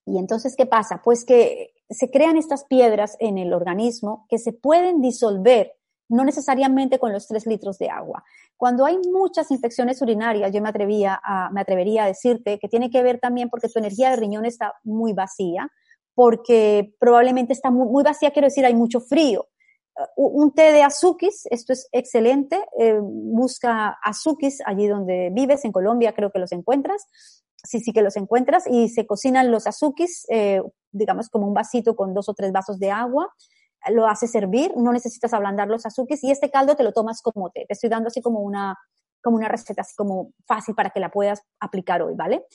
Y 0.05 0.19
entonces, 0.19 0.55
¿qué 0.55 0.67
pasa? 0.67 1.01
Pues 1.03 1.25
que 1.25 1.73
se 1.89 2.11
crean 2.11 2.37
estas 2.37 2.65
piedras 2.65 3.17
en 3.19 3.39
el 3.39 3.53
organismo 3.53 4.27
que 4.29 4.37
se 4.37 4.53
pueden 4.53 5.01
disolver 5.01 5.73
no 6.09 6.25
necesariamente 6.25 6.99
con 6.99 7.13
los 7.13 7.27
tres 7.27 7.45
litros 7.45 7.77
de 7.77 7.89
agua. 7.89 8.23
Cuando 8.57 8.85
hay 8.85 8.97
muchas 8.97 9.51
infecciones 9.51 10.01
urinarias, 10.01 10.51
yo 10.51 10.61
me, 10.61 10.69
atrevía 10.69 11.19
a, 11.23 11.49
me 11.51 11.61
atrevería 11.61 12.03
a 12.03 12.07
decirte 12.07 12.59
que 12.59 12.67
tiene 12.67 12.89
que 12.89 13.03
ver 13.03 13.19
también 13.19 13.49
porque 13.49 13.69
tu 13.69 13.79
energía 13.79 14.09
de 14.09 14.17
riñón 14.17 14.45
está 14.45 14.73
muy 14.83 15.13
vacía, 15.13 15.71
porque 16.15 16.93
probablemente 16.99 17.53
está 17.53 17.71
muy, 17.71 18.03
vacía, 18.03 18.31
quiero 18.31 18.47
decir, 18.47 18.65
hay 18.65 18.73
mucho 18.73 18.99
frío. 18.99 19.47
Uh, 20.17 20.41
un 20.41 20.53
té 20.53 20.71
de 20.71 20.81
azukis, 20.81 21.45
esto 21.51 21.73
es 21.73 21.87
excelente, 21.91 22.59
eh, 22.79 22.99
busca 23.01 23.97
azukis 24.03 24.61
allí 24.65 24.87
donde 24.87 25.29
vives, 25.31 25.63
en 25.63 25.71
Colombia 25.71 26.13
creo 26.13 26.31
que 26.31 26.39
los 26.39 26.51
encuentras, 26.51 27.05
sí, 27.55 27.79
sí 27.79 27.91
que 27.91 28.01
los 28.01 28.17
encuentras, 28.17 28.65
y 28.67 28.89
se 28.89 29.05
cocinan 29.05 29.51
los 29.51 29.67
azukis, 29.67 30.25
eh, 30.29 30.61
digamos 30.91 31.29
como 31.29 31.47
un 31.47 31.53
vasito 31.53 31.95
con 31.95 32.13
dos 32.13 32.29
o 32.29 32.33
tres 32.33 32.51
vasos 32.51 32.79
de 32.79 32.91
agua, 32.91 33.33
lo 33.91 34.07
haces 34.07 34.31
servir, 34.31 34.73
no 34.75 34.91
necesitas 34.91 35.33
ablandar 35.33 35.67
los 35.67 35.85
azúcares 35.85 36.23
y 36.23 36.31
este 36.31 36.49
caldo 36.49 36.75
te 36.75 36.83
lo 36.83 36.91
tomas 36.91 37.21
como 37.21 37.49
té. 37.49 37.65
Te 37.67 37.73
estoy 37.73 37.89
dando 37.89 38.07
así 38.07 38.21
como 38.21 38.39
una, 38.41 38.77
como 39.21 39.37
una 39.37 39.47
receta 39.47 39.81
así 39.81 39.95
como 39.95 40.33
fácil 40.45 40.75
para 40.75 40.89
que 40.89 40.99
la 40.99 41.09
puedas 41.09 41.41
aplicar 41.59 42.01
hoy, 42.01 42.15
¿vale? 42.15 42.45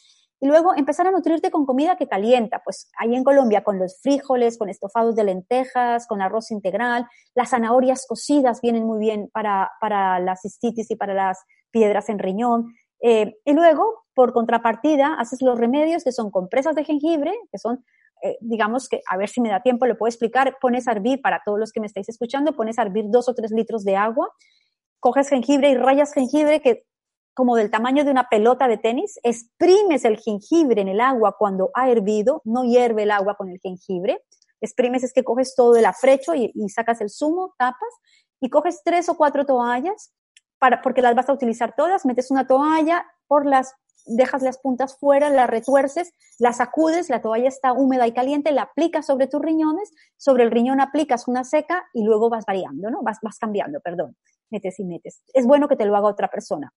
Y 0.41 0.47
luego 0.47 0.75
empezar 0.77 1.07
a 1.07 1.11
nutrirte 1.11 1.51
con 1.51 1.65
comida 1.65 1.97
que 1.97 2.09
calienta, 2.09 2.61
pues 2.63 2.91
ahí 2.99 3.15
en 3.15 3.25
Colombia 3.25 3.65
con 3.65 3.79
los 3.79 4.01
frijoles, 4.03 4.59
con 4.59 4.69
estofados 4.69 5.17
de 5.17 5.25
lentejas, 5.25 6.07
con 6.07 6.21
arroz 6.21 6.51
integral, 6.51 7.07
las 7.35 7.51
zanahorias 7.51 8.05
cocidas 8.07 8.61
vienen 8.61 8.85
muy 8.85 8.99
bien 8.99 9.31
para, 9.33 9.71
para 9.81 10.19
la 10.19 10.37
cistitis 10.37 10.91
y 10.91 10.97
para 10.97 11.15
las 11.15 11.39
piedras 11.71 12.09
en 12.11 12.19
riñón. 12.19 12.75
Eh, 13.01 13.37
y 13.45 13.53
luego, 13.53 14.05
por 14.15 14.33
contrapartida, 14.33 15.15
haces 15.19 15.41
los 15.41 15.59
remedios 15.59 16.05
que 16.05 16.13
son 16.13 16.31
compresas 16.31 16.75
de 16.75 16.85
jengibre, 16.85 17.33
que 17.51 17.59
son 17.59 17.85
eh, 18.25 18.39
digamos 18.41 18.89
que, 18.89 19.03
a 19.07 19.19
ver 19.19 19.29
si 19.29 19.43
me 19.43 19.51
da 19.51 19.61
tiempo, 19.61 19.85
lo 19.85 19.99
puedo 19.99 20.09
explicar, 20.09 20.57
pones 20.59 20.89
a 20.89 20.93
hervir, 20.93 21.21
para 21.21 21.43
todos 21.45 21.61
los 21.61 21.73
que 21.73 21.81
me 21.81 21.87
estáis 21.87 22.09
escuchando, 22.09 22.57
pones 22.57 22.79
a 22.79 22.83
hervir 22.83 23.05
dos 23.09 23.29
o 23.29 23.35
tres 23.35 23.51
litros 23.51 23.85
de 23.85 23.97
agua, 23.97 24.33
coges 24.99 25.29
jengibre 25.29 25.69
y 25.69 25.77
rayas 25.77 26.15
jengibre 26.15 26.63
que 26.63 26.87
como 27.35 27.55
del 27.57 27.71
tamaño 27.71 28.03
de 28.03 28.11
una 28.11 28.29
pelota 28.31 28.67
de 28.67 28.79
tenis, 28.79 29.19
exprimes 29.23 30.07
el 30.07 30.17
jengibre 30.19 30.81
en 30.81 30.89
el 30.89 31.01
agua 31.01 31.37
cuando 31.39 31.71
ha 31.75 31.91
hervido, 31.91 32.41
no 32.45 32.65
hierve 32.65 33.03
el 33.03 33.11
agua 33.11 33.35
con 33.35 33.51
el 33.51 33.61
jengibre, 33.61 34.23
exprimes 34.63 35.05
es 35.05 35.13
que 35.13 35.25
coges 35.25 35.55
todo 35.55 35.77
el 35.77 35.85
afrecho 35.85 36.35
y, 36.35 36.51
y 36.55 36.69
sacas 36.71 37.03
el 37.03 37.11
zumo, 37.11 37.55
tapas, 37.59 37.93
y 38.41 38.49
coges 38.49 38.81
tres 38.85 39.11
o 39.11 39.17
cuatro 39.17 39.45
toallas, 39.45 40.15
para, 40.59 40.81
porque 40.81 41.03
las 41.03 41.15
vas 41.15 41.29
a 41.29 41.35
utilizar 41.35 41.75
todas, 41.77 42.07
metes 42.07 42.31
una 42.31 42.47
toalla 42.47 43.05
por 43.27 43.45
las 43.45 43.75
dejas 44.07 44.43
las 44.43 44.59
puntas 44.59 44.97
fuera, 44.99 45.31
la 45.31 45.47
retuerces, 45.47 46.13
la 46.39 46.53
sacudes, 46.53 47.09
la 47.09 47.23
toalla 47.23 47.49
está 47.49 47.73
húmeda 47.73 48.07
y 48.07 48.13
caliente, 48.13 48.53
la 48.53 48.63
aplicas 48.63 49.07
sobre 49.07 49.27
tus 49.27 49.41
riñones, 49.41 49.93
sobre 50.17 50.45
el 50.45 50.51
riñón 50.51 50.81
aplicas 50.81 51.29
una 51.29 51.45
seca 51.45 51.85
y 51.93 52.05
luego 52.05 52.31
vas 52.31 52.45
variando, 52.47 52.91
¿no? 52.91 53.03
Vas, 53.03 53.19
vas 53.23 53.39
cambiando, 53.39 53.81
perdón, 53.81 54.17
metes 54.51 54.79
y 54.79 54.85
metes. 54.85 55.23
Es 55.33 55.47
bueno 55.47 55.69
que 55.69 55.77
te 55.77 55.87
lo 55.87 55.97
haga 55.97 56.09
otra 56.09 56.29
persona. 56.29 56.73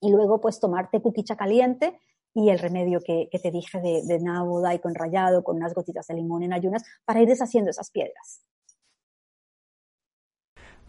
Y 0.00 0.10
luego, 0.10 0.40
pues, 0.40 0.60
tomarte 0.60 1.00
cuquicha 1.00 1.36
caliente 1.36 2.00
y 2.34 2.50
el 2.50 2.58
remedio 2.58 3.00
que, 3.00 3.28
te 3.30 3.50
dije 3.50 3.80
de, 3.80 4.02
de 4.04 4.18
nabo, 4.20 4.62
con 4.82 4.94
rallado, 4.94 5.42
con 5.42 5.56
unas 5.56 5.74
gotitas 5.74 6.06
de 6.06 6.14
limón 6.14 6.42
en 6.42 6.52
ayunas, 6.52 6.82
para 7.04 7.20
ir 7.20 7.28
deshaciendo 7.28 7.70
esas 7.70 7.90
piedras. 7.90 8.42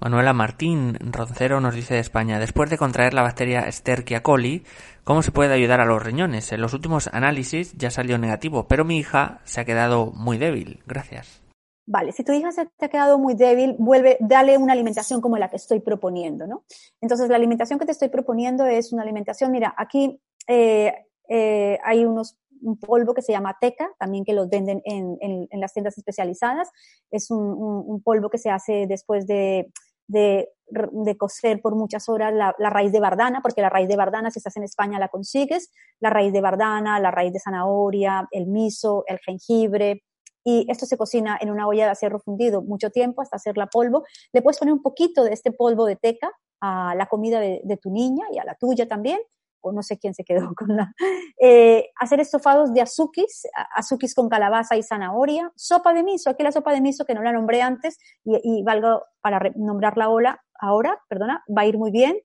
Manuela 0.01 0.33
Martín 0.33 0.97
Roncero 0.99 1.61
nos 1.61 1.75
dice 1.75 1.93
de 1.93 1.99
España, 1.99 2.39
después 2.39 2.71
de 2.71 2.79
contraer 2.79 3.13
la 3.13 3.21
bacteria 3.21 3.67
Escherichia 3.67 4.23
coli, 4.23 4.63
¿cómo 5.03 5.21
se 5.21 5.31
puede 5.31 5.53
ayudar 5.53 5.79
a 5.79 5.85
los 5.85 6.01
riñones? 6.01 6.51
En 6.51 6.59
los 6.59 6.73
últimos 6.73 7.07
análisis 7.13 7.77
ya 7.77 7.91
salió 7.91 8.17
negativo, 8.17 8.67
pero 8.67 8.83
mi 8.83 8.97
hija 8.97 9.41
se 9.43 9.61
ha 9.61 9.65
quedado 9.65 10.07
muy 10.07 10.39
débil. 10.39 10.79
Gracias. 10.87 11.43
Vale, 11.85 12.13
si 12.13 12.23
tu 12.23 12.31
hija 12.31 12.51
se 12.51 12.65
te 12.65 12.85
ha 12.85 12.89
quedado 12.89 13.19
muy 13.19 13.35
débil, 13.35 13.75
vuelve, 13.77 14.17
dale 14.21 14.57
una 14.57 14.73
alimentación 14.73 15.21
como 15.21 15.37
la 15.37 15.51
que 15.51 15.57
estoy 15.57 15.81
proponiendo, 15.81 16.47
¿no? 16.47 16.63
Entonces, 16.99 17.29
la 17.29 17.35
alimentación 17.35 17.77
que 17.77 17.85
te 17.85 17.91
estoy 17.91 18.09
proponiendo 18.09 18.65
es 18.65 18.93
una 18.93 19.03
alimentación, 19.03 19.51
mira, 19.51 19.71
aquí 19.77 20.19
eh, 20.47 20.95
eh, 21.29 21.77
hay 21.83 22.05
unos 22.05 22.39
un, 22.61 22.79
polvo 22.79 23.13
que 23.13 23.21
se 23.21 23.33
llama 23.33 23.57
teca, 23.61 23.89
también 23.99 24.25
que 24.25 24.33
los 24.33 24.49
venden 24.49 24.81
en, 24.85 25.47
las 25.59 25.73
tiendas 25.73 25.97
especializadas. 25.97 26.69
Es 27.11 27.29
un, 27.29 28.01
polvo 28.03 28.29
que 28.29 28.37
se 28.39 28.49
hace 28.49 28.87
después 28.87 29.27
de, 29.27 29.71
de, 30.07 30.49
de 30.67 31.17
cocer 31.17 31.61
por 31.61 31.75
muchas 31.75 32.09
horas 32.09 32.33
la, 32.33 32.69
raíz 32.69 32.91
de 32.91 32.99
bardana, 32.99 33.41
porque 33.41 33.61
la 33.61 33.69
raíz 33.69 33.87
de 33.87 33.95
bardana, 33.95 34.31
si 34.31 34.39
estás 34.39 34.57
en 34.57 34.63
España, 34.63 34.99
la 34.99 35.09
consigues. 35.09 35.71
La 35.99 36.09
raíz 36.09 36.33
de 36.33 36.41
bardana, 36.41 36.99
la 36.99 37.11
raíz 37.11 37.33
de 37.33 37.39
zanahoria, 37.39 38.27
el 38.31 38.47
miso, 38.47 39.03
el 39.07 39.19
jengibre, 39.19 40.03
y 40.43 40.65
esto 40.71 40.85
se 40.85 40.97
cocina 40.97 41.37
en 41.39 41.51
una 41.51 41.67
olla 41.67 41.85
de 41.85 41.91
acero 41.91 42.19
fundido 42.19 42.63
mucho 42.63 42.89
tiempo 42.89 43.21
hasta 43.21 43.35
hacerla 43.35 43.67
polvo. 43.67 44.03
Le 44.33 44.41
puedes 44.41 44.57
poner 44.57 44.73
un 44.73 44.81
poquito 44.81 45.23
de 45.23 45.33
este 45.33 45.51
polvo 45.51 45.85
de 45.85 45.97
teca 45.97 46.31
a 46.59 46.95
la 46.95 47.05
comida 47.05 47.39
de 47.39 47.79
tu 47.81 47.91
niña 47.91 48.25
y 48.31 48.39
a 48.39 48.43
la 48.43 48.55
tuya 48.55 48.87
también 48.87 49.19
o 49.61 49.71
no 49.71 49.83
sé 49.83 49.97
quién 49.97 50.13
se 50.13 50.23
quedó 50.23 50.53
con 50.55 50.75
la... 50.75 50.93
Eh, 51.39 51.89
hacer 51.99 52.19
estofados 52.19 52.73
de 52.73 52.81
azukis, 52.81 53.47
azukis 53.75 54.13
con 54.15 54.29
calabaza 54.29 54.75
y 54.77 54.83
zanahoria, 54.83 55.51
sopa 55.55 55.93
de 55.93 56.03
miso, 56.03 56.29
aquí 56.29 56.43
la 56.43 56.51
sopa 56.51 56.73
de 56.73 56.81
miso 56.81 57.05
que 57.05 57.13
no 57.13 57.23
la 57.23 57.33
nombré 57.33 57.61
antes 57.61 57.97
y, 58.23 58.39
y 58.43 58.63
valgo 58.63 59.03
para 59.21 59.39
nombrarla 59.55 60.05
ahora, 60.05 60.43
ahora, 60.59 61.01
perdona, 61.09 61.43
va 61.55 61.63
a 61.63 61.65
ir 61.65 61.77
muy 61.77 61.91
bien. 61.91 62.17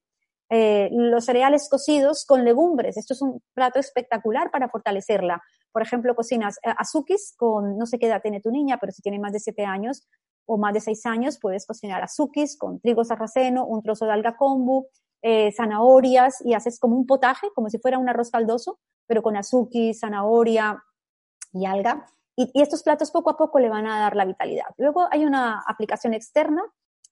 Eh, 0.49 0.89
los 0.93 1.24
cereales 1.24 1.68
cocidos 1.68 2.24
con 2.24 2.45
legumbres, 2.45 2.97
esto 2.97 3.14
es 3.14 3.22
un 3.22 3.43
plato 3.53 3.80
espectacular 3.80 4.51
para 4.53 4.68
fortalecerla. 4.68 5.43
Por 5.72 5.82
ejemplo, 5.82 6.14
cocinas 6.14 6.59
eh, 6.59 6.72
azukis 6.78 7.34
con, 7.37 7.76
no 7.76 7.87
sé 7.87 7.99
qué 7.99 8.07
edad 8.07 8.22
tiene 8.22 8.41
tu 8.41 8.51
niña, 8.51 8.78
pero 8.80 8.93
si 8.93 9.03
tiene 9.03 9.18
más 9.18 9.32
de 9.32 9.41
7 9.41 9.64
años 9.64 10.07
o 10.47 10.57
más 10.57 10.72
de 10.72 10.80
6 10.80 11.05
años, 11.07 11.39
puedes 11.41 11.66
cocinar 11.66 12.03
azukis 12.03 12.57
con 12.57 12.78
trigo 12.80 13.05
sarraceno, 13.05 13.66
un 13.66 13.82
trozo 13.82 14.07
de 14.07 14.12
alga 14.12 14.37
kombu, 14.37 14.87
eh, 15.23 15.53
zanahorias 15.53 16.45
y 16.45 16.55
haces 16.55 16.79
como 16.79 16.97
un 16.97 17.07
potaje, 17.07 17.49
como 17.55 17.69
si 17.71 17.79
fuera 17.79 17.99
un 17.99 18.09
arroz 18.09 18.31
caldoso, 18.31 18.79
pero 19.07 19.23
con 19.23 19.37
azuki, 19.37 19.95
zanahoria 19.95 20.83
y 21.53 21.67
alga. 21.67 22.07
Y, 22.37 22.51
estos 22.61 22.83
platos 22.83 23.11
poco 23.11 23.31
a 23.31 23.37
poco 23.37 23.59
le 23.59 23.69
van 23.69 23.87
a 23.87 24.01
dar 24.01 24.14
la 24.14 24.25
vitalidad. 24.25 24.67
Luego 24.77 25.09
hay 25.11 25.25
una 25.25 25.62
aplicación 25.67 26.14
externa 26.14 26.62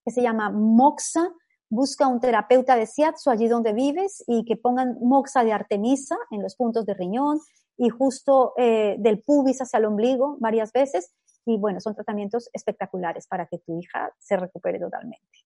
que 0.04 0.10
se 0.10 0.22
llama 0.22 0.50
Moxa. 0.50 1.30
Busca 1.70 2.06
un 2.06 2.20
terapeuta 2.20 2.76
de 2.76 2.86
Siatsu 2.86 3.30
allí 3.30 3.48
donde 3.48 3.72
vives 3.72 4.22
y 4.26 4.44
que 4.44 4.56
pongan 4.56 4.98
Moxa 5.00 5.42
de 5.42 5.52
Artemisa 5.52 6.16
en 6.30 6.42
los 6.42 6.56
puntos 6.56 6.84
de 6.84 6.94
riñón 6.94 7.40
y 7.76 7.88
justo 7.88 8.52
eh, 8.56 8.96
del 8.98 9.22
pubis 9.22 9.60
hacia 9.60 9.78
el 9.78 9.86
ombligo 9.86 10.36
varias 10.40 10.72
veces. 10.72 11.14
Y 11.46 11.58
bueno, 11.58 11.80
son 11.80 11.94
tratamientos 11.94 12.48
espectaculares 12.52 13.26
para 13.26 13.46
que 13.46 13.58
tu 13.58 13.78
hija 13.78 14.12
se 14.18 14.36
recupere 14.36 14.78
totalmente. 14.78 15.44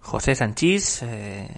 José 0.00 0.34
Sanchís, 0.34 1.02
eh, 1.02 1.48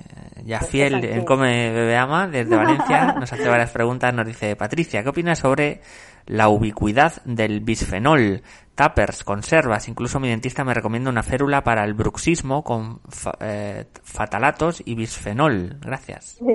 ya 0.45 0.61
fiel 0.61 1.05
en 1.05 1.25
Come 1.25 1.71
Bebe 1.71 1.97
Ama, 1.97 2.27
desde 2.29 2.57
Valencia, 2.57 3.15
nos 3.19 3.33
hace 3.33 3.49
varias 3.49 3.71
preguntas. 3.71 4.13
Nos 4.13 4.27
dice, 4.27 4.57
Patricia, 4.57 5.03
¿qué 5.03 5.09
opinas 5.09 5.39
sobre 5.39 5.81
la 6.27 6.49
ubicuidad 6.49 7.23
del 7.25 7.61
bisfenol? 7.61 8.43
Tappers, 8.75 9.23
conservas, 9.23 9.87
incluso 9.89 10.19
mi 10.19 10.31
dentista 10.31 10.65
me 10.65 10.73
recomienda 10.73 11.11
una 11.11 11.23
férula 11.23 11.63
para 11.63 11.85
el 11.85 11.93
bruxismo 11.93 12.65
con 12.65 13.01
eh, 13.41 13.85
fatalatos 14.03 14.83
y 14.85 14.95
bisfenol. 14.95 15.79
Gracias. 15.81 16.39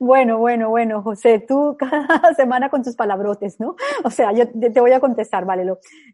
Bueno, 0.00 0.38
bueno, 0.38 0.68
bueno, 0.70 1.02
José, 1.02 1.44
tú 1.46 1.76
cada 1.78 2.34
semana 2.34 2.68
con 2.68 2.82
tus 2.82 2.96
palabrotes, 2.96 3.58
¿no? 3.60 3.76
O 4.02 4.10
sea, 4.10 4.32
yo 4.32 4.44
te 4.48 4.80
voy 4.80 4.92
a 4.92 5.00
contestar, 5.00 5.44
vale. 5.44 5.64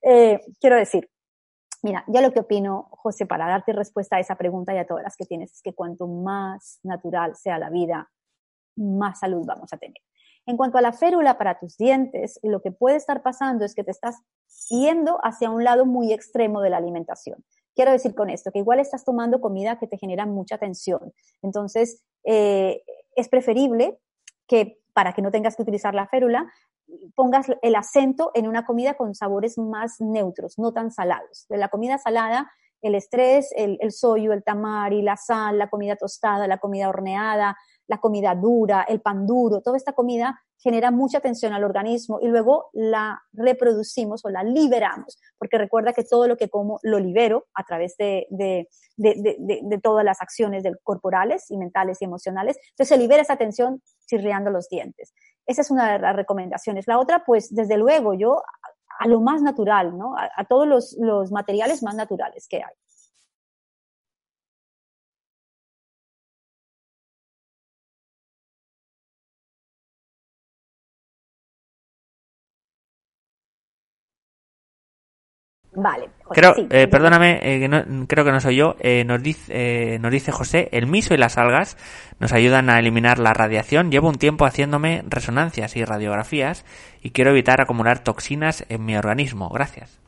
Eh, 0.02 0.38
quiero 0.60 0.76
decir, 0.76 1.08
Mira, 1.82 2.04
yo 2.08 2.20
lo 2.20 2.32
que 2.32 2.40
opino, 2.40 2.88
José, 2.90 3.26
para 3.26 3.48
darte 3.48 3.72
respuesta 3.72 4.16
a 4.16 4.20
esa 4.20 4.36
pregunta 4.36 4.74
y 4.74 4.78
a 4.78 4.86
todas 4.86 5.02
las 5.02 5.16
que 5.16 5.24
tienes, 5.24 5.52
es 5.52 5.62
que 5.62 5.74
cuanto 5.74 6.06
más 6.06 6.78
natural 6.82 7.36
sea 7.36 7.58
la 7.58 7.70
vida, 7.70 8.10
más 8.76 9.20
salud 9.20 9.44
vamos 9.46 9.72
a 9.72 9.78
tener. 9.78 9.96
En 10.46 10.56
cuanto 10.56 10.78
a 10.78 10.82
la 10.82 10.92
férula 10.92 11.38
para 11.38 11.58
tus 11.58 11.76
dientes, 11.76 12.38
lo 12.42 12.60
que 12.60 12.72
puede 12.72 12.96
estar 12.96 13.22
pasando 13.22 13.64
es 13.64 13.74
que 13.74 13.84
te 13.84 13.90
estás 13.90 14.16
yendo 14.68 15.18
hacia 15.22 15.50
un 15.50 15.64
lado 15.64 15.86
muy 15.86 16.12
extremo 16.12 16.60
de 16.60 16.70
la 16.70 16.78
alimentación. 16.78 17.44
Quiero 17.74 17.92
decir 17.92 18.14
con 18.14 18.30
esto 18.30 18.50
que 18.50 18.58
igual 18.58 18.80
estás 18.80 19.04
tomando 19.04 19.40
comida 19.40 19.78
que 19.78 19.86
te 19.86 19.96
genera 19.96 20.26
mucha 20.26 20.58
tensión. 20.58 21.12
Entonces, 21.42 22.02
eh, 22.24 22.82
es 23.16 23.28
preferible 23.28 23.98
que 24.50 24.80
para 24.92 25.12
que 25.12 25.22
no 25.22 25.30
tengas 25.30 25.54
que 25.54 25.62
utilizar 25.62 25.94
la 25.94 26.08
férula, 26.08 26.52
pongas 27.14 27.46
el 27.62 27.76
acento 27.76 28.32
en 28.34 28.48
una 28.48 28.66
comida 28.66 28.94
con 28.94 29.14
sabores 29.14 29.56
más 29.58 30.00
neutros, 30.00 30.58
no 30.58 30.72
tan 30.72 30.90
salados. 30.90 31.46
De 31.48 31.56
la 31.56 31.68
comida 31.68 31.98
salada, 31.98 32.50
el 32.82 32.94
estrés, 32.94 33.52
el, 33.56 33.78
el 33.80 33.92
soyo, 33.92 34.32
el 34.32 34.42
tamari, 34.42 35.02
la 35.02 35.16
sal, 35.16 35.58
la 35.58 35.68
comida 35.68 35.96
tostada, 35.96 36.46
la 36.46 36.58
comida 36.58 36.88
horneada, 36.88 37.56
la 37.86 37.98
comida 37.98 38.34
dura, 38.34 38.86
el 38.88 39.00
pan 39.00 39.26
duro, 39.26 39.60
toda 39.60 39.76
esta 39.76 39.92
comida 39.92 40.40
genera 40.62 40.90
mucha 40.90 41.20
tensión 41.20 41.52
al 41.54 41.64
organismo 41.64 42.20
y 42.20 42.28
luego 42.28 42.68
la 42.72 43.20
reproducimos 43.32 44.24
o 44.24 44.30
la 44.30 44.42
liberamos, 44.42 45.18
porque 45.38 45.58
recuerda 45.58 45.92
que 45.92 46.04
todo 46.04 46.28
lo 46.28 46.36
que 46.36 46.48
como 46.48 46.78
lo 46.82 46.98
libero 46.98 47.46
a 47.54 47.64
través 47.64 47.96
de, 47.96 48.26
de, 48.30 48.68
de, 48.96 49.60
de 49.62 49.78
todas 49.78 50.04
las 50.04 50.20
acciones 50.20 50.62
corporales 50.82 51.50
y 51.50 51.56
mentales 51.56 52.00
y 52.00 52.04
emocionales. 52.04 52.58
Entonces 52.72 52.88
se 52.88 52.98
libera 52.98 53.22
esa 53.22 53.36
tensión 53.36 53.82
chirriando 54.06 54.50
los 54.50 54.68
dientes. 54.68 55.14
Esa 55.46 55.62
es 55.62 55.70
una 55.70 55.92
de 55.92 55.98
las 55.98 56.14
recomendaciones. 56.14 56.86
La 56.86 56.98
otra, 56.98 57.24
pues 57.24 57.52
desde 57.52 57.76
luego 57.76 58.14
yo 58.14 58.42
a, 59.00 59.08
lo 59.08 59.20
más 59.20 59.42
natural, 59.42 59.96
¿no? 59.98 60.14
A, 60.16 60.44
todos 60.44 60.66
los, 60.68 60.96
los 60.98 61.32
materiales 61.32 61.82
más 61.82 61.94
naturales 61.96 62.46
que 62.48 62.58
hay. 62.58 62.74
Vale. 75.72 76.19
Creo, 76.30 76.54
eh, 76.70 76.88
perdóname, 76.88 77.40
eh, 77.42 77.68
creo 78.08 78.24
que 78.24 78.32
no 78.32 78.40
soy 78.40 78.56
yo. 78.56 78.76
Eh, 78.80 79.04
nos, 79.04 79.22
dice, 79.22 79.98
nos 79.98 80.10
dice 80.10 80.32
José, 80.32 80.68
el 80.72 80.86
miso 80.86 81.14
y 81.14 81.16
las 81.18 81.38
algas 81.38 81.76
nos 82.18 82.32
ayudan 82.32 82.70
a 82.70 82.78
eliminar 82.78 83.18
la 83.18 83.32
radiación. 83.32 83.90
Llevo 83.90 84.08
un 84.08 84.16
tiempo 84.16 84.44
haciéndome 84.44 85.02
resonancias 85.06 85.76
y 85.76 85.84
radiografías 85.84 86.64
y 87.02 87.10
quiero 87.10 87.30
evitar 87.30 87.60
acumular 87.60 88.02
toxinas 88.02 88.64
en 88.68 88.84
mi 88.84 88.96
organismo. 88.96 89.48
Gracias. 89.50 90.00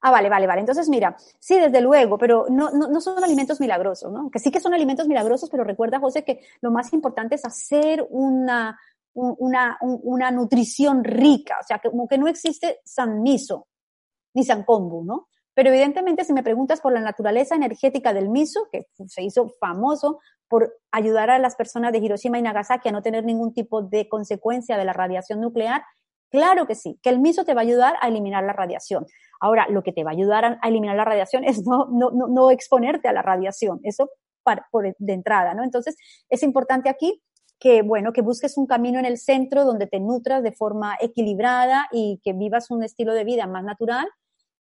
Ah, 0.00 0.10
vale, 0.10 0.28
vale, 0.28 0.46
vale. 0.46 0.60
Entonces, 0.60 0.88
mira, 0.88 1.16
sí, 1.38 1.58
desde 1.58 1.80
luego, 1.80 2.18
pero 2.18 2.46
no, 2.48 2.70
no, 2.70 2.88
no, 2.88 3.00
son 3.00 3.22
alimentos 3.22 3.60
milagrosos, 3.60 4.12
¿no? 4.12 4.30
Que 4.30 4.38
sí 4.38 4.50
que 4.50 4.60
son 4.60 4.74
alimentos 4.74 5.08
milagrosos, 5.08 5.50
pero 5.50 5.64
recuerda, 5.64 5.98
José, 5.98 6.22
que 6.24 6.40
lo 6.60 6.70
más 6.70 6.92
importante 6.92 7.34
es 7.34 7.44
hacer 7.44 8.06
una, 8.10 8.78
una, 9.14 9.76
una 9.80 10.30
nutrición 10.30 11.02
rica, 11.02 11.58
o 11.60 11.66
sea, 11.66 11.78
que 11.78 11.90
como 11.90 12.06
que 12.06 12.18
no 12.18 12.28
existe 12.28 12.80
san 12.84 13.22
miso, 13.22 13.66
ni 14.34 14.46
Kombu, 14.64 15.04
¿no? 15.04 15.27
Pero 15.58 15.70
evidentemente 15.70 16.22
si 16.22 16.32
me 16.32 16.44
preguntas 16.44 16.80
por 16.80 16.92
la 16.92 17.00
naturaleza 17.00 17.56
energética 17.56 18.14
del 18.14 18.28
miso, 18.28 18.68
que 18.70 18.86
se 19.08 19.24
hizo 19.24 19.48
famoso 19.58 20.20
por 20.46 20.72
ayudar 20.92 21.30
a 21.30 21.40
las 21.40 21.56
personas 21.56 21.90
de 21.90 21.98
Hiroshima 21.98 22.38
y 22.38 22.42
Nagasaki 22.42 22.90
a 22.90 22.92
no 22.92 23.02
tener 23.02 23.24
ningún 23.24 23.52
tipo 23.52 23.82
de 23.82 24.08
consecuencia 24.08 24.78
de 24.78 24.84
la 24.84 24.92
radiación 24.92 25.40
nuclear, 25.40 25.82
claro 26.30 26.68
que 26.68 26.76
sí, 26.76 27.00
que 27.02 27.10
el 27.10 27.18
miso 27.18 27.44
te 27.44 27.54
va 27.54 27.62
a 27.62 27.64
ayudar 27.64 27.96
a 28.00 28.06
eliminar 28.06 28.44
la 28.44 28.52
radiación. 28.52 29.04
Ahora, 29.40 29.66
lo 29.68 29.82
que 29.82 29.92
te 29.92 30.04
va 30.04 30.10
a 30.10 30.12
ayudar 30.12 30.44
a 30.44 30.68
eliminar 30.68 30.94
la 30.94 31.04
radiación 31.04 31.42
es 31.44 31.66
no, 31.66 31.88
no, 31.90 32.12
no, 32.12 32.50
exponerte 32.52 33.08
a 33.08 33.12
la 33.12 33.22
radiación, 33.22 33.80
eso 33.82 34.10
por, 34.70 34.94
de 34.96 35.12
entrada, 35.12 35.54
¿no? 35.54 35.64
Entonces, 35.64 35.96
es 36.28 36.44
importante 36.44 36.88
aquí 36.88 37.20
que, 37.58 37.82
bueno, 37.82 38.12
que 38.12 38.22
busques 38.22 38.56
un 38.58 38.68
camino 38.68 39.00
en 39.00 39.06
el 39.06 39.18
centro 39.18 39.64
donde 39.64 39.88
te 39.88 39.98
nutras 39.98 40.44
de 40.44 40.52
forma 40.52 40.96
equilibrada 41.00 41.88
y 41.90 42.20
que 42.22 42.32
vivas 42.32 42.70
un 42.70 42.84
estilo 42.84 43.12
de 43.12 43.24
vida 43.24 43.48
más 43.48 43.64
natural 43.64 44.06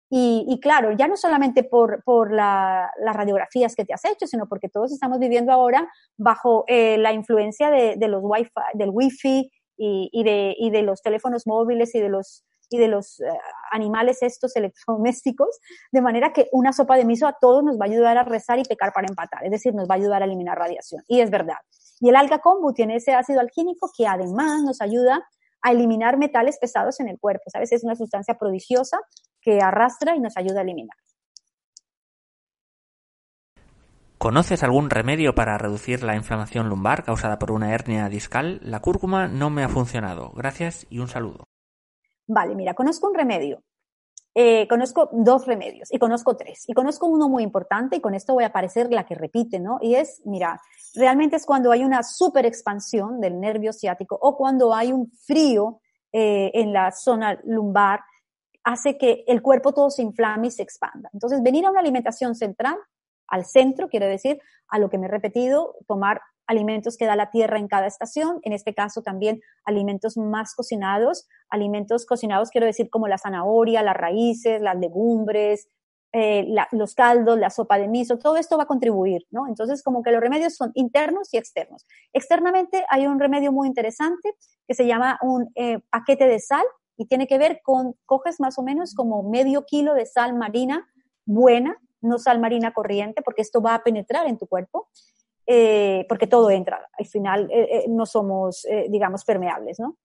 y, 0.10 0.60
claro, 0.62 0.94
ya 0.94 1.08
no 1.08 1.18
solamente 1.18 1.64
por, 1.64 2.02
por 2.04 2.32
las 2.32 2.90
radiografías 3.02 3.76
que 3.76 3.84
te 3.84 3.94
has 3.94 4.06
hecho, 4.06 4.26
sino 4.26 4.48
porque 4.48 4.70
todos 4.70 4.94
estamos 4.94 5.20
viviendo 5.20 5.52
ahora 5.52 5.90
bajo 6.16 6.64
eh, 6.68 6.98
la 6.98 7.12
influencia 7.12 7.70
de, 7.70 7.96
de, 7.98 8.08
los 8.08 8.22
wifi, 8.24 8.52
del 8.74 8.90
wifi 8.92 9.52
y, 9.78 10.10
y, 10.14 10.24
de, 10.24 10.56
y 10.58 10.70
de 10.70 10.82
los 10.84 11.02
teléfonos 11.02 11.46
móviles 11.46 11.94
y 11.94 12.00
de 12.00 12.08
los, 12.08 12.46
y 12.70 12.78
de 12.78 12.88
los 12.88 13.20
eh, 13.20 13.26
animales 13.72 14.24
estos 14.24 14.56
electrodomésticos, 14.56 15.60
de 15.92 16.02
manera 16.02 16.32
que 16.32 16.48
una 16.54 16.72
sopa 16.72 16.96
de 16.96 17.04
miso 17.04 17.28
a 17.28 17.38
todos 17.40 17.64
nos 17.64 17.78
va 17.78 17.86
a 17.86 17.90
ayudar 17.90 18.18
a 18.18 18.24
rezar 18.24 18.60
y 18.60 18.64
pecar 18.64 18.94
para 18.94 19.08
empatar, 19.08 19.44
es 19.44 19.52
decir, 19.52 19.74
nos 19.74 19.90
va 19.90 19.96
a 19.96 19.98
ayudar 19.98 20.22
a 20.22 20.26
eliminar 20.26 20.58
radiación. 20.58 21.04
Y 21.08 21.20
es 21.20 21.30
verdad. 21.30 21.58
Y 22.00 22.10
el 22.10 22.16
alga 22.16 22.40
kombu 22.40 22.74
tiene 22.74 22.96
ese 22.96 23.14
ácido 23.14 23.42
alquínico 23.42 23.92
que 23.98 24.08
además 24.08 24.62
nos 24.64 24.82
ayuda 24.82 25.28
a 25.62 25.72
eliminar 25.72 26.18
metales 26.18 26.58
pesados 26.60 27.00
en 27.00 27.10
el 27.10 27.20
cuerpo, 27.20 27.44
¿sabes? 27.48 27.72
Es 27.72 27.84
una 27.84 27.96
sustancia 27.96 28.36
prodigiosa 28.36 29.00
que 29.48 29.62
arrastra 29.62 30.14
y 30.14 30.20
nos 30.20 30.36
ayuda 30.36 30.60
a 30.60 30.64
eliminar. 30.64 30.98
¿Conoces 34.18 34.62
algún 34.62 34.90
remedio 34.90 35.36
para 35.36 35.58
reducir 35.58 36.04
la 36.04 36.18
inflamación 36.18 36.68
lumbar 36.68 37.06
causada 37.06 37.40
por 37.40 37.54
una 37.54 37.74
hernia 37.74 38.10
discal? 38.10 38.60
La 38.62 38.82
cúrcuma 38.82 39.30
no 39.30 39.50
me 39.50 39.64
ha 39.64 39.70
funcionado. 39.70 40.32
Gracias 40.36 40.86
y 40.90 41.00
un 41.00 41.08
saludo. 41.08 41.46
Vale, 42.28 42.56
mira, 42.56 42.74
conozco 42.74 43.08
un 43.08 43.16
remedio. 43.16 43.64
Eh, 44.36 44.68
conozco 44.68 45.10
dos 45.14 45.46
remedios 45.46 45.94
y 45.94 45.98
conozco 45.98 46.36
tres. 46.36 46.66
Y 46.68 46.74
conozco 46.74 47.08
uno 47.08 47.30
muy 47.30 47.44
importante 47.44 47.96
y 47.96 48.02
con 48.02 48.16
esto 48.16 48.34
voy 48.34 48.44
a 48.44 48.48
aparecer 48.48 48.92
la 48.92 49.06
que 49.06 49.16
repite, 49.16 49.62
¿no? 49.62 49.78
Y 49.82 49.96
es, 49.96 50.22
mira, 50.26 50.60
realmente 50.94 51.38
es 51.38 51.46
cuando 51.46 51.72
hay 51.72 51.86
una 51.86 52.04
super 52.04 52.46
expansión 52.46 53.22
del 53.22 53.40
nervio 53.40 53.72
ciático 53.72 54.20
o 54.22 54.36
cuando 54.36 54.74
hay 54.74 54.92
un 54.92 55.10
frío 55.10 55.80
eh, 56.12 56.52
en 56.54 56.74
la 56.74 56.92
zona 56.92 57.40
lumbar, 57.46 58.02
hace 58.68 58.98
que 58.98 59.24
el 59.28 59.42
cuerpo 59.42 59.74
todo 59.74 59.90
se 59.90 60.02
inflame 60.02 60.48
y 60.48 60.52
se 60.52 60.62
expanda. 60.62 61.10
Entonces, 61.14 61.42
venir 61.42 61.66
a 61.66 61.72
una 61.72 61.80
alimentación 61.80 62.36
central, 62.36 62.76
al 63.26 63.46
centro, 63.46 63.88
quiere 63.88 64.08
decir, 64.08 64.42
a 64.68 64.78
lo 64.78 64.90
que 64.90 64.98
me 64.98 65.06
he 65.06 65.10
repetido, 65.10 65.76
tomar 65.88 66.20
alimentos 66.48 66.98
que 66.98 67.06
da 67.06 67.16
la 67.16 67.32
tierra 67.32 67.60
en 67.60 67.70
cada 67.70 67.88
estación, 67.88 68.40
en 68.44 68.52
este 68.52 68.74
caso 68.74 69.02
también 69.02 69.40
alimentos 69.64 70.18
más 70.18 70.54
cocinados, 70.54 71.30
alimentos 71.50 72.06
cocinados 72.06 72.50
quiero 72.50 72.68
decir 72.68 72.90
como 72.90 73.08
la 73.08 73.18
zanahoria, 73.18 73.82
las 73.84 73.96
raíces, 73.96 74.62
las 74.62 74.78
legumbres, 74.78 75.70
eh, 76.12 76.46
los 76.72 76.94
caldos, 76.94 77.40
la 77.40 77.50
sopa 77.50 77.78
de 77.78 77.88
miso, 77.88 78.18
todo 78.18 78.36
esto 78.36 78.58
va 78.58 78.64
a 78.64 78.68
contribuir, 78.68 79.28
¿no? 79.32 79.48
Entonces, 79.48 79.82
como 79.82 80.04
que 80.04 80.12
los 80.12 80.20
remedios 80.20 80.56
son 80.56 80.72
internos 80.74 81.34
y 81.34 81.38
externos. 81.38 81.86
Externamente 82.12 82.86
hay 82.90 83.08
un 83.08 83.20
remedio 83.20 83.54
muy 83.54 83.68
interesante 83.68 84.36
que 84.68 84.74
se 84.74 84.86
llama 84.86 85.18
un 85.22 85.50
eh, 85.56 85.80
paquete 85.90 86.28
de 86.28 86.40
sal 86.40 86.66
y 86.98 87.06
tiene 87.06 87.28
que 87.28 87.38
ver 87.38 87.62
con, 87.64 87.96
coges 88.06 88.40
más 88.40 88.58
o 88.58 88.64
menos 88.64 88.94
como 88.96 89.24
medio 89.24 89.66
kilo 89.66 89.94
de 89.94 90.06
sal 90.06 90.34
marina 90.34 90.88
buena, 91.26 91.78
no 92.02 92.18
sal 92.20 92.40
marina 92.40 92.74
corriente, 92.74 93.22
porque 93.22 93.42
esto 93.42 93.62
va 93.62 93.76
a 93.76 93.84
penetrar 93.84 94.28
en 94.28 94.38
tu 94.38 94.48
cuerpo, 94.48 94.90
eh, 95.46 96.06
porque 96.10 96.28
todo 96.28 96.50
entra. 96.50 96.90
Al 96.98 97.06
final 97.06 97.50
no 97.88 98.06
somos, 98.06 98.66
digamos, 98.90 99.24
permeables, 99.24 99.80
¿no? 99.80 99.98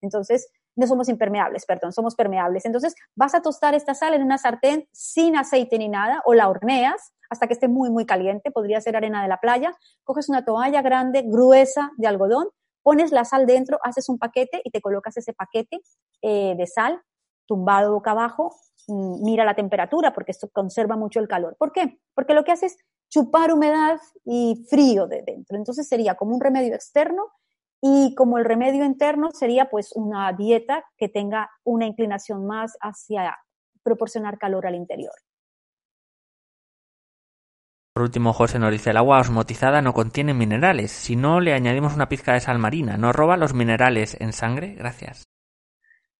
Entonces, 0.00 0.50
no 0.76 0.86
somos 0.86 1.08
impermeables, 1.08 1.66
perdón, 1.66 1.92
somos 1.92 2.14
permeables. 2.14 2.64
Entonces 2.64 2.94
vas 3.14 3.34
a 3.34 3.42
tostar 3.42 3.74
esta 3.74 3.94
sal 3.94 4.14
en 4.14 4.22
una 4.22 4.38
sartén 4.38 4.88
sin 4.92 5.36
aceite 5.36 5.78
ni 5.78 5.88
nada 5.88 6.22
o 6.24 6.34
la 6.34 6.48
horneas 6.48 7.12
hasta 7.30 7.46
que 7.46 7.54
esté 7.54 7.68
muy, 7.68 7.90
muy 7.90 8.04
caliente, 8.04 8.50
podría 8.50 8.80
ser 8.80 8.96
arena 8.96 9.22
de 9.22 9.28
la 9.28 9.38
playa, 9.38 9.74
coges 10.04 10.28
una 10.28 10.44
toalla 10.44 10.82
grande, 10.82 11.22
gruesa 11.22 11.92
de 11.96 12.06
algodón, 12.06 12.48
pones 12.82 13.12
la 13.12 13.24
sal 13.24 13.46
dentro, 13.46 13.78
haces 13.82 14.08
un 14.08 14.18
paquete 14.18 14.60
y 14.64 14.70
te 14.70 14.80
colocas 14.80 15.16
ese 15.16 15.32
paquete 15.32 15.80
eh, 16.22 16.54
de 16.56 16.66
sal 16.66 17.00
tumbado 17.46 17.92
boca 17.92 18.12
abajo, 18.12 18.54
mm, 18.88 19.24
mira 19.24 19.44
la 19.44 19.54
temperatura 19.54 20.12
porque 20.12 20.32
esto 20.32 20.48
conserva 20.52 20.96
mucho 20.96 21.20
el 21.20 21.28
calor. 21.28 21.56
¿Por 21.58 21.72
qué? 21.72 22.00
Porque 22.14 22.34
lo 22.34 22.44
que 22.44 22.52
hace 22.52 22.66
es 22.66 22.78
chupar 23.08 23.52
humedad 23.52 24.00
y 24.24 24.64
frío 24.70 25.06
de 25.06 25.22
dentro. 25.22 25.56
Entonces 25.56 25.86
sería 25.86 26.14
como 26.14 26.34
un 26.34 26.40
remedio 26.40 26.74
externo 26.74 27.24
y 27.80 28.14
como 28.14 28.38
el 28.38 28.44
remedio 28.44 28.84
interno 28.84 29.32
sería 29.32 29.68
pues 29.68 29.92
una 29.92 30.32
dieta 30.32 30.84
que 30.96 31.08
tenga 31.08 31.50
una 31.64 31.86
inclinación 31.86 32.46
más 32.46 32.76
hacia 32.80 33.36
proporcionar 33.82 34.38
calor 34.38 34.66
al 34.66 34.76
interior. 34.76 35.14
Por 38.02 38.08
último, 38.08 38.32
José 38.32 38.58
nos 38.58 38.72
dice, 38.72 38.90
el 38.90 38.96
agua 38.96 39.20
osmotizada 39.20 39.80
no 39.80 39.92
contiene 39.92 40.34
minerales. 40.34 40.90
Si 40.90 41.14
no 41.14 41.38
le 41.38 41.54
añadimos 41.54 41.94
una 41.94 42.08
pizca 42.08 42.32
de 42.32 42.40
sal 42.40 42.58
marina, 42.58 42.96
¿no 42.96 43.12
roba 43.12 43.36
los 43.36 43.54
minerales 43.54 44.20
en 44.20 44.32
sangre? 44.32 44.74
Gracias. 44.74 45.22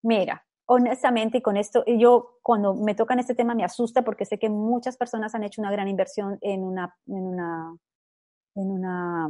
Mira, 0.00 0.46
honestamente, 0.66 1.42
con 1.42 1.56
esto, 1.56 1.82
yo 1.84 2.38
cuando 2.40 2.76
me 2.76 2.94
tocan 2.94 3.18
este 3.18 3.34
tema 3.34 3.56
me 3.56 3.64
asusta 3.64 4.02
porque 4.02 4.24
sé 4.24 4.38
que 4.38 4.48
muchas 4.48 4.96
personas 4.96 5.34
han 5.34 5.42
hecho 5.42 5.60
una 5.60 5.72
gran 5.72 5.88
inversión 5.88 6.38
en 6.40 6.62
una, 6.62 6.94
en 7.08 7.26
una, 7.26 7.76
en 8.54 8.70
una 8.70 9.28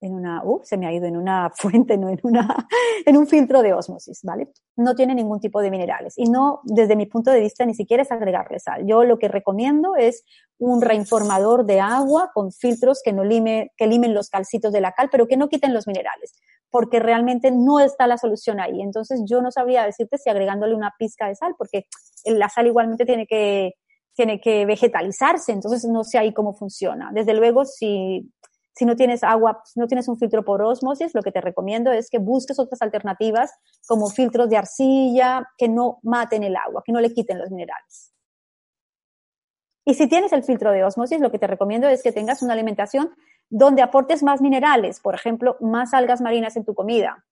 en 0.00 0.14
una, 0.14 0.42
uh, 0.44 0.60
se 0.64 0.76
me 0.76 0.86
ha 0.86 0.92
ido 0.92 1.06
en 1.06 1.16
una 1.16 1.50
fuente, 1.56 1.96
no 1.96 2.08
en 2.08 2.20
una, 2.22 2.66
en 3.04 3.16
un 3.16 3.26
filtro 3.26 3.62
de 3.62 3.72
osmosis, 3.72 4.20
¿vale? 4.22 4.48
No 4.76 4.94
tiene 4.94 5.14
ningún 5.14 5.40
tipo 5.40 5.60
de 5.60 5.70
minerales 5.70 6.14
y 6.16 6.24
no, 6.24 6.60
desde 6.64 6.96
mi 6.96 7.06
punto 7.06 7.30
de 7.30 7.40
vista, 7.40 7.64
ni 7.66 7.74
siquiera 7.74 8.02
es 8.02 8.10
agregarle 8.10 8.58
sal. 8.58 8.86
Yo 8.86 9.04
lo 9.04 9.18
que 9.18 9.28
recomiendo 9.28 9.96
es 9.96 10.24
un 10.58 10.82
reinformador 10.82 11.64
de 11.64 11.80
agua 11.80 12.30
con 12.34 12.52
filtros 12.52 13.00
que 13.02 13.12
no 13.12 13.24
lime, 13.24 13.72
que 13.76 13.86
limen 13.86 14.14
los 14.14 14.28
calcitos 14.28 14.72
de 14.72 14.80
la 14.80 14.92
cal, 14.92 15.08
pero 15.10 15.26
que 15.26 15.36
no 15.36 15.48
quiten 15.48 15.74
los 15.74 15.86
minerales, 15.86 16.34
porque 16.70 16.98
realmente 16.98 17.50
no 17.50 17.80
está 17.80 18.06
la 18.06 18.18
solución 18.18 18.60
ahí. 18.60 18.80
Entonces 18.82 19.22
yo 19.26 19.40
no 19.42 19.50
sabría 19.50 19.84
decirte 19.84 20.18
si 20.18 20.30
agregándole 20.30 20.74
una 20.74 20.94
pizca 20.98 21.28
de 21.28 21.34
sal, 21.34 21.54
porque 21.56 21.86
la 22.24 22.48
sal 22.48 22.66
igualmente 22.66 23.04
tiene 23.04 23.26
que, 23.26 23.74
tiene 24.14 24.40
que 24.40 24.66
vegetalizarse, 24.66 25.52
entonces 25.52 25.84
no 25.90 26.04
sé 26.04 26.18
ahí 26.18 26.34
cómo 26.34 26.54
funciona. 26.54 27.10
Desde 27.12 27.34
luego, 27.34 27.64
si 27.64 28.30
si 28.80 28.86
no 28.86 28.96
tienes 28.96 29.22
agua, 29.22 29.60
si 29.66 29.78
no 29.78 29.86
tienes 29.86 30.08
un 30.08 30.16
filtro 30.16 30.42
por 30.42 30.62
osmosis, 30.62 31.14
lo 31.14 31.20
que 31.20 31.30
te 31.30 31.42
recomiendo 31.42 31.92
es 31.92 32.08
que 32.08 32.18
busques 32.18 32.58
otras 32.58 32.80
alternativas 32.80 33.52
como 33.86 34.08
filtros 34.08 34.48
de 34.48 34.56
arcilla 34.56 35.46
que 35.58 35.68
no 35.68 35.98
maten 36.02 36.44
el 36.44 36.56
agua, 36.56 36.82
que 36.82 36.90
no 36.90 36.98
le 37.02 37.12
quiten 37.12 37.38
los 37.38 37.50
minerales. 37.50 38.14
Y 39.84 39.92
si 39.92 40.08
tienes 40.08 40.32
el 40.32 40.44
filtro 40.44 40.72
de 40.72 40.82
osmosis, 40.82 41.20
lo 41.20 41.30
que 41.30 41.38
te 41.38 41.46
recomiendo 41.46 41.88
es 41.88 42.02
que 42.02 42.10
tengas 42.10 42.40
una 42.40 42.54
alimentación 42.54 43.10
donde 43.50 43.82
aportes 43.82 44.22
más 44.22 44.40
minerales, 44.40 44.98
por 45.00 45.14
ejemplo, 45.14 45.58
más 45.60 45.92
algas 45.92 46.22
marinas 46.22 46.56
en 46.56 46.64
tu 46.64 46.74
comida. 46.74 47.26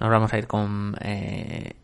Nos 0.00 0.10
vamos 0.10 0.32
a 0.32 0.38
ir 0.38 0.48
con 0.48 0.96
eh, 1.00 1.76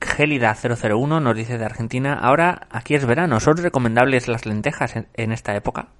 Gélida001 0.00 1.22
nos 1.22 1.36
dice 1.36 1.58
de 1.58 1.64
Argentina, 1.64 2.14
ahora 2.14 2.66
aquí 2.70 2.96
es 2.96 3.06
verano, 3.06 3.38
¿son 3.38 3.56
recomendables 3.56 4.26
las 4.26 4.46
lentejas 4.46 4.96
en, 4.96 5.32
esta 5.32 5.54
época? 5.54 5.90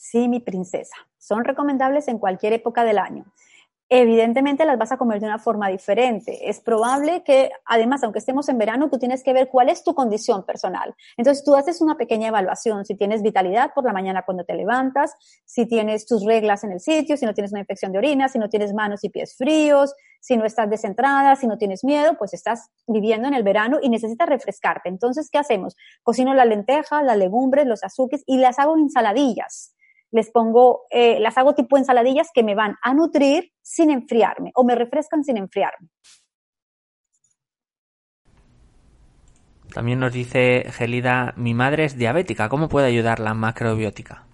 Sí, 0.00 0.28
mi 0.28 0.38
princesa, 0.38 0.96
son 1.18 1.44
recomendables 1.44 2.06
en 2.06 2.20
cualquier 2.20 2.52
época 2.52 2.84
del 2.84 2.98
año 2.98 3.24
evidentemente 3.90 4.66
las 4.66 4.78
vas 4.78 4.92
a 4.92 4.98
comer 4.98 5.20
de 5.20 5.26
una 5.26 5.38
forma 5.38 5.68
diferente. 5.68 6.48
Es 6.48 6.60
probable 6.60 7.22
que, 7.24 7.50
además, 7.64 8.04
aunque 8.04 8.18
estemos 8.18 8.48
en 8.48 8.58
verano, 8.58 8.90
tú 8.90 8.98
tienes 8.98 9.22
que 9.22 9.32
ver 9.32 9.48
cuál 9.48 9.70
es 9.70 9.82
tu 9.82 9.94
condición 9.94 10.44
personal. 10.44 10.94
Entonces, 11.16 11.42
tú 11.42 11.54
haces 11.54 11.80
una 11.80 11.96
pequeña 11.96 12.28
evaluación, 12.28 12.84
si 12.84 12.94
tienes 12.94 13.22
vitalidad 13.22 13.72
por 13.74 13.84
la 13.84 13.92
mañana 13.92 14.22
cuando 14.26 14.44
te 14.44 14.54
levantas, 14.54 15.14
si 15.46 15.66
tienes 15.66 16.06
tus 16.06 16.24
reglas 16.24 16.64
en 16.64 16.72
el 16.72 16.80
sitio, 16.80 17.16
si 17.16 17.24
no 17.24 17.32
tienes 17.32 17.52
una 17.52 17.60
infección 17.60 17.92
de 17.92 17.98
orina, 17.98 18.28
si 18.28 18.38
no 18.38 18.48
tienes 18.50 18.74
manos 18.74 19.04
y 19.04 19.08
pies 19.08 19.36
fríos, 19.36 19.94
si 20.20 20.36
no 20.36 20.44
estás 20.44 20.68
descentrada, 20.68 21.36
si 21.36 21.46
no 21.46 21.56
tienes 21.56 21.82
miedo, 21.82 22.18
pues 22.18 22.34
estás 22.34 22.70
viviendo 22.86 23.26
en 23.26 23.34
el 23.34 23.42
verano 23.42 23.78
y 23.80 23.88
necesitas 23.88 24.28
refrescarte. 24.28 24.90
Entonces, 24.90 25.30
¿qué 25.30 25.38
hacemos? 25.38 25.76
Cocino 26.02 26.34
las 26.34 26.46
lentejas, 26.46 27.04
las 27.04 27.16
legumbres, 27.16 27.66
los 27.66 27.82
azúcares 27.84 28.22
y 28.26 28.36
las 28.36 28.58
hago 28.58 28.76
ensaladillas 28.76 29.72
les 30.10 30.30
pongo, 30.30 30.82
eh, 30.90 31.20
las 31.20 31.36
hago 31.38 31.54
tipo 31.54 31.76
ensaladillas 31.76 32.28
que 32.32 32.42
me 32.42 32.54
van 32.54 32.76
a 32.82 32.94
nutrir 32.94 33.52
sin 33.62 33.90
enfriarme 33.90 34.52
o 34.54 34.64
me 34.64 34.74
refrescan 34.74 35.24
sin 35.24 35.36
enfriarme. 35.36 35.88
También 39.72 40.00
nos 40.00 40.12
dice 40.12 40.64
Gelida, 40.70 41.34
mi 41.36 41.52
madre 41.52 41.84
es 41.84 41.96
diabética, 41.96 42.48
¿cómo 42.48 42.68
puede 42.68 42.86
ayudar 42.86 43.20
la 43.20 43.34
macrobiótica? 43.34 44.26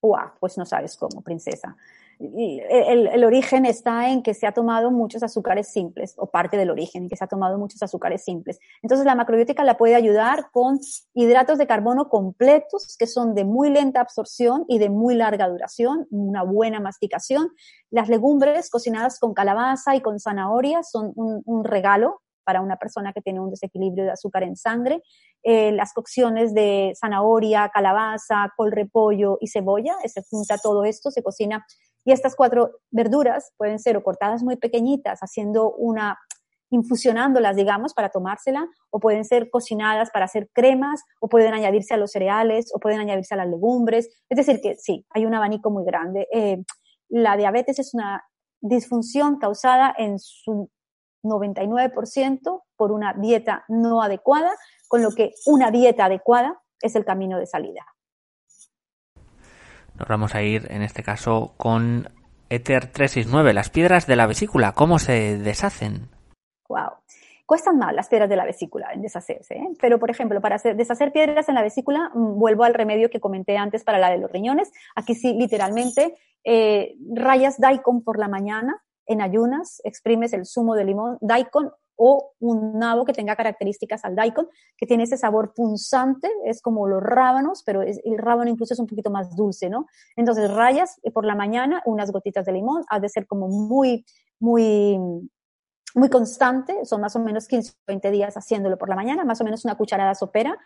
Uah, 0.00 0.34
pues 0.38 0.56
no 0.56 0.64
sabes 0.64 0.96
cómo, 0.96 1.22
princesa 1.22 1.76
el, 2.18 3.08
el, 3.08 3.24
origen 3.24 3.66
está 3.66 4.08
en 4.08 4.22
que 4.22 4.32
se 4.32 4.46
ha 4.46 4.52
tomado 4.52 4.90
muchos 4.90 5.22
azúcares 5.22 5.68
simples, 5.68 6.14
o 6.16 6.30
parte 6.30 6.56
del 6.56 6.70
origen, 6.70 7.04
en 7.04 7.08
que 7.08 7.16
se 7.16 7.24
ha 7.24 7.26
tomado 7.26 7.58
muchos 7.58 7.82
azúcares 7.82 8.24
simples. 8.24 8.58
Entonces, 8.82 9.04
la 9.04 9.14
macrobiótica 9.14 9.64
la 9.64 9.76
puede 9.76 9.94
ayudar 9.94 10.50
con 10.50 10.80
hidratos 11.12 11.58
de 11.58 11.66
carbono 11.66 12.08
completos, 12.08 12.96
que 12.98 13.06
son 13.06 13.34
de 13.34 13.44
muy 13.44 13.68
lenta 13.68 14.00
absorción 14.00 14.64
y 14.68 14.78
de 14.78 14.88
muy 14.88 15.14
larga 15.14 15.48
duración, 15.48 16.06
una 16.10 16.42
buena 16.42 16.80
masticación. 16.80 17.50
Las 17.90 18.08
legumbres 18.08 18.70
cocinadas 18.70 19.18
con 19.18 19.34
calabaza 19.34 19.94
y 19.94 20.00
con 20.00 20.18
zanahoria 20.18 20.82
son 20.82 21.12
un, 21.14 21.64
regalo 21.64 22.22
para 22.44 22.62
una 22.62 22.76
persona 22.76 23.12
que 23.12 23.20
tiene 23.20 23.40
un 23.40 23.50
desequilibrio 23.50 24.04
de 24.04 24.12
azúcar 24.12 24.44
en 24.44 24.56
sangre. 24.56 25.02
Eh, 25.42 25.72
las 25.72 25.92
cocciones 25.92 26.54
de 26.54 26.92
zanahoria, 26.98 27.68
calabaza, 27.74 28.52
col 28.56 28.72
repollo 28.72 29.36
y 29.40 29.48
cebolla, 29.48 29.96
se 30.04 30.22
junta 30.30 30.56
todo 30.56 30.84
esto, 30.84 31.10
se 31.10 31.22
cocina 31.22 31.66
y 32.06 32.12
estas 32.12 32.36
cuatro 32.36 32.70
verduras 32.92 33.52
pueden 33.58 33.80
ser 33.80 33.96
o 33.96 34.02
cortadas 34.04 34.44
muy 34.44 34.56
pequeñitas, 34.56 35.18
haciendo 35.18 35.72
una, 35.72 36.16
infusionándolas, 36.70 37.56
digamos, 37.56 37.94
para 37.94 38.10
tomársela, 38.10 38.68
o 38.90 39.00
pueden 39.00 39.24
ser 39.24 39.50
cocinadas 39.50 40.10
para 40.12 40.26
hacer 40.26 40.48
cremas, 40.52 41.02
o 41.20 41.28
pueden 41.28 41.52
añadirse 41.52 41.94
a 41.94 41.96
los 41.96 42.12
cereales, 42.12 42.70
o 42.72 42.78
pueden 42.78 43.00
añadirse 43.00 43.34
a 43.34 43.38
las 43.38 43.48
legumbres. 43.48 44.08
Es 44.30 44.36
decir, 44.36 44.60
que 44.60 44.76
sí, 44.76 45.04
hay 45.10 45.26
un 45.26 45.34
abanico 45.34 45.68
muy 45.70 45.84
grande. 45.84 46.28
Eh, 46.32 46.62
la 47.08 47.36
diabetes 47.36 47.80
es 47.80 47.92
una 47.92 48.22
disfunción 48.60 49.40
causada 49.40 49.92
en 49.98 50.20
su 50.20 50.70
99% 51.24 52.62
por 52.76 52.92
una 52.92 53.14
dieta 53.14 53.64
no 53.66 54.00
adecuada, 54.00 54.52
con 54.86 55.02
lo 55.02 55.10
que 55.10 55.32
una 55.44 55.72
dieta 55.72 56.04
adecuada 56.04 56.62
es 56.80 56.94
el 56.94 57.04
camino 57.04 57.40
de 57.40 57.46
salida. 57.46 57.84
Nos 59.98 60.08
vamos 60.08 60.34
a 60.34 60.42
ir 60.42 60.66
en 60.70 60.82
este 60.82 61.02
caso 61.02 61.54
con 61.56 62.10
Ether 62.50 62.86
369, 62.86 63.54
las 63.54 63.70
piedras 63.70 64.06
de 64.06 64.16
la 64.16 64.26
vesícula, 64.26 64.72
¿cómo 64.72 64.98
se 64.98 65.38
deshacen? 65.38 66.08
Wow. 66.68 66.92
Cuestan 67.46 67.78
más 67.78 67.94
las 67.94 68.08
piedras 68.08 68.28
de 68.28 68.36
la 68.36 68.44
vesícula 68.44 68.92
en 68.92 69.02
deshacerse, 69.02 69.54
¿eh? 69.54 69.68
pero 69.80 69.98
por 69.98 70.10
ejemplo, 70.10 70.40
para 70.40 70.58
deshacer 70.58 71.12
piedras 71.12 71.48
en 71.48 71.54
la 71.54 71.62
vesícula, 71.62 72.10
mm, 72.12 72.38
vuelvo 72.38 72.64
al 72.64 72.74
remedio 72.74 73.08
que 73.08 73.20
comenté 73.20 73.56
antes 73.56 73.84
para 73.84 73.98
la 73.98 74.10
de 74.10 74.18
los 74.18 74.30
riñones. 74.30 74.70
Aquí 74.96 75.14
sí, 75.14 75.32
literalmente, 75.32 76.14
eh, 76.44 76.96
rayas 77.14 77.58
daikon 77.58 78.02
por 78.02 78.18
la 78.18 78.28
mañana 78.28 78.82
en 79.06 79.22
ayunas, 79.22 79.80
exprimes 79.84 80.32
el 80.32 80.44
zumo 80.44 80.74
de 80.74 80.84
limón, 80.84 81.18
daikon 81.20 81.70
o 81.96 82.32
un 82.40 82.78
nabo 82.78 83.04
que 83.04 83.12
tenga 83.12 83.36
características 83.36 84.04
al 84.04 84.14
daikon, 84.14 84.48
que 84.76 84.86
tiene 84.86 85.04
ese 85.04 85.16
sabor 85.16 85.52
punzante, 85.54 86.30
es 86.44 86.62
como 86.62 86.86
los 86.86 87.02
rábanos, 87.02 87.62
pero 87.64 87.82
el 87.82 88.18
rábano 88.18 88.50
incluso 88.50 88.74
es 88.74 88.80
un 88.80 88.86
poquito 88.86 89.10
más 89.10 89.34
dulce, 89.34 89.68
¿no? 89.68 89.86
Entonces 90.14 90.52
rayas 90.52 91.00
por 91.12 91.24
la 91.24 91.34
mañana 91.34 91.82
unas 91.86 92.10
gotitas 92.12 92.46
de 92.46 92.52
limón, 92.52 92.84
ha 92.88 93.00
de 93.00 93.08
ser 93.08 93.26
como 93.26 93.48
muy, 93.48 94.04
muy, 94.38 94.98
muy 95.94 96.10
constante, 96.10 96.84
son 96.84 97.00
más 97.00 97.16
o 97.16 97.20
menos 97.20 97.48
15 97.48 97.72
o 97.72 97.74
20 97.86 98.10
días 98.10 98.36
haciéndolo 98.36 98.76
por 98.76 98.88
la 98.88 98.96
mañana, 98.96 99.24
más 99.24 99.40
o 99.40 99.44
menos 99.44 99.64
una 99.64 99.76
cucharada 99.76 100.14
sopera. 100.14 100.58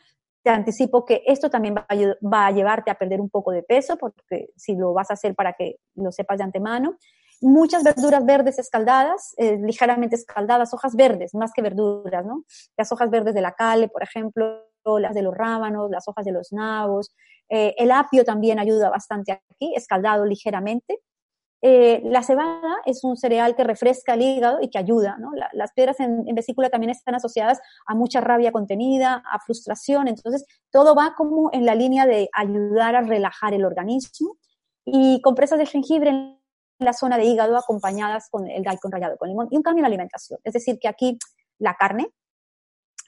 Te 0.42 0.50
anticipo 0.50 1.04
que 1.04 1.22
esto 1.26 1.50
también 1.50 1.74
va 1.76 2.46
a 2.46 2.50
llevarte 2.50 2.90
a 2.90 2.98
perder 2.98 3.20
un 3.20 3.30
poco 3.30 3.52
de 3.52 3.62
peso, 3.62 3.96
porque 3.96 4.50
si 4.56 4.74
lo 4.74 4.92
vas 4.92 5.10
a 5.10 5.14
hacer 5.14 5.34
para 5.34 5.52
que 5.52 5.76
lo 5.94 6.10
sepas 6.10 6.38
de 6.38 6.44
antemano. 6.44 6.96
Muchas 7.42 7.82
verduras 7.82 8.24
verdes 8.24 8.58
escaldadas, 8.58 9.34
eh, 9.38 9.58
ligeramente 9.62 10.16
escaldadas, 10.16 10.74
hojas 10.74 10.94
verdes, 10.94 11.34
más 11.34 11.52
que 11.52 11.62
verduras, 11.62 12.24
¿no? 12.26 12.44
Las 12.76 12.92
hojas 12.92 13.10
verdes 13.10 13.34
de 13.34 13.40
la 13.40 13.52
cale, 13.52 13.88
por 13.88 14.02
ejemplo, 14.02 14.66
las 14.98 15.14
de 15.14 15.22
los 15.22 15.34
rábanos, 15.34 15.90
las 15.90 16.06
hojas 16.08 16.24
de 16.24 16.32
los 16.32 16.52
nabos. 16.52 17.14
Eh, 17.48 17.74
el 17.78 17.90
apio 17.90 18.24
también 18.24 18.58
ayuda 18.58 18.90
bastante 18.90 19.32
aquí, 19.32 19.72
escaldado 19.74 20.24
ligeramente. 20.24 21.00
Eh, 21.62 22.00
la 22.04 22.22
cebada 22.22 22.76
es 22.86 23.04
un 23.04 23.18
cereal 23.18 23.54
que 23.54 23.64
refresca 23.64 24.14
el 24.14 24.22
hígado 24.22 24.58
y 24.62 24.70
que 24.70 24.78
ayuda. 24.78 25.16
¿no? 25.18 25.30
las 25.52 25.72
piedras 25.72 26.00
en, 26.00 26.24
vesícula 26.34 26.70
también 26.70 26.90
están 26.90 27.14
asociadas 27.14 27.60
a 27.86 27.94
mucha 27.94 28.20
rabia 28.20 28.52
contenida, 28.52 29.22
a 29.30 29.40
frustración. 29.40 30.08
Entonces, 30.08 30.44
todo 30.70 30.94
va 30.94 31.14
como 31.16 31.50
en 31.52 31.66
la 31.66 31.74
línea 31.74 32.06
de 32.06 32.30
ayudar 32.32 32.96
a 32.96 33.02
relajar 33.02 33.54
el 33.54 33.64
organismo. 33.64 34.36
Y 34.86 35.20
compresas 35.20 35.58
de 35.58 35.66
jengibre 35.66 36.10
en 36.10 36.39
la 36.80 36.92
zona 36.92 37.18
de 37.18 37.24
hígado 37.24 37.56
acompañadas 37.56 38.28
con 38.30 38.48
el 38.48 38.62
daikon 38.62 38.90
rallado 38.90 39.16
con 39.18 39.28
limón 39.28 39.48
y 39.50 39.56
un 39.56 39.62
cambio 39.62 39.80
en 39.80 39.82
la 39.82 39.88
alimentación. 39.88 40.40
Es 40.44 40.54
decir, 40.54 40.78
que 40.80 40.88
aquí 40.88 41.18
la 41.58 41.74
carne, 41.74 42.10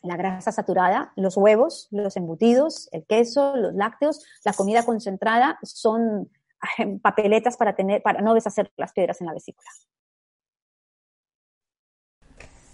la 0.03 0.17
grasa 0.17 0.53
saturada, 0.53 1.13
los 1.17 1.37
huevos, 1.37 1.89
los 1.91 2.17
embutidos, 2.17 2.89
el 2.93 3.07
queso, 3.07 3.57
los 3.57 3.75
lácteos, 3.75 4.25
la 4.45 4.53
comida 4.53 4.85
concentrada 4.85 5.59
son 5.63 6.31
papeletas 7.03 7.57
para, 7.57 7.75
tener, 7.75 8.03
para 8.03 8.21
no 8.21 8.35
deshacer 8.35 8.71
las 8.77 8.93
piedras 8.93 9.21
en 9.21 9.27
la 9.27 9.35
vesícula. 9.35 9.69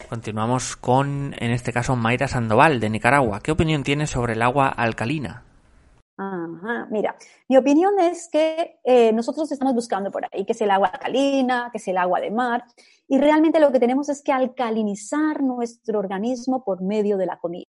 Continuamos 0.09 0.77
con, 0.77 1.35
en 1.39 1.51
este 1.51 1.73
caso, 1.73 1.95
Mayra 1.95 2.29
Sandoval, 2.29 2.81
de 2.81 2.89
Nicaragua. 2.89 3.41
¿Qué 3.41 3.53
opinión 3.53 3.83
tienes 3.83 4.11
sobre 4.11 4.33
el 4.33 4.43
agua 4.43 4.69
alcalina? 4.69 5.45
Ajá, 6.21 6.89
mira, 6.91 7.17
mi 7.49 7.57
opinión 7.57 7.99
es 8.01 8.29
que 8.29 8.81
eh, 8.83 9.13
nosotros 9.13 9.53
estamos 9.53 9.75
buscando 9.75 10.11
por 10.11 10.25
ahí 10.25 10.45
que 10.45 10.53
es 10.53 10.61
el 10.61 10.71
agua 10.71 10.89
alcalina, 10.89 11.69
que 11.71 11.79
es 11.79 11.87
el 11.87 11.97
agua 11.97 12.21
de 12.21 12.33
mar, 12.33 12.65
y 13.07 13.19
realmente 13.19 13.61
lo 13.61 13.71
que 13.71 13.79
tenemos 13.79 14.09
es 14.09 14.21
que 14.21 14.33
alcalinizar 14.33 15.43
nuestro 15.43 16.01
organismo 16.01 16.65
por 16.65 16.83
medio 16.83 17.17
de 17.19 17.27
la 17.27 17.39
comida. 17.39 17.67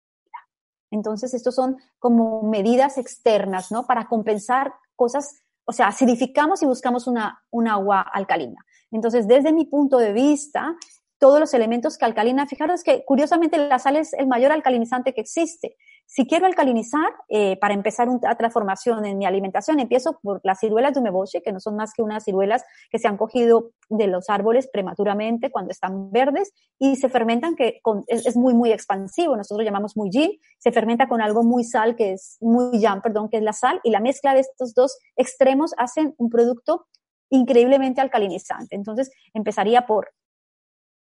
Entonces, 0.91 1.35
estos 1.35 1.55
son 1.55 1.77
como 1.99 2.43
medidas 2.43 2.97
externas, 2.97 3.71
¿no? 3.71 3.87
Para 3.87 4.09
compensar 4.09 4.73
cosas 4.97 5.43
o 5.69 5.73
sea, 5.75 5.89
acidificamos 5.89 6.63
y 6.63 6.67
buscamos 6.67 7.07
una, 7.07 7.45
un 7.51 7.69
agua 7.69 8.01
alcalina. 8.01 8.65
Entonces, 8.91 9.29
desde 9.29 9.53
mi 9.53 9.67
punto 9.67 9.99
de 9.99 10.15
vista, 10.15 10.75
todos 11.19 11.41
los 11.41 11.53
elementos 11.53 11.99
que 11.99 12.07
alcalina, 12.07 12.47
fijaros 12.47 12.83
que 12.83 13.05
curiosamente 13.05 13.59
la 13.59 13.79
sal 13.79 13.97
es 13.97 14.15
el 14.15 14.29
mayor 14.29 14.51
alcalinizante 14.51 15.13
que 15.13 15.21
existe. 15.21 15.77
Si 16.11 16.27
quiero 16.27 16.47
alcalinizar, 16.47 17.13
eh, 17.29 17.59
para 17.59 17.75
empezar 17.75 18.09
una 18.09 18.35
transformación 18.35 19.05
en 19.05 19.19
mi 19.19 19.27
alimentación, 19.27 19.79
empiezo 19.79 20.19
por 20.23 20.41
las 20.43 20.59
ciruelas 20.59 20.95
de 20.95 21.01
umeboshi, 21.01 21.43
que 21.43 21.53
no 21.53 21.61
son 21.61 21.77
más 21.77 21.93
que 21.93 22.01
unas 22.01 22.25
ciruelas 22.25 22.65
que 22.91 22.99
se 22.99 23.09
han 23.09 23.19
cogido 23.19 23.73
de 23.91 24.07
los 24.07 24.31
árboles 24.31 24.71
prematuramente 24.73 25.51
cuando 25.51 25.71
están 25.71 26.11
verdes 26.11 26.55
y 26.79 26.97
se 26.97 27.11
fermentan, 27.11 27.57
que 27.57 27.83
es, 28.07 28.37
muy, 28.37 28.55
muy 28.55 28.73
expansivo. 28.73 29.37
Nosotros 29.37 29.67
llamamos 29.67 29.99
muy 29.99 30.09
yin. 30.09 30.33
Se 30.59 30.73
fermenta 30.73 31.09
con 31.09 31.21
algo 31.21 31.43
muy 31.43 31.63
sal, 31.63 31.95
que 31.95 32.15
es 32.15 32.39
muy 32.41 32.81
yang, 32.81 33.03
perdón, 33.03 33.29
que 33.29 33.37
es 33.37 33.43
la 33.43 33.53
sal. 33.53 33.79
Y 33.85 33.91
la 33.91 34.01
mezcla 34.01 34.33
de 34.33 34.41
estos 34.41 34.73
dos 34.73 34.97
extremos 35.15 35.75
hacen 35.77 36.15
un 36.17 36.31
producto 36.31 36.87
increíblemente 37.29 38.01
alcalinizante. 38.01 38.77
Entonces, 38.77 39.11
empezaría 39.35 39.87
por 39.87 40.09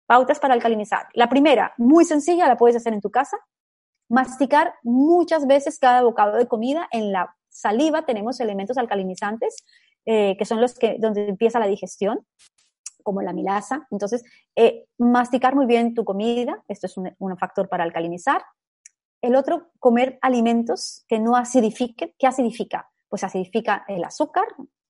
Pautas 0.04 0.40
para 0.40 0.52
alcalinizar. 0.52 1.06
La 1.14 1.28
primera, 1.28 1.72
muy 1.78 2.04
sencilla, 2.04 2.48
la 2.48 2.56
puedes 2.56 2.76
hacer 2.76 2.92
en 2.92 3.00
tu 3.00 3.10
casa. 3.10 3.38
Masticar 4.10 4.74
muchas 4.82 5.46
veces 5.46 5.78
cada 5.78 6.02
bocado 6.02 6.36
de 6.36 6.48
comida. 6.48 6.88
En 6.90 7.12
la 7.12 7.36
saliva 7.48 8.04
tenemos 8.04 8.40
elementos 8.40 8.76
alcalinizantes, 8.76 9.64
eh, 10.04 10.36
que 10.36 10.44
son 10.44 10.60
los 10.60 10.76
que, 10.76 10.96
donde 10.98 11.28
empieza 11.28 11.60
la 11.60 11.68
digestión, 11.68 12.26
como 13.04 13.22
la 13.22 13.32
milasa. 13.32 13.86
Entonces, 13.92 14.24
eh, 14.56 14.84
masticar 14.98 15.54
muy 15.54 15.66
bien 15.66 15.94
tu 15.94 16.04
comida, 16.04 16.60
esto 16.66 16.86
es 16.86 16.96
un, 16.96 17.14
factor 17.38 17.68
para 17.68 17.84
alcalinizar. 17.84 18.42
El 19.22 19.36
otro, 19.36 19.70
comer 19.78 20.18
alimentos 20.22 21.04
que 21.06 21.20
no 21.20 21.36
acidifiquen. 21.36 22.12
¿Qué 22.18 22.26
acidifica? 22.26 22.90
Pues 23.08 23.22
acidifica 23.22 23.84
el 23.86 24.02
azúcar, 24.02 24.46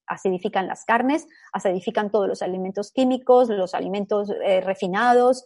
acidifican 0.07 0.65
las 0.65 0.83
carnes, 0.83 1.27
acidifican 1.53 2.09
todos 2.09 2.27
los 2.27 2.41
alimentos 2.41 2.91
químicos, 2.91 3.49
los 3.49 3.75
alimentos 3.75 4.31
eh, 4.43 4.61
refinados, 4.61 5.45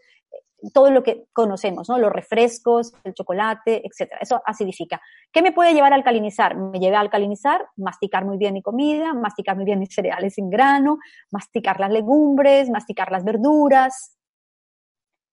todo 0.73 0.91
lo 0.91 1.03
que 1.03 1.25
conocemos, 1.33 1.89
¿no? 1.89 1.97
Los 1.97 2.11
refrescos, 2.11 2.93
el 3.03 3.13
chocolate, 3.13 3.85
etcétera. 3.85 4.19
Eso 4.21 4.41
acidifica. 4.45 5.01
¿Qué 5.31 5.41
me 5.41 5.51
puede 5.51 5.73
llevar 5.73 5.93
a 5.93 5.95
alcalinizar? 5.95 6.55
Me 6.55 6.79
lleva 6.79 6.97
a 6.97 7.01
alcalinizar, 7.01 7.67
masticar 7.75 8.25
muy 8.25 8.37
bien 8.37 8.53
mi 8.53 8.61
comida, 8.61 9.13
masticar 9.13 9.55
muy 9.55 9.65
bien 9.65 9.79
mis 9.79 9.93
cereales 9.93 10.35
sin 10.35 10.49
grano, 10.49 10.99
masticar 11.31 11.79
las 11.79 11.91
legumbres, 11.91 12.69
masticar 12.69 13.11
las 13.11 13.23
verduras. 13.23 14.17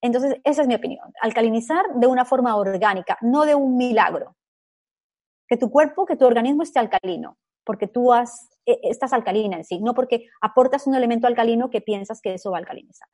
Entonces, 0.00 0.40
esa 0.44 0.62
es 0.62 0.68
mi 0.68 0.74
opinión. 0.74 1.12
Alcalinizar 1.20 1.84
de 1.94 2.06
una 2.06 2.24
forma 2.24 2.56
orgánica, 2.56 3.18
no 3.20 3.44
de 3.44 3.54
un 3.54 3.76
milagro. 3.76 4.36
Que 5.46 5.56
tu 5.56 5.70
cuerpo, 5.70 6.06
que 6.06 6.16
tu 6.16 6.24
organismo 6.26 6.62
esté 6.62 6.78
alcalino 6.80 7.36
porque 7.64 7.86
tú 7.86 8.12
has, 8.12 8.48
e, 8.66 8.78
estás 8.82 9.12
alcalina 9.12 9.56
en 9.56 9.64
sí, 9.64 9.80
no 9.80 9.94
porque 9.94 10.26
aportas 10.40 10.86
un 10.86 10.94
elemento 10.94 11.26
alcalino 11.26 11.70
que 11.70 11.80
piensas 11.80 12.20
que 12.20 12.34
eso 12.34 12.50
va 12.50 12.58
a 12.58 12.60
alcalinizar. 12.60 13.08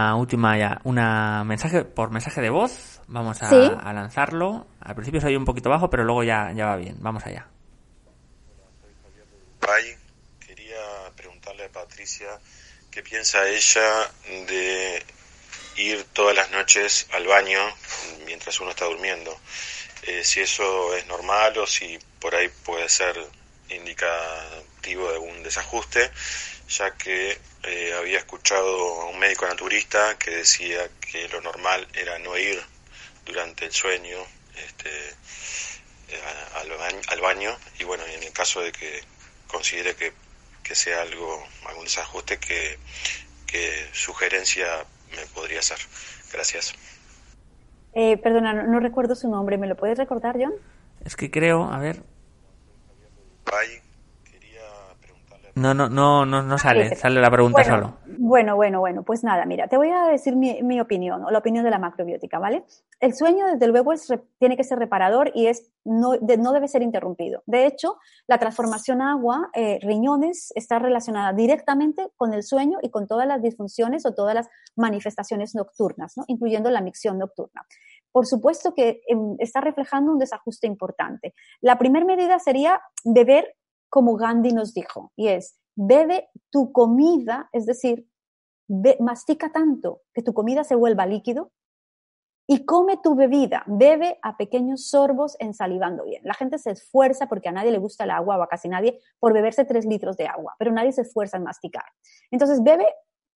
Una 0.00 0.16
última 0.16 0.56
ya, 0.56 0.80
una 0.84 1.44
mensaje 1.44 1.84
por 1.84 2.10
mensaje 2.10 2.40
de 2.40 2.48
voz, 2.48 3.02
vamos 3.06 3.42
a, 3.42 3.92
lanzarlo. 3.92 4.66
Al 4.80 4.94
principio 4.94 5.20
soy 5.20 5.36
un 5.36 5.44
poquito 5.44 5.68
bajo, 5.68 5.90
pero 5.90 6.04
luego 6.04 6.24
ya, 6.24 6.52
ya 6.52 6.64
va 6.64 6.76
bien. 6.76 6.96
Vamos 7.00 7.26
allá. 7.26 7.46
quería 10.46 10.80
preguntarle 11.14 11.66
a 11.66 11.68
Patricia 11.68 12.28
qué 12.90 13.02
piensa 13.02 13.46
ella 13.46 14.10
de 14.48 15.04
ir 15.76 16.04
todas 16.14 16.34
las 16.34 16.50
noches 16.50 17.06
al 17.12 17.26
baño 17.26 17.60
mientras 18.24 18.58
uno 18.58 18.70
está 18.70 18.86
durmiendo. 18.86 19.38
Eh, 20.04 20.24
si 20.24 20.40
eso 20.40 20.94
es 20.94 21.06
normal 21.08 21.58
o 21.58 21.66
si 21.66 21.98
por 22.18 22.34
ahí 22.34 22.48
puede 22.64 22.88
ser 22.88 23.22
indicativo 23.68 25.12
de 25.12 25.18
un 25.18 25.42
desajuste, 25.42 26.10
ya 26.70 26.92
que 26.92 27.36
eh, 27.64 27.94
había 27.98 28.18
escuchado 28.18 29.02
a 29.02 29.06
un 29.10 29.18
médico 29.18 29.46
naturista 29.46 30.16
que 30.18 30.30
decía 30.30 30.88
que 31.00 31.28
lo 31.28 31.40
normal 31.40 31.86
era 31.94 32.18
no 32.20 32.38
ir 32.38 32.62
durante 33.26 33.66
el 33.66 33.72
sueño 33.72 34.18
este, 34.56 34.90
eh, 36.08 36.22
al, 37.08 37.20
baño, 37.20 37.56
y 37.78 37.84
bueno, 37.84 38.04
en 38.06 38.22
el 38.22 38.32
caso 38.32 38.60
de 38.60 38.72
que 38.72 39.02
considere 39.48 39.94
que, 39.96 40.12
que 40.62 40.74
sea 40.74 41.02
algo, 41.02 41.44
algún 41.66 41.84
desajuste, 41.84 42.38
que, 42.38 42.78
que 43.46 43.88
sugerencia 43.92 44.84
me 45.16 45.26
podría 45.26 45.58
hacer. 45.58 45.78
Gracias. 46.32 46.74
Eh, 47.92 48.16
perdona, 48.18 48.52
no, 48.52 48.78
recuerdo 48.78 49.16
su 49.16 49.28
nombre. 49.28 49.58
¿Me 49.58 49.66
lo 49.66 49.76
puedes 49.76 49.98
recordar, 49.98 50.36
John? 50.38 50.54
Es 51.04 51.16
que 51.16 51.30
creo, 51.30 51.64
a 51.64 51.78
ver. 51.78 52.02
No, 55.54 55.74
no, 55.74 55.88
no, 55.88 56.24
no, 56.24 56.42
no 56.42 56.58
sale, 56.58 56.94
sale 56.94 57.20
la 57.20 57.30
pregunta 57.30 57.64
solo. 57.64 57.98
Bueno, 58.18 58.54
bueno, 58.54 58.80
bueno, 58.80 59.02
pues 59.02 59.24
nada, 59.24 59.44
mira, 59.46 59.66
te 59.66 59.76
voy 59.76 59.88
a 59.90 60.04
decir 60.06 60.36
mi, 60.36 60.80
opinión, 60.80 61.24
o 61.24 61.30
la 61.30 61.38
opinión 61.38 61.64
de 61.64 61.70
la 61.70 61.78
macrobiótica, 61.78 62.38
¿vale? 62.38 62.64
El 63.00 63.14
sueño, 63.14 63.46
desde 63.46 63.66
luego, 63.66 63.92
es, 63.92 64.06
tiene 64.38 64.56
que 64.56 64.64
ser 64.64 64.78
reparador 64.78 65.32
y 65.34 65.46
es, 65.46 65.70
no, 65.84 66.12
no 66.38 66.52
debe 66.52 66.68
ser 66.68 66.82
interrumpido. 66.82 67.42
De 67.46 67.66
hecho, 67.66 67.96
la 68.26 68.38
transformación 68.38 69.02
agua, 69.02 69.50
eh, 69.54 69.78
riñones, 69.82 70.52
está 70.54 70.78
relacionada 70.78 71.32
directamente 71.32 72.10
con 72.16 72.34
el 72.34 72.42
sueño 72.42 72.78
y 72.82 72.90
con 72.90 73.06
todas 73.06 73.26
las 73.26 73.42
disfunciones 73.42 74.06
o 74.06 74.14
todas 74.14 74.34
las 74.34 74.48
manifestaciones 74.76 75.54
nocturnas, 75.54 76.16
¿no? 76.16 76.24
incluyendo 76.28 76.70
la 76.70 76.80
micción 76.80 77.18
nocturna 77.18 77.66
por 78.12 78.26
supuesto 78.26 78.74
que 78.74 79.02
em, 79.06 79.36
está 79.38 79.60
reflejando 79.60 80.12
un 80.12 80.18
desajuste 80.18 80.66
importante. 80.66 81.34
La 81.60 81.78
primera 81.78 82.04
medida 82.04 82.38
sería 82.38 82.80
beber 83.04 83.54
como 83.90 84.16
Gandhi 84.16 84.52
nos 84.52 84.72
dijo, 84.72 85.12
y 85.16 85.28
es, 85.28 85.58
bebe 85.74 86.30
tu 86.50 86.72
comida, 86.72 87.50
es 87.52 87.66
decir, 87.66 88.06
mastica 89.00 89.50
tanto 89.50 90.02
que 90.14 90.22
tu 90.22 90.32
comida 90.32 90.62
se 90.62 90.76
vuelva 90.76 91.04
líquido 91.04 91.50
y 92.46 92.64
come 92.64 92.96
tu 92.96 93.14
bebida, 93.14 93.64
bebe 93.66 94.18
a 94.22 94.36
pequeños 94.36 94.88
sorbos 94.88 95.36
ensalivando 95.38 96.04
bien. 96.04 96.22
La 96.24 96.34
gente 96.34 96.58
se 96.58 96.70
esfuerza 96.70 97.28
porque 97.28 97.48
a 97.48 97.52
nadie 97.52 97.70
le 97.72 97.78
gusta 97.78 98.04
el 98.04 98.10
agua 98.10 98.38
o 98.38 98.42
a 98.42 98.48
casi 98.48 98.68
nadie 98.68 99.00
por 99.18 99.32
beberse 99.32 99.64
tres 99.64 99.84
litros 99.84 100.16
de 100.16 100.26
agua, 100.26 100.54
pero 100.58 100.72
nadie 100.72 100.92
se 100.92 101.02
esfuerza 101.02 101.36
en 101.36 101.44
masticar. 101.44 101.84
Entonces 102.30 102.62
bebe 102.62 102.86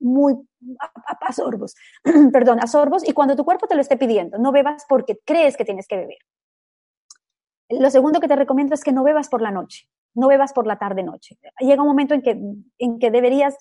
muy 0.00 0.34
a, 0.80 1.26
a 1.28 1.32
sorbos, 1.32 1.74
perdón, 2.32 2.60
a 2.60 2.66
sorbos 2.66 3.08
y 3.08 3.12
cuando 3.12 3.36
tu 3.36 3.44
cuerpo 3.44 3.66
te 3.66 3.74
lo 3.74 3.80
esté 3.80 3.96
pidiendo, 3.96 4.38
no 4.38 4.52
bebas 4.52 4.84
porque 4.88 5.20
crees 5.24 5.56
que 5.56 5.64
tienes 5.64 5.86
que 5.86 5.96
beber. 5.96 6.18
Lo 7.70 7.90
segundo 7.90 8.20
que 8.20 8.28
te 8.28 8.36
recomiendo 8.36 8.74
es 8.74 8.82
que 8.82 8.92
no 8.92 9.04
bebas 9.04 9.28
por 9.28 9.42
la 9.42 9.50
noche 9.50 9.88
no 10.14 10.28
bebas 10.28 10.52
por 10.52 10.66
la 10.66 10.78
tarde-noche. 10.78 11.36
Llega 11.60 11.82
un 11.82 11.88
momento 11.88 12.14
en 12.14 12.22
que, 12.22 12.40
en 12.78 12.98
que 12.98 13.10
deberías 13.10 13.56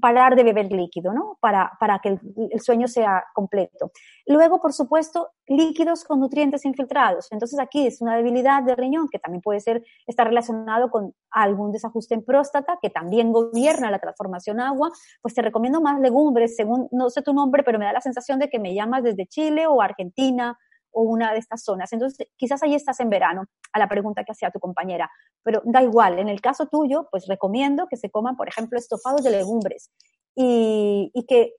parar 0.00 0.34
de 0.34 0.44
beber 0.44 0.72
líquido, 0.72 1.12
¿no? 1.12 1.36
Para, 1.40 1.72
para 1.78 1.98
que 1.98 2.18
el, 2.50 2.60
sueño 2.60 2.88
sea 2.88 3.24
completo. 3.34 3.92
Luego, 4.26 4.60
por 4.60 4.72
supuesto, 4.72 5.30
líquidos 5.46 6.04
con 6.04 6.20
nutrientes 6.20 6.64
infiltrados. 6.64 7.30
Entonces, 7.30 7.58
aquí 7.58 7.86
es 7.86 8.00
una 8.00 8.16
debilidad 8.16 8.62
del 8.62 8.76
riñón 8.76 9.08
que 9.10 9.18
también 9.18 9.42
puede 9.42 9.60
ser, 9.60 9.84
estar 10.06 10.26
relacionado 10.26 10.90
con 10.90 11.14
algún 11.30 11.72
desajuste 11.72 12.14
en 12.14 12.24
próstata, 12.24 12.78
que 12.80 12.90
también 12.90 13.32
gobierna 13.32 13.90
la 13.90 13.98
transformación 13.98 14.60
agua. 14.60 14.90
Pues 15.20 15.34
te 15.34 15.42
recomiendo 15.42 15.80
más 15.80 16.00
legumbres, 16.00 16.56
según, 16.56 16.88
no 16.90 17.10
sé 17.10 17.22
tu 17.22 17.34
nombre, 17.34 17.62
pero 17.62 17.78
me 17.78 17.84
da 17.84 17.92
la 17.92 18.00
sensación 18.00 18.38
de 18.38 18.48
que 18.48 18.58
me 18.58 18.74
llamas 18.74 19.02
desde 19.02 19.26
Chile 19.26 19.66
o 19.66 19.82
Argentina 19.82 20.58
o 20.94 21.02
una 21.02 21.32
de 21.32 21.38
estas 21.38 21.62
zonas. 21.62 21.92
Entonces, 21.92 22.26
quizás 22.36 22.62
ahí 22.62 22.74
estás 22.74 23.00
en 23.00 23.10
verano, 23.10 23.44
a 23.72 23.78
la 23.78 23.88
pregunta 23.88 24.24
que 24.24 24.32
hacía 24.32 24.50
tu 24.50 24.60
compañera, 24.60 25.10
pero 25.42 25.60
da 25.64 25.82
igual. 25.82 26.18
En 26.18 26.28
el 26.28 26.40
caso 26.40 26.66
tuyo, 26.66 27.08
pues 27.10 27.26
recomiendo 27.26 27.86
que 27.88 27.96
se 27.96 28.10
coman, 28.10 28.36
por 28.36 28.48
ejemplo, 28.48 28.78
estofados 28.78 29.22
de 29.22 29.30
legumbres 29.30 29.90
y, 30.34 31.10
y 31.12 31.26
que 31.26 31.54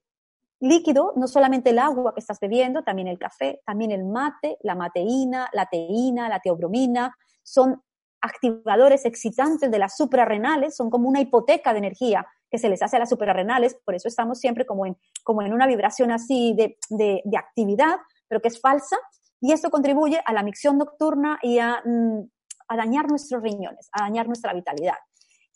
líquido, 0.60 1.12
no 1.16 1.28
solamente 1.28 1.70
el 1.70 1.78
agua 1.78 2.14
que 2.14 2.20
estás 2.20 2.40
bebiendo, 2.40 2.82
también 2.82 3.08
el 3.08 3.18
café, 3.18 3.60
también 3.66 3.90
el 3.90 4.04
mate, 4.04 4.56
la 4.62 4.74
mateína, 4.74 5.48
la 5.52 5.66
teína, 5.66 6.28
la 6.28 6.40
teobromina, 6.40 7.14
son 7.42 7.82
activadores 8.20 9.04
excitantes 9.04 9.70
de 9.70 9.78
las 9.78 9.96
suprarrenales, 9.96 10.74
son 10.74 10.90
como 10.90 11.08
una 11.08 11.20
hipoteca 11.20 11.72
de 11.72 11.78
energía 11.78 12.26
que 12.50 12.58
se 12.58 12.68
les 12.68 12.82
hace 12.82 12.96
a 12.96 13.00
las 13.00 13.10
suprarrenales, 13.10 13.76
por 13.84 13.94
eso 13.94 14.08
estamos 14.08 14.38
siempre 14.38 14.66
como 14.66 14.86
en, 14.86 14.96
como 15.22 15.42
en 15.42 15.52
una 15.52 15.66
vibración 15.66 16.10
así 16.10 16.54
de, 16.56 16.78
de, 16.90 17.22
de 17.24 17.36
actividad, 17.36 17.96
pero 18.28 18.40
que 18.40 18.48
es 18.48 18.60
falsa, 18.60 18.96
y 19.40 19.52
esto 19.52 19.70
contribuye 19.70 20.20
a 20.24 20.32
la 20.32 20.42
micción 20.42 20.78
nocturna 20.78 21.38
y 21.42 21.58
a, 21.58 21.82
mm, 21.84 22.28
dañar 22.76 23.08
nuestros 23.08 23.42
riñones, 23.42 23.88
a 23.92 24.02
dañar 24.02 24.26
nuestra 24.26 24.52
vitalidad. 24.52 24.96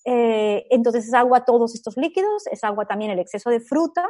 Eh, 0.04 0.66
entonces 0.70 1.08
es 1.08 1.14
agua 1.14 1.44
todos 1.44 1.74
estos 1.74 1.96
líquidos, 1.96 2.46
es 2.46 2.62
agua 2.64 2.86
también 2.86 3.10
el 3.10 3.18
exceso 3.18 3.50
de 3.50 3.60
fruta, 3.60 4.08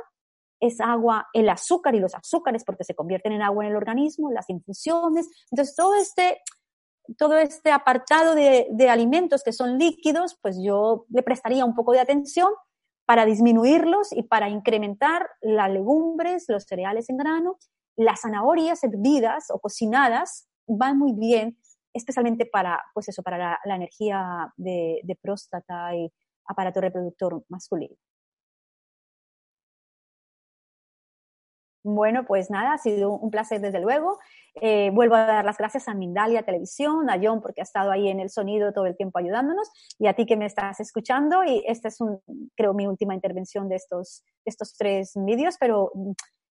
es 0.60 0.80
agua 0.80 1.28
el 1.32 1.48
azúcar 1.48 1.94
y 1.94 2.00
los 2.00 2.14
azúcares 2.14 2.64
porque 2.64 2.84
se 2.84 2.94
convierten 2.94 3.32
en 3.32 3.42
agua 3.42 3.64
en 3.64 3.70
el 3.70 3.76
organismo, 3.76 4.30
las 4.30 4.50
infusiones. 4.50 5.28
Entonces 5.50 5.74
todo 5.74 5.94
este, 5.94 6.40
todo 7.16 7.38
este 7.38 7.72
apartado 7.72 8.34
de 8.34 8.90
alimentos 8.90 9.42
que 9.42 9.52
son 9.52 9.78
líquidos, 9.78 10.36
pues 10.42 10.58
yo 10.62 11.06
le 11.08 11.22
prestaría 11.22 11.64
un 11.64 11.74
poco 11.74 11.92
de 11.92 12.00
atención 12.00 12.52
para 13.10 13.24
disminuirlos 13.24 14.12
y 14.12 14.22
para 14.22 14.48
incrementar 14.48 15.28
las 15.40 15.68
legumbres, 15.68 16.44
los 16.46 16.62
cereales 16.62 17.10
en 17.10 17.16
grano 17.16 17.58
las 18.00 18.22
zanahorias 18.22 18.82
hervidas 18.82 19.50
o 19.50 19.58
cocinadas 19.58 20.48
van 20.66 20.98
muy 20.98 21.12
bien, 21.12 21.58
especialmente 21.92 22.46
para, 22.46 22.82
pues 22.94 23.08
eso, 23.10 23.22
para 23.22 23.60
la, 23.62 23.76
energía 23.76 24.52
de, 24.56 25.18
próstata 25.20 25.94
y 25.94 26.10
aparato 26.46 26.80
reproductor 26.80 27.44
masculino. 27.48 27.94
Bueno, 31.82 32.24
pues 32.26 32.50
nada, 32.50 32.74
ha 32.74 32.78
sido 32.78 33.12
un 33.12 33.30
placer 33.30 33.60
desde 33.60 33.80
luego. 33.80 34.18
Eh, 34.60 34.90
vuelvo 34.92 35.14
a 35.14 35.24
dar 35.24 35.44
las 35.44 35.56
gracias 35.58 35.88
a 35.88 35.94
Mindalia 35.94 36.42
Televisión, 36.42 37.08
a 37.10 37.18
John 37.22 37.40
porque 37.40 37.60
ha 37.60 37.64
estado 37.64 37.90
ahí 37.90 38.08
en 38.08 38.20
el 38.20 38.28
sonido 38.28 38.72
todo 38.72 38.86
el 38.86 38.96
tiempo 38.96 39.18
ayudándonos 39.18 39.70
y 39.98 40.06
a 40.06 40.14
ti 40.14 40.26
que 40.26 40.36
me 40.36 40.46
estás 40.46 40.80
escuchando. 40.80 41.42
Y 41.44 41.64
esta 41.66 41.88
es, 41.88 42.00
un, 42.00 42.20
creo, 42.54 42.74
mi 42.74 42.86
última 42.86 43.14
intervención 43.14 43.68
de 43.68 43.76
estos, 43.76 44.22
de 44.44 44.50
estos 44.50 44.74
tres 44.76 45.12
vídeos, 45.16 45.56
pero 45.58 45.90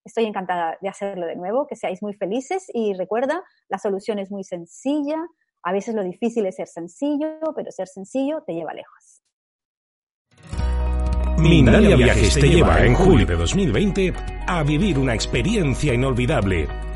Estoy 0.04 0.26
encantada 0.26 0.78
de 0.82 0.90
hacerlo 0.90 1.26
de 1.26 1.36
nuevo, 1.36 1.68
que 1.68 1.76
seáis 1.76 2.02
muy 2.02 2.14
felices 2.14 2.66
y 2.74 2.94
recuerda, 2.94 3.44
la 3.68 3.78
solución 3.78 4.20
es 4.20 4.32
muy 4.32 4.44
sencilla. 4.44 5.18
A 5.64 5.74
veces 5.74 5.94
lo 5.94 6.04
difícil 6.04 6.46
es 6.46 6.56
ser 6.56 6.68
sencillo, 6.68 7.40
pero 7.56 7.72
ser 7.72 7.88
sencillo 7.88 8.44
te 8.46 8.54
lleva 8.54 8.74
lejos. 8.74 9.22
Mindalia 11.38 11.96
Viajes 11.96 12.34
te 12.34 12.50
lleva 12.50 12.86
en 12.86 12.96
julio 12.96 13.26
de 13.26 13.36
2020 13.36 14.14
a 14.48 14.64
vivir 14.64 15.00
una 15.00 15.14
experiencia 15.14 15.94
inolvidable 15.94 16.68